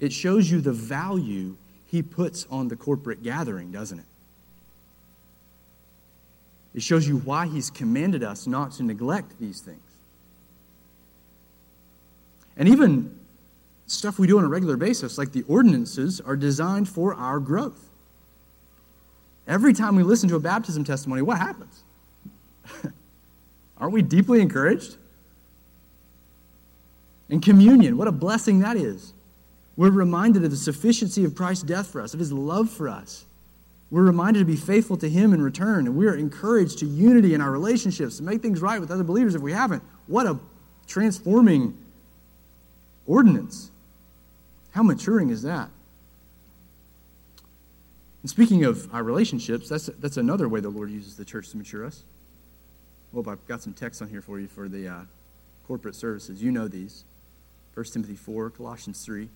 It 0.00 0.12
shows 0.14 0.50
you 0.50 0.60
the 0.62 0.72
value 0.72 1.56
he 1.86 2.02
puts 2.02 2.46
on 2.50 2.68
the 2.68 2.76
corporate 2.76 3.22
gathering, 3.22 3.70
doesn't 3.70 3.98
it? 3.98 4.04
It 6.74 6.82
shows 6.82 7.06
you 7.06 7.18
why 7.18 7.46
he's 7.46 7.70
commanded 7.70 8.22
us 8.22 8.46
not 8.46 8.72
to 8.72 8.82
neglect 8.82 9.38
these 9.38 9.60
things. 9.60 9.78
And 12.56 12.68
even 12.68 13.18
stuff 13.86 14.18
we 14.18 14.26
do 14.26 14.38
on 14.38 14.44
a 14.44 14.48
regular 14.48 14.76
basis, 14.76 15.18
like 15.18 15.32
the 15.32 15.42
ordinances, 15.42 16.20
are 16.20 16.36
designed 16.36 16.88
for 16.88 17.14
our 17.14 17.38
growth. 17.38 17.88
Every 19.46 19.72
time 19.72 19.96
we 19.96 20.02
listen 20.02 20.28
to 20.28 20.36
a 20.36 20.40
baptism 20.40 20.84
testimony, 20.84 21.22
what 21.22 21.38
happens? 21.38 21.82
Aren't 23.78 23.92
we 23.92 24.02
deeply 24.02 24.40
encouraged? 24.40 24.96
And 27.28 27.42
communion, 27.42 27.96
what 27.96 28.08
a 28.08 28.12
blessing 28.12 28.60
that 28.60 28.76
is. 28.76 29.12
We're 29.76 29.90
reminded 29.90 30.44
of 30.44 30.50
the 30.50 30.56
sufficiency 30.56 31.24
of 31.24 31.34
Christ's 31.34 31.64
death 31.64 31.86
for 31.86 32.00
us, 32.00 32.12
of 32.12 32.20
his 32.20 32.32
love 32.32 32.70
for 32.70 32.88
us. 32.88 33.24
We're 33.90 34.04
reminded 34.04 34.40
to 34.40 34.44
be 34.44 34.56
faithful 34.56 34.96
to 34.98 35.08
Him 35.08 35.34
in 35.34 35.42
return, 35.42 35.86
and 35.86 35.96
we 35.96 36.06
are 36.06 36.14
encouraged 36.14 36.78
to 36.78 36.86
unity 36.86 37.34
in 37.34 37.40
our 37.40 37.50
relationships, 37.50 38.18
to 38.18 38.22
make 38.22 38.40
things 38.40 38.60
right 38.60 38.80
with 38.80 38.90
other 38.90 39.02
believers 39.02 39.34
if 39.34 39.42
we 39.42 39.52
haven't. 39.52 39.82
What 40.06 40.26
a 40.26 40.38
transforming 40.86 41.76
ordinance. 43.06 43.70
How 44.70 44.84
maturing 44.84 45.30
is 45.30 45.42
that? 45.42 45.70
And 48.22 48.30
speaking 48.30 48.64
of 48.64 48.92
our 48.94 49.02
relationships, 49.02 49.68
that's, 49.68 49.86
that's 49.86 50.16
another 50.16 50.48
way 50.48 50.60
the 50.60 50.68
Lord 50.68 50.90
uses 50.90 51.16
the 51.16 51.24
church 51.24 51.48
to 51.50 51.56
mature 51.56 51.84
us. 51.84 52.04
Well, 53.12 53.28
I've 53.28 53.44
got 53.48 53.62
some 53.62 53.72
texts 53.72 54.02
on 54.02 54.08
here 54.08 54.20
for 54.20 54.38
you 54.38 54.46
for 54.46 54.68
the 54.68 54.86
uh, 54.86 55.00
corporate 55.66 55.96
services. 55.96 56.40
You 56.40 56.52
know 56.52 56.68
these 56.68 57.04
1 57.74 57.86
Timothy 57.86 58.14
4, 58.14 58.50
Colossians 58.50 59.04
3. 59.04 59.28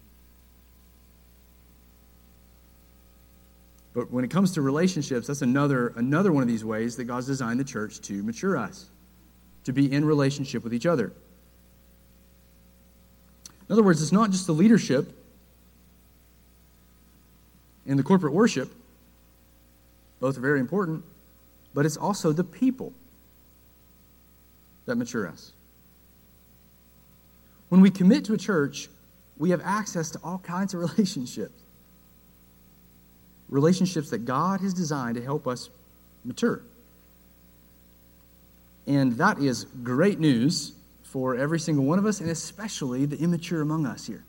But 3.94 4.10
when 4.10 4.24
it 4.24 4.30
comes 4.30 4.50
to 4.52 4.62
relationships, 4.62 5.28
that's 5.28 5.42
another, 5.42 5.92
another 5.96 6.32
one 6.32 6.42
of 6.42 6.48
these 6.48 6.64
ways 6.64 6.96
that 6.96 7.04
God's 7.04 7.28
designed 7.28 7.60
the 7.60 7.64
church 7.64 8.00
to 8.02 8.22
mature 8.24 8.56
us, 8.56 8.86
to 9.64 9.72
be 9.72 9.90
in 9.90 10.04
relationship 10.04 10.64
with 10.64 10.74
each 10.74 10.84
other. 10.84 11.12
In 13.68 13.72
other 13.72 13.84
words, 13.84 14.02
it's 14.02 14.12
not 14.12 14.30
just 14.30 14.46
the 14.46 14.52
leadership 14.52 15.16
and 17.86 17.98
the 17.98 18.02
corporate 18.02 18.32
worship, 18.32 18.72
both 20.18 20.36
are 20.36 20.40
very 20.40 20.58
important, 20.58 21.04
but 21.72 21.86
it's 21.86 21.96
also 21.96 22.32
the 22.32 22.44
people 22.44 22.92
that 24.86 24.96
mature 24.96 25.28
us. 25.28 25.52
When 27.68 27.80
we 27.80 27.90
commit 27.90 28.24
to 28.26 28.34
a 28.34 28.38
church, 28.38 28.88
we 29.38 29.50
have 29.50 29.60
access 29.64 30.10
to 30.12 30.20
all 30.24 30.38
kinds 30.38 30.74
of 30.74 30.80
relationships 30.96 31.63
relationships 33.54 34.10
that 34.10 34.24
God 34.24 34.60
has 34.62 34.74
designed 34.74 35.14
to 35.14 35.22
help 35.22 35.46
us 35.46 35.70
mature. 36.24 36.60
And 38.88 39.12
that 39.18 39.38
is 39.38 39.64
great 39.84 40.18
news 40.18 40.72
for 41.04 41.36
every 41.36 41.60
single 41.60 41.84
one 41.84 42.00
of 42.00 42.04
us, 42.04 42.20
and 42.20 42.28
especially 42.28 43.06
the 43.06 43.16
immature 43.16 43.62
among 43.62 43.86
us 43.86 44.06
here. 44.06 44.24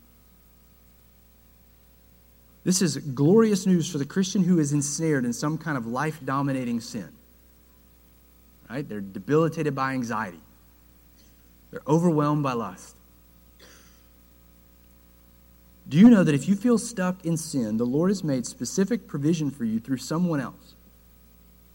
This 2.62 2.80
is 2.80 2.98
glorious 2.98 3.66
news 3.66 3.90
for 3.90 3.98
the 3.98 4.04
Christian 4.04 4.44
who 4.44 4.60
is 4.60 4.72
ensnared 4.72 5.24
in 5.24 5.32
some 5.32 5.58
kind 5.58 5.76
of 5.76 5.86
life 5.88 6.20
dominating 6.24 6.80
sin. 6.80 7.08
Right? 8.70 8.88
They're 8.88 9.00
debilitated 9.00 9.74
by 9.74 9.92
anxiety, 9.92 10.40
they're 11.72 11.82
overwhelmed 11.88 12.44
by 12.44 12.52
lust. 12.52 12.94
Do 15.88 15.98
you 15.98 16.10
know 16.10 16.24
that 16.24 16.34
if 16.34 16.48
you 16.48 16.56
feel 16.56 16.78
stuck 16.78 17.24
in 17.24 17.36
sin, 17.36 17.76
the 17.76 17.86
Lord 17.86 18.10
has 18.10 18.24
made 18.24 18.44
specific 18.44 19.06
provision 19.06 19.50
for 19.50 19.64
you 19.64 19.78
through 19.78 19.98
someone 19.98 20.40
else, 20.40 20.74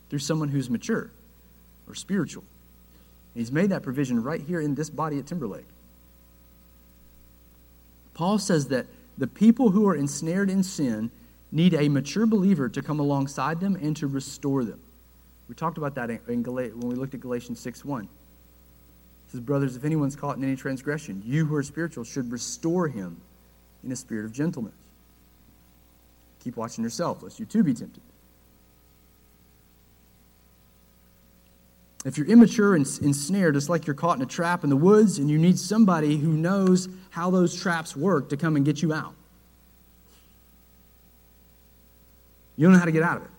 through 0.09 0.19
someone 0.19 0.49
who's 0.49 0.69
mature 0.69 1.11
or 1.87 1.95
spiritual? 1.95 2.43
And 3.33 3.41
he's 3.41 3.51
made 3.51 3.69
that 3.69 3.83
provision 3.83 4.21
right 4.21 4.41
here 4.41 4.59
in 4.59 4.75
this 4.75 4.89
body 4.89 5.17
at 5.17 5.27
Timberlake. 5.27 5.67
Paul 8.13 8.37
says 8.37 8.67
that 8.67 8.87
the 9.17 9.27
people 9.27 9.69
who 9.69 9.87
are 9.87 9.95
ensnared 9.95 10.49
in 10.49 10.63
sin 10.63 11.09
need 11.51 11.73
a 11.73 11.87
mature 11.87 12.25
believer 12.25 12.67
to 12.67 12.81
come 12.81 12.99
alongside 12.99 13.61
them 13.61 13.77
and 13.77 13.95
to 13.97 14.07
restore 14.07 14.65
them. 14.65 14.79
We 15.47 15.55
talked 15.55 15.77
about 15.77 15.95
that 15.95 16.09
in 16.27 16.43
Gal- 16.43 16.55
when 16.55 16.89
we 16.89 16.95
looked 16.95 17.13
at 17.13 17.21
Galatians 17.21 17.59
6 17.61 17.85
1. 17.85 18.03
It 18.03 18.09
says, 19.31 19.39
Brothers, 19.39 19.77
if 19.77 19.85
anyone's 19.85 20.15
caught 20.17 20.35
in 20.35 20.43
any 20.43 20.57
transgression, 20.57 21.21
you 21.25 21.45
who 21.45 21.55
are 21.55 21.63
spiritual 21.63 22.03
should 22.03 22.31
restore 22.31 22.89
him 22.89 23.21
in 23.83 23.91
a 23.91 23.95
spirit 23.95 24.25
of 24.25 24.31
gentleness. 24.31 24.73
Keep 26.43 26.57
watching 26.57 26.83
yourself, 26.83 27.21
lest 27.23 27.39
you 27.39 27.45
too 27.45 27.63
be 27.63 27.73
tempted. 27.73 28.01
If 32.03 32.17
you're 32.17 32.27
immature 32.27 32.75
and 32.75 32.85
ensnared, 33.01 33.55
it's 33.55 33.69
like 33.69 33.85
you're 33.85 33.93
caught 33.95 34.17
in 34.17 34.23
a 34.23 34.27
trap 34.27 34.63
in 34.63 34.71
the 34.71 34.75
woods 34.75 35.19
and 35.19 35.29
you 35.29 35.37
need 35.37 35.59
somebody 35.59 36.17
who 36.17 36.29
knows 36.29 36.89
how 37.11 37.29
those 37.29 37.59
traps 37.59 37.95
work 37.95 38.29
to 38.29 38.37
come 38.37 38.55
and 38.55 38.65
get 38.65 38.81
you 38.81 38.91
out. 38.91 39.13
You 42.57 42.65
don't 42.65 42.73
know 42.73 42.79
how 42.79 42.85
to 42.85 42.91
get 42.91 43.03
out 43.03 43.17
of 43.17 43.23
it. 43.23 43.29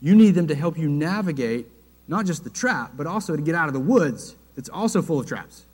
You 0.00 0.14
need 0.14 0.34
them 0.34 0.48
to 0.48 0.54
help 0.54 0.78
you 0.78 0.88
navigate 0.88 1.66
not 2.06 2.24
just 2.24 2.44
the 2.44 2.50
trap, 2.50 2.92
but 2.96 3.06
also 3.06 3.34
to 3.34 3.42
get 3.42 3.54
out 3.54 3.68
of 3.68 3.74
the 3.74 3.80
woods 3.80 4.34
that's 4.54 4.68
also 4.68 5.02
full 5.02 5.20
of 5.20 5.26
traps. 5.26 5.64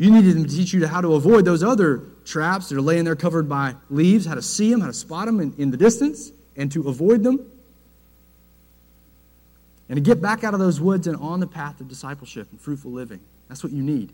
You 0.00 0.10
needed 0.10 0.34
them 0.34 0.46
to 0.46 0.56
teach 0.56 0.72
you 0.72 0.86
how 0.86 1.02
to 1.02 1.12
avoid 1.12 1.44
those 1.44 1.62
other 1.62 2.04
traps 2.24 2.70
that 2.70 2.78
are 2.78 2.80
laying 2.80 3.04
there 3.04 3.14
covered 3.14 3.50
by 3.50 3.74
leaves, 3.90 4.24
how 4.24 4.34
to 4.34 4.40
see 4.40 4.70
them, 4.70 4.80
how 4.80 4.86
to 4.86 4.94
spot 4.94 5.26
them 5.26 5.40
in, 5.40 5.54
in 5.58 5.70
the 5.70 5.76
distance, 5.76 6.32
and 6.56 6.72
to 6.72 6.88
avoid 6.88 7.22
them. 7.22 7.46
And 9.90 9.96
to 9.96 10.00
get 10.00 10.22
back 10.22 10.42
out 10.42 10.54
of 10.54 10.60
those 10.60 10.80
woods 10.80 11.06
and 11.06 11.18
on 11.18 11.38
the 11.40 11.46
path 11.46 11.82
of 11.82 11.88
discipleship 11.88 12.50
and 12.50 12.58
fruitful 12.58 12.90
living. 12.90 13.20
That's 13.48 13.62
what 13.62 13.74
you 13.74 13.82
need. 13.82 14.10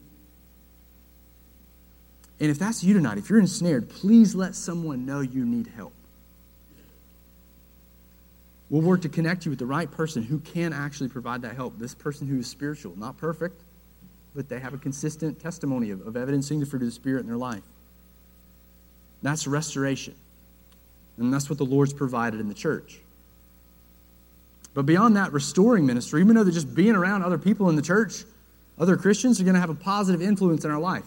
And 2.40 2.50
if 2.50 2.58
that's 2.58 2.82
you 2.82 2.92
tonight, 2.92 3.18
if 3.18 3.30
you're 3.30 3.38
ensnared, 3.38 3.88
please 3.88 4.34
let 4.34 4.56
someone 4.56 5.06
know 5.06 5.20
you 5.20 5.44
need 5.44 5.68
help. 5.68 5.92
We'll 8.70 8.82
work 8.82 9.02
to 9.02 9.08
connect 9.08 9.44
you 9.44 9.50
with 9.50 9.60
the 9.60 9.66
right 9.66 9.88
person 9.88 10.24
who 10.24 10.40
can 10.40 10.72
actually 10.72 11.10
provide 11.10 11.42
that 11.42 11.54
help. 11.54 11.78
This 11.78 11.94
person 11.94 12.26
who 12.26 12.40
is 12.40 12.48
spiritual, 12.48 12.98
not 12.98 13.18
perfect, 13.18 13.62
but 14.36 14.48
they 14.48 14.60
have 14.60 14.74
a 14.74 14.78
consistent 14.78 15.40
testimony 15.40 15.90
of, 15.90 16.06
of 16.06 16.16
evidencing 16.16 16.60
the 16.60 16.66
fruit 16.66 16.82
of 16.82 16.88
the 16.88 16.92
Spirit 16.92 17.20
in 17.20 17.26
their 17.26 17.36
life. 17.36 17.62
That's 19.22 19.46
restoration. 19.46 20.14
And 21.16 21.32
that's 21.32 21.48
what 21.48 21.58
the 21.58 21.64
Lord's 21.64 21.94
provided 21.94 22.38
in 22.38 22.48
the 22.48 22.54
church. 22.54 23.00
But 24.74 24.84
beyond 24.84 25.16
that 25.16 25.32
restoring 25.32 25.86
ministry, 25.86 26.22
we 26.22 26.34
know 26.34 26.44
that 26.44 26.52
just 26.52 26.74
being 26.74 26.94
around 26.94 27.24
other 27.24 27.38
people 27.38 27.70
in 27.70 27.76
the 27.76 27.82
church, 27.82 28.24
other 28.78 28.96
Christians, 28.96 29.40
are 29.40 29.44
going 29.44 29.54
to 29.54 29.60
have 29.60 29.70
a 29.70 29.74
positive 29.74 30.20
influence 30.20 30.66
in 30.66 30.70
our 30.70 30.78
life. 30.78 31.06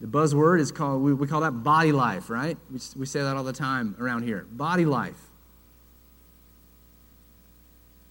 The 0.00 0.06
buzzword 0.06 0.58
is 0.58 0.72
called, 0.72 1.02
we, 1.02 1.12
we 1.12 1.26
call 1.26 1.42
that 1.42 1.62
body 1.62 1.92
life, 1.92 2.30
right? 2.30 2.56
We, 2.72 2.80
we 2.96 3.06
say 3.06 3.20
that 3.20 3.36
all 3.36 3.44
the 3.44 3.52
time 3.52 3.94
around 4.00 4.22
here. 4.22 4.46
Body 4.50 4.86
life. 4.86 5.20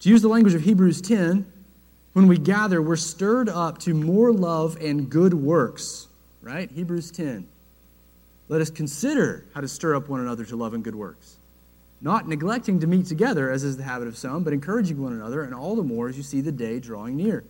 To 0.00 0.08
use 0.08 0.22
the 0.22 0.28
language 0.28 0.54
of 0.54 0.62
Hebrews 0.62 1.00
10, 1.02 1.51
when 2.12 2.26
we 2.26 2.36
gather, 2.38 2.82
we're 2.82 2.96
stirred 2.96 3.48
up 3.48 3.78
to 3.78 3.94
more 3.94 4.32
love 4.32 4.76
and 4.80 5.08
good 5.08 5.34
works, 5.34 6.08
right? 6.42 6.70
Hebrews 6.70 7.10
10. 7.10 7.48
Let 8.48 8.60
us 8.60 8.70
consider 8.70 9.46
how 9.54 9.62
to 9.62 9.68
stir 9.68 9.94
up 9.94 10.08
one 10.08 10.20
another 10.20 10.44
to 10.44 10.56
love 10.56 10.74
and 10.74 10.84
good 10.84 10.94
works. 10.94 11.38
Not 12.02 12.28
neglecting 12.28 12.80
to 12.80 12.86
meet 12.86 13.06
together, 13.06 13.50
as 13.50 13.64
is 13.64 13.76
the 13.76 13.84
habit 13.84 14.08
of 14.08 14.18
some, 14.18 14.44
but 14.44 14.52
encouraging 14.52 15.02
one 15.02 15.12
another, 15.12 15.42
and 15.42 15.54
all 15.54 15.76
the 15.76 15.82
more 15.82 16.08
as 16.08 16.16
you 16.16 16.22
see 16.22 16.40
the 16.40 16.52
day 16.52 16.80
drawing 16.80 17.16
near. 17.16 17.44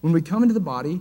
When 0.00 0.12
we 0.12 0.20
come 0.20 0.42
into 0.42 0.52
the 0.52 0.60
body, 0.60 1.00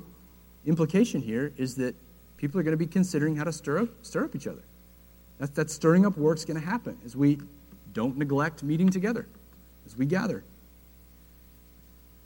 implication 0.66 1.22
here 1.22 1.52
is 1.58 1.76
that 1.76 1.96
people 2.38 2.60
are 2.60 2.64
going 2.64 2.74
to 2.74 2.78
be 2.78 2.88
considering 2.88 3.36
how 3.36 3.44
to 3.44 3.52
stir 3.52 3.80
up, 3.80 3.90
stir 4.04 4.26
up 4.26 4.36
each 4.36 4.48
other. 4.48 4.64
That, 5.40 5.54
that 5.56 5.70
stirring 5.70 6.06
up 6.06 6.18
work's 6.18 6.46
going 6.46 6.60
to 6.60 6.66
happen 6.66 6.98
as 7.06 7.16
we 7.16 7.40
don't 7.98 8.16
neglect 8.16 8.62
meeting 8.62 8.92
together, 8.92 9.26
as 9.88 9.98
we 9.98 10.06
gather. 10.06 10.44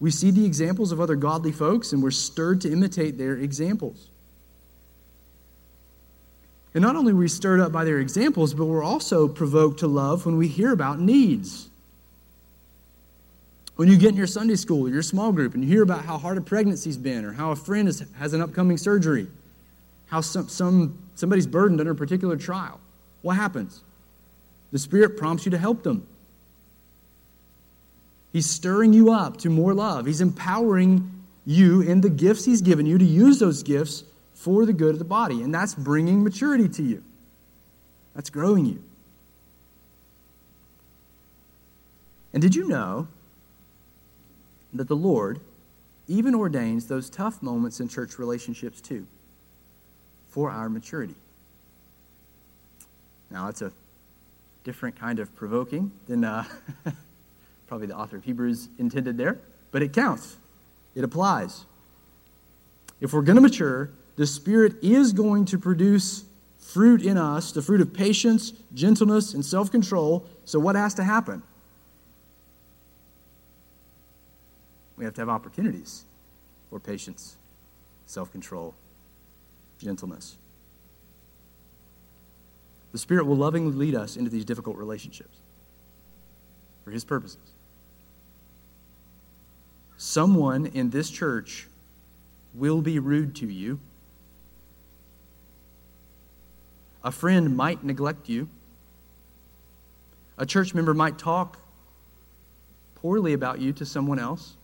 We 0.02 0.12
see 0.12 0.30
the 0.30 0.46
examples 0.46 0.92
of 0.92 1.00
other 1.00 1.16
godly 1.16 1.54
folks, 1.54 1.94
and 1.94 2.04
we're 2.04 2.12
stirred 2.12 2.60
to 2.62 2.72
imitate 2.72 3.18
their 3.18 3.38
examples. 3.38 4.10
And 6.74 6.82
not 6.82 6.98
only 6.98 7.14
are 7.14 7.16
we 7.16 7.30
stirred 7.30 7.62
up 7.62 7.72
by 7.72 7.86
their 7.86 8.00
examples, 8.00 8.54
but 8.54 8.66
we're 8.66 8.84
also 8.84 9.30
provoked 9.30 9.80
to 9.80 9.88
love 9.88 10.26
when 10.26 10.36
we 10.36 10.50
hear 10.50 10.74
about 10.74 11.00
needs. 11.00 11.70
When 13.78 13.88
you 13.88 13.98
get 13.98 14.10
in 14.10 14.18
your 14.18 14.28
Sunday 14.28 14.56
school 14.56 14.88
or 14.88 14.90
your 14.90 15.02
small 15.02 15.32
group 15.32 15.54
and 15.54 15.64
you 15.64 15.70
hear 15.70 15.84
about 15.84 16.04
how 16.04 16.18
hard 16.18 16.38
a 16.38 16.42
pregnancy's 16.42 16.98
been 16.98 17.24
or 17.24 17.32
how 17.32 17.52
a 17.52 17.56
friend 17.56 17.88
is, 17.88 18.04
has 18.18 18.34
an 18.34 18.42
upcoming 18.42 18.78
surgery, 18.78 19.28
how 20.08 20.20
some, 20.20 20.50
some, 20.50 20.98
somebody's 21.16 21.48
burdened 21.48 21.80
under 21.80 21.94
a 21.94 21.96
particular 21.96 22.36
trial, 22.36 22.82
what 23.22 23.38
happens? 23.38 23.84
The 24.72 24.80
Spirit 24.80 25.18
prompts 25.18 25.46
you 25.46 25.52
to 25.52 25.58
help 25.58 25.84
them. 25.84 26.08
He's 28.32 28.50
stirring 28.50 28.94
you 28.94 29.12
up 29.12 29.38
to 29.38 29.50
more 29.50 29.74
love. 29.74 30.06
He's 30.06 30.22
empowering 30.22 31.24
you 31.46 31.82
in 31.82 32.02
the 32.02 32.10
gifts 32.10 32.46
He's 32.46 32.62
given 32.62 32.86
you 32.86 32.98
to 32.98 33.06
use 33.06 33.40
those 33.40 33.64
gifts 33.64 34.04
for 34.34 34.66
the 34.66 34.74
good 34.74 34.94
of 34.94 35.00
the 35.00 35.06
body. 35.06 35.42
And 35.42 35.54
that's 35.54 35.74
bringing 35.74 36.24
maturity 36.24 36.70
to 36.70 36.84
you, 36.84 37.04
that's 38.16 38.30
growing 38.30 38.66
you. 38.66 38.82
And 42.34 42.42
did 42.42 42.56
you 42.56 42.68
know 42.68 43.08
that 44.74 44.88
the 44.88 44.96
Lord 44.96 45.42
even 46.08 46.34
ordains 46.34 46.88
those 46.88 47.10
tough 47.10 47.44
moments 47.44 47.82
in 47.82 47.90
church 47.90 48.18
relationships 48.18 48.80
too 48.80 49.06
for 50.30 50.50
our 50.50 50.70
maturity? 50.70 51.16
Now, 53.30 53.50
it's 53.50 53.62
a 53.62 53.72
different 54.64 54.96
kind 54.96 55.20
of 55.20 55.36
provoking 55.36 55.92
than 56.08 56.24
uh, 56.24 56.44
probably 57.68 57.88
the 57.88 57.96
author 57.96 58.18
of 58.18 58.24
Hebrews 58.24 58.70
intended 58.78 59.18
there, 59.18 59.40
but 59.72 59.82
it 59.82 59.94
counts. 59.94 60.38
It 60.96 61.04
applies. 61.04 61.66
If 63.00 63.14
we're 63.14 63.22
going 63.22 63.38
to 63.38 63.42
mature, 63.42 63.90
the 64.18 64.28
Spirit 64.28 64.76
is 64.82 65.14
going 65.14 65.46
to 65.46 65.58
produce 65.58 66.26
fruit 66.60 67.02
in 67.02 67.18
us, 67.18 67.52
the 67.52 67.62
fruit 67.62 67.82
of 67.82 67.94
patience, 67.94 68.54
gentleness, 68.74 69.34
and 69.34 69.44
self 69.44 69.72
control. 69.72 70.26
So, 70.46 70.60
what 70.60 70.76
has 70.76 70.94
to 70.96 71.04
happen? 71.04 71.44
We 74.98 75.06
have 75.06 75.16
to 75.16 75.22
have 75.22 75.30
opportunities 75.30 76.04
for 76.70 76.80
patience, 76.80 77.36
self 78.06 78.32
control, 78.32 78.76
gentleness. 79.80 80.38
The 82.92 82.98
Spirit 82.98 83.26
will 83.26 83.38
lovingly 83.38 83.74
lead 83.74 83.96
us 83.96 84.18
into 84.18 84.30
these 84.30 84.46
difficult 84.46 84.78
relationships 84.78 85.38
for 86.84 86.92
His 86.92 87.06
purposes. 87.06 87.40
Someone 89.98 90.66
in 90.66 90.90
this 90.90 91.10
church 91.10 91.68
will 92.54 92.82
be 92.82 93.00
rude 93.00 93.36
to 93.36 93.48
you. 93.48 93.80
A 97.04 97.12
friend 97.12 97.56
might 97.56 97.84
neglect 97.84 98.28
you. 98.28 98.50
A 100.38 100.46
church 100.46 100.74
member 100.74 100.94
might 100.94 101.18
talk 101.18 101.60
poorly 102.96 103.34
about 103.34 103.60
you 103.60 103.74
to 103.74 103.86
someone 103.86 104.20
else. 104.20 104.56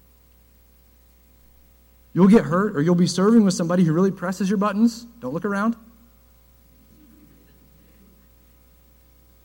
You'll 2.13 2.27
get 2.27 2.45
hurt, 2.45 2.75
or 2.75 2.81
you'll 2.81 2.95
be 2.95 3.07
serving 3.07 3.45
with 3.45 3.53
somebody 3.53 3.83
who 3.83 3.93
really 3.93 4.11
presses 4.11 4.49
your 4.49 4.57
buttons. 4.57 5.05
Don't 5.21 5.33
look 5.33 5.45
around. 5.45 5.75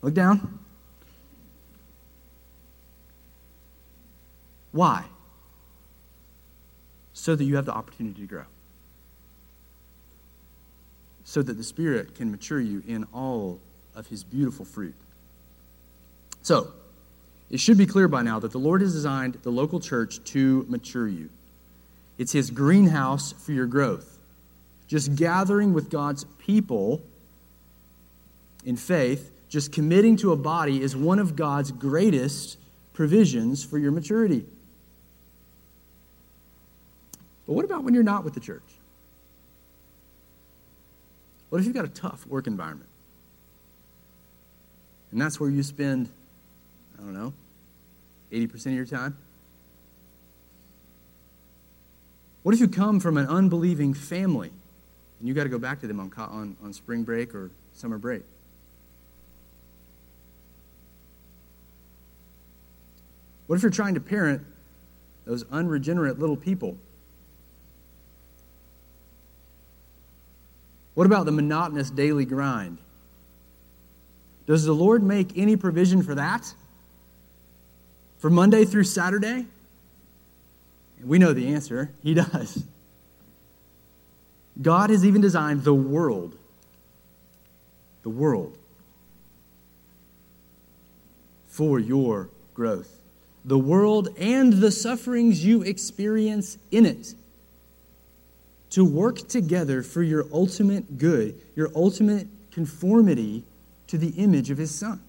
Look 0.03 0.15
down. 0.15 0.59
Why? 4.73 5.05
So 7.13 7.37
that 7.37 7.45
you 7.45 7.57
have 7.57 7.67
the 7.67 7.73
opportunity 7.73 8.23
to 8.23 8.27
grow. 8.27 8.45
So 11.25 11.41
that 11.43 11.55
the 11.55 11.65
Spirit 11.65 12.17
can 12.17 12.31
mature 12.31 12.61
you 12.61 12.83
in 12.87 13.07
all 13.15 13.61
of 13.95 14.09
His 14.09 14.25
beautiful 14.25 14.65
fruit. 14.65 14.95
So, 16.43 16.73
it 17.49 17.61
should 17.61 17.79
be 17.79 17.87
clear 17.87 18.09
by 18.09 18.23
now 18.23 18.41
that 18.41 18.51
the 18.51 18.59
Lord 18.59 18.81
has 18.81 18.93
designed 18.93 19.35
the 19.43 19.51
local 19.51 19.79
church 19.79 20.25
to 20.25 20.67
mature 20.69 21.07
you. 21.07 21.29
It's 22.19 22.33
His 22.33 22.51
greenhouse 22.51 23.33
for 23.33 23.53
your 23.53 23.67
growth. 23.67 24.19
Just 24.89 25.15
gathering 25.15 25.73
with 25.73 25.91
God's 25.91 26.25
people 26.39 27.03
in 28.65 28.77
faith 28.77 29.31
just 29.53 29.71
committing 29.71 30.17
to 30.17 30.33
a 30.33 30.37
body 30.37 30.81
is 30.81 30.97
one 30.97 31.19
of 31.19 31.37
God's 31.37 31.71
greatest 31.73 32.57
provisions 32.95 33.63
for 33.63 33.77
your 33.77 33.93
maturity. 33.93 34.47
But 37.47 37.53
what 37.53 37.67
about 37.67 37.85
when 37.85 37.93
you're 37.93 38.03
not 38.03 38.25
with 38.25 38.33
the 38.33 38.41
church? 38.41 38.63
What 41.51 41.59
if 41.61 41.67
you've 41.67 41.75
got 41.75 41.85
a 41.85 41.89
tough 41.89 42.27
work 42.27 42.47
environment? 42.47 42.89
And 45.11 45.21
that's 45.21 45.39
where 45.39 45.51
you 45.51 45.63
spend, 45.63 46.09
I 46.99 47.03
don't 47.03 47.13
know, 47.13 47.35
80% 48.33 48.55
of 48.69 48.73
your 48.73 48.87
time? 48.87 49.19
What 52.43 52.55
if 52.55 52.61
you 52.61 52.69
come 52.69 53.01
from 53.01 53.19
an 53.19 53.27
unbelieving 53.27 53.93
family 53.93 54.51
and 55.19 55.29
you 55.29 55.35
got 55.35 55.43
to 55.43 55.51
go 55.51 55.59
back 55.59 55.83
to 55.83 55.87
them 55.87 56.01
on, 56.01 56.11
on, 56.17 56.57
on 56.65 56.73
spring 56.73 57.03
break 57.03 57.35
or 57.35 57.51
summer 57.75 57.99
break? 57.99 58.23
What 63.47 63.57
if 63.57 63.63
you're 63.63 63.71
trying 63.71 63.95
to 63.95 64.01
parent 64.01 64.43
those 65.25 65.45
unregenerate 65.51 66.19
little 66.19 66.37
people? 66.37 66.77
What 70.95 71.07
about 71.07 71.27
the 71.27 71.33
monotonous 71.33 71.91
daily 71.91 72.25
grind? 72.25 72.79
Does 74.47 74.65
the 74.65 74.73
Lord 74.73 75.03
make 75.03 75.37
any 75.37 75.57
provision 75.57 76.03
for 76.03 76.15
that? 76.15 76.55
For 78.19 78.29
Monday 78.31 78.65
through 78.65 78.85
Saturday? 78.85 79.47
And 80.99 81.09
we 81.09 81.19
know 81.19 81.33
the 81.33 81.49
answer. 81.55 81.91
He 82.03 82.15
does. 82.15 82.65
God 84.61 84.91
has 84.91 85.05
even 85.05 85.21
designed 85.21 85.65
the 85.65 85.75
world, 85.75 86.37
the 88.03 88.11
world, 88.11 88.57
for 91.49 91.81
your 91.81 92.29
growth 92.55 93.02
the 93.45 93.59
world 93.59 94.09
and 94.19 94.55
the 94.55 94.71
sufferings 94.71 95.45
you 95.45 95.63
experience 95.63 96.59
in 96.71 96.87
it 96.87 97.15
to 98.71 98.85
work 98.85 99.29
together 99.29 99.83
for 99.83 100.03
your 100.03 100.27
ultimate 100.33 100.97
good, 100.97 101.39
your 101.55 101.71
ultimate 101.75 102.27
conformity 102.53 103.45
to 103.89 103.99
the 103.99 104.09
image 104.11 104.51
of 104.51 104.59
his 104.59 104.75
son. 104.75 105.01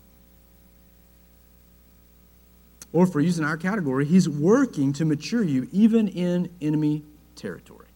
Or 2.92 3.08
for 3.08 3.22
using 3.22 3.46
our 3.46 3.58
category, 3.58 4.06
he's 4.06 4.28
working 4.28 4.94
to 4.94 5.06
mature 5.06 5.44
you 5.44 5.68
even 5.72 6.08
in 6.08 6.50
enemy 6.62 7.04
territory. 7.36 7.88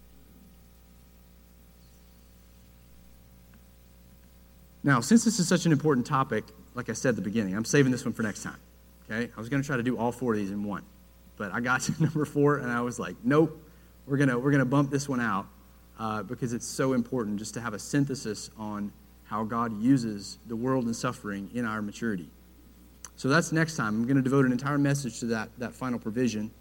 Now, 4.84 5.02
since 5.02 5.26
this 5.26 5.40
is 5.40 5.48
such 5.48 5.66
an 5.66 5.74
important 5.74 6.06
topic, 6.06 6.46
like 6.74 6.90
I 6.90 6.94
said 6.94 7.10
at 7.10 7.16
the 7.18 7.22
beginning, 7.22 7.56
I'm 7.56 7.66
saving 7.66 7.92
this 7.92 8.06
one 8.06 8.14
for 8.14 8.24
next 8.24 8.42
time. 8.42 8.56
Okay? 9.10 9.32
I 9.36 9.40
was 9.40 9.50
going 9.50 9.62
to 9.62 9.68
try 9.68 9.78
to 9.78 9.84
do 9.84 9.98
all 9.98 10.12
four 10.12 10.34
of 10.34 10.40
these 10.40 10.52
in 10.52 10.64
one. 10.64 10.84
But 11.38 11.54
I 11.54 11.60
got 11.60 11.82
to 11.84 11.94
number 12.02 12.26
four 12.26 12.58
and 12.58 12.72
I 12.72 12.82
was 12.82 13.00
like, 13.00 13.16
nope, 13.24 13.62
we're 14.06 14.18
going 14.18 14.30
to 14.30 14.40
we're 14.40 14.52
gonna 14.52 14.66
bump 14.66 14.90
this 14.90 15.08
one 15.10 15.20
out 15.20 15.48
uh, 16.00 16.24
because 16.24 16.54
it's 16.54 16.68
so 16.68 16.94
important 16.94 17.40
just 17.40 17.54
to 17.56 17.62
have 17.62 17.74
a 17.74 17.80
synthesis 17.80 18.50
on 18.58 18.92
how 19.26 19.44
God 19.44 19.82
uses 19.82 20.38
the 20.48 20.56
world 20.56 20.86
and 20.86 20.96
suffering 20.96 21.50
in 21.54 21.66
our 21.66 21.82
maturity. 21.82 22.30
So 23.18 23.28
that's 23.30 23.52
next 23.52 23.76
time. 23.76 23.96
I'm 23.96 24.04
going 24.06 24.18
to 24.18 24.22
devote 24.22 24.46
an 24.46 24.52
entire 24.52 24.78
message 24.78 25.20
to 25.20 25.26
that, 25.28 25.50
that 25.58 25.74
final 25.74 26.00
provision 26.00 26.52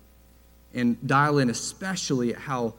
and 0.74 1.06
dial 1.06 1.38
in 1.38 1.50
especially 1.50 2.34
at 2.34 2.40
how 2.40 2.74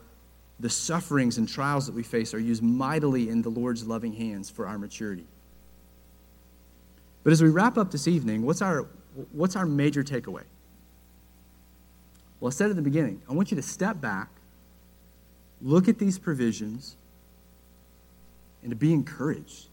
the 0.59 0.69
sufferings 0.69 1.37
and 1.37 1.47
trials 1.47 1.85
that 1.85 1.93
we 1.93 2.03
face 2.03 2.33
are 2.33 2.39
used 2.39 2.63
mightily 2.63 3.29
in 3.29 3.41
the 3.41 3.49
Lord's 3.49 3.85
loving 3.85 4.13
hands 4.13 4.49
for 4.49 4.67
our 4.67 4.77
maturity. 4.77 5.25
But 7.23 7.33
as 7.33 7.43
we 7.43 7.49
wrap 7.49 7.77
up 7.77 7.91
this 7.91 8.07
evening, 8.07 8.43
what's 8.43 8.61
our, 8.61 8.87
what's 9.31 9.55
our 9.55 9.65
major 9.65 10.03
takeaway? 10.03 10.43
Well, 12.39 12.49
I 12.49 12.51
said 12.51 12.69
at 12.69 12.75
the 12.75 12.81
beginning, 12.81 13.21
I 13.29 13.33
want 13.33 13.51
you 13.51 13.55
to 13.55 13.63
step 13.63 13.99
back, 13.99 14.29
look 15.61 15.87
at 15.87 15.97
these 15.97 16.19
provisions, 16.19 16.95
and 18.61 18.69
to 18.69 18.75
be 18.75 18.93
encouraged. 18.93 19.67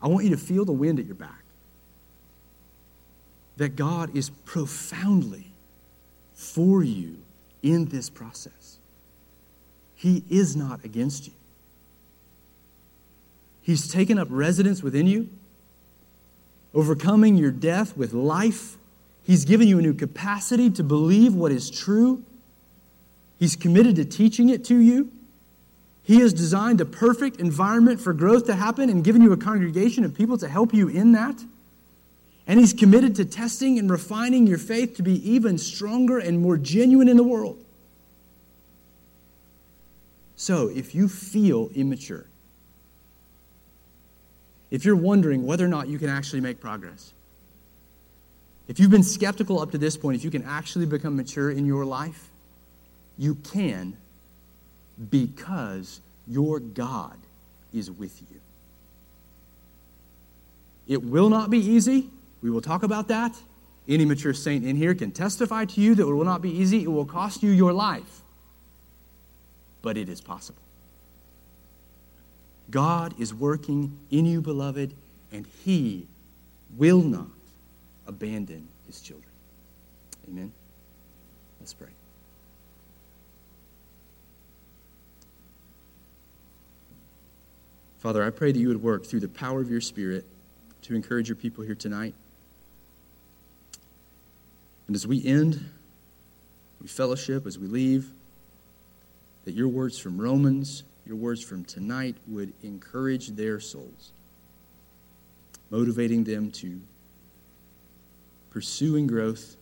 I 0.00 0.08
want 0.08 0.24
you 0.24 0.30
to 0.30 0.36
feel 0.36 0.64
the 0.64 0.72
wind 0.72 0.98
at 0.98 1.06
your 1.06 1.14
back. 1.14 1.42
That 3.56 3.76
God 3.76 4.14
is 4.16 4.30
profoundly 4.30 5.46
for 6.34 6.82
you 6.82 7.18
in 7.62 7.86
this 7.86 8.10
process. 8.10 8.78
He 9.94 10.22
is 10.28 10.54
not 10.54 10.84
against 10.84 11.26
you. 11.26 11.32
He's 13.62 13.88
taken 13.88 14.18
up 14.18 14.28
residence 14.30 14.82
within 14.82 15.06
you, 15.06 15.30
overcoming 16.74 17.36
your 17.36 17.50
death 17.50 17.96
with 17.96 18.12
life. 18.12 18.76
He's 19.22 19.44
given 19.44 19.68
you 19.68 19.78
a 19.78 19.82
new 19.82 19.94
capacity 19.94 20.70
to 20.70 20.82
believe 20.82 21.34
what 21.34 21.52
is 21.52 21.70
true. 21.70 22.22
He's 23.38 23.56
committed 23.56 23.96
to 23.96 24.04
teaching 24.04 24.48
it 24.48 24.64
to 24.66 24.76
you. 24.76 25.10
He 26.02 26.20
has 26.20 26.34
designed 26.34 26.80
a 26.80 26.84
perfect 26.84 27.40
environment 27.40 28.00
for 28.00 28.12
growth 28.12 28.46
to 28.46 28.54
happen 28.54 28.90
and 28.90 29.02
given 29.02 29.22
you 29.22 29.32
a 29.32 29.36
congregation 29.36 30.04
of 30.04 30.14
people 30.14 30.36
to 30.38 30.48
help 30.48 30.74
you 30.74 30.88
in 30.88 31.12
that. 31.12 31.42
And 32.46 32.60
He's 32.60 32.74
committed 32.74 33.16
to 33.16 33.24
testing 33.24 33.78
and 33.78 33.90
refining 33.90 34.46
your 34.46 34.58
faith 34.58 34.96
to 34.96 35.02
be 35.02 35.30
even 35.30 35.56
stronger 35.56 36.18
and 36.18 36.40
more 36.40 36.58
genuine 36.58 37.08
in 37.08 37.16
the 37.16 37.24
world. 37.24 37.64
So, 40.36 40.68
if 40.68 40.94
you 40.94 41.08
feel 41.08 41.70
immature, 41.74 42.26
if 44.74 44.84
you're 44.84 44.96
wondering 44.96 45.46
whether 45.46 45.64
or 45.64 45.68
not 45.68 45.86
you 45.86 46.00
can 46.00 46.08
actually 46.08 46.40
make 46.40 46.60
progress, 46.60 47.12
if 48.66 48.80
you've 48.80 48.90
been 48.90 49.04
skeptical 49.04 49.60
up 49.60 49.70
to 49.70 49.78
this 49.78 49.96
point, 49.96 50.16
if 50.16 50.24
you 50.24 50.32
can 50.32 50.42
actually 50.42 50.84
become 50.84 51.16
mature 51.16 51.48
in 51.48 51.64
your 51.64 51.84
life, 51.84 52.30
you 53.16 53.36
can 53.36 53.96
because 55.10 56.00
your 56.26 56.58
God 56.58 57.16
is 57.72 57.88
with 57.88 58.20
you. 58.22 58.40
It 60.88 61.04
will 61.04 61.28
not 61.28 61.50
be 61.50 61.58
easy. 61.58 62.10
We 62.42 62.50
will 62.50 62.60
talk 62.60 62.82
about 62.82 63.06
that. 63.06 63.32
Any 63.88 64.04
mature 64.04 64.34
saint 64.34 64.64
in 64.64 64.74
here 64.74 64.92
can 64.96 65.12
testify 65.12 65.66
to 65.66 65.80
you 65.80 65.94
that 65.94 66.02
it 66.02 66.12
will 66.12 66.24
not 66.24 66.42
be 66.42 66.50
easy. 66.50 66.82
It 66.82 66.90
will 66.90 67.06
cost 67.06 67.44
you 67.44 67.52
your 67.52 67.72
life. 67.72 68.22
But 69.82 69.96
it 69.96 70.08
is 70.08 70.20
possible. 70.20 70.63
God 72.74 73.14
is 73.20 73.32
working 73.32 73.96
in 74.10 74.26
you, 74.26 74.40
beloved, 74.40 74.92
and 75.30 75.46
He 75.64 76.08
will 76.76 77.02
not 77.02 77.28
abandon 78.04 78.66
His 78.88 79.00
children. 79.00 79.30
Amen. 80.28 80.52
Let's 81.60 81.72
pray. 81.72 81.90
Father, 88.00 88.24
I 88.24 88.30
pray 88.30 88.50
that 88.50 88.58
you 88.58 88.66
would 88.66 88.82
work 88.82 89.06
through 89.06 89.20
the 89.20 89.28
power 89.28 89.60
of 89.60 89.70
your 89.70 89.80
Spirit 89.80 90.24
to 90.82 90.96
encourage 90.96 91.28
your 91.28 91.36
people 91.36 91.62
here 91.62 91.76
tonight. 91.76 92.14
And 94.88 94.96
as 94.96 95.06
we 95.06 95.24
end, 95.24 95.64
we 96.82 96.88
fellowship, 96.88 97.46
as 97.46 97.56
we 97.56 97.68
leave, 97.68 98.10
that 99.44 99.54
your 99.54 99.68
words 99.68 99.96
from 99.96 100.20
Romans, 100.20 100.82
your 101.06 101.16
words 101.16 101.42
from 101.42 101.64
tonight 101.64 102.16
would 102.26 102.52
encourage 102.62 103.28
their 103.28 103.60
souls, 103.60 104.12
motivating 105.70 106.24
them 106.24 106.50
to 106.52 106.80
pursuing 108.50 109.06
growth, 109.06 109.56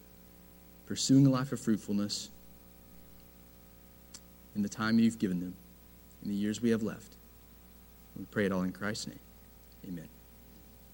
pursuing 0.86 1.26
a 1.26 1.30
life 1.30 1.52
of 1.52 1.60
fruitfulness 1.60 2.30
in 4.54 4.62
the 4.62 4.68
time 4.68 4.98
you've 4.98 5.18
given 5.18 5.40
them, 5.40 5.54
in 6.22 6.30
the 6.30 6.36
years 6.36 6.60
we 6.60 6.70
have 6.70 6.82
left. 6.82 7.16
We 8.16 8.24
pray 8.26 8.46
it 8.46 8.52
all 8.52 8.62
in 8.62 8.72
Christ's 8.72 9.08
name. 9.08 9.18
Amen. 9.88 10.08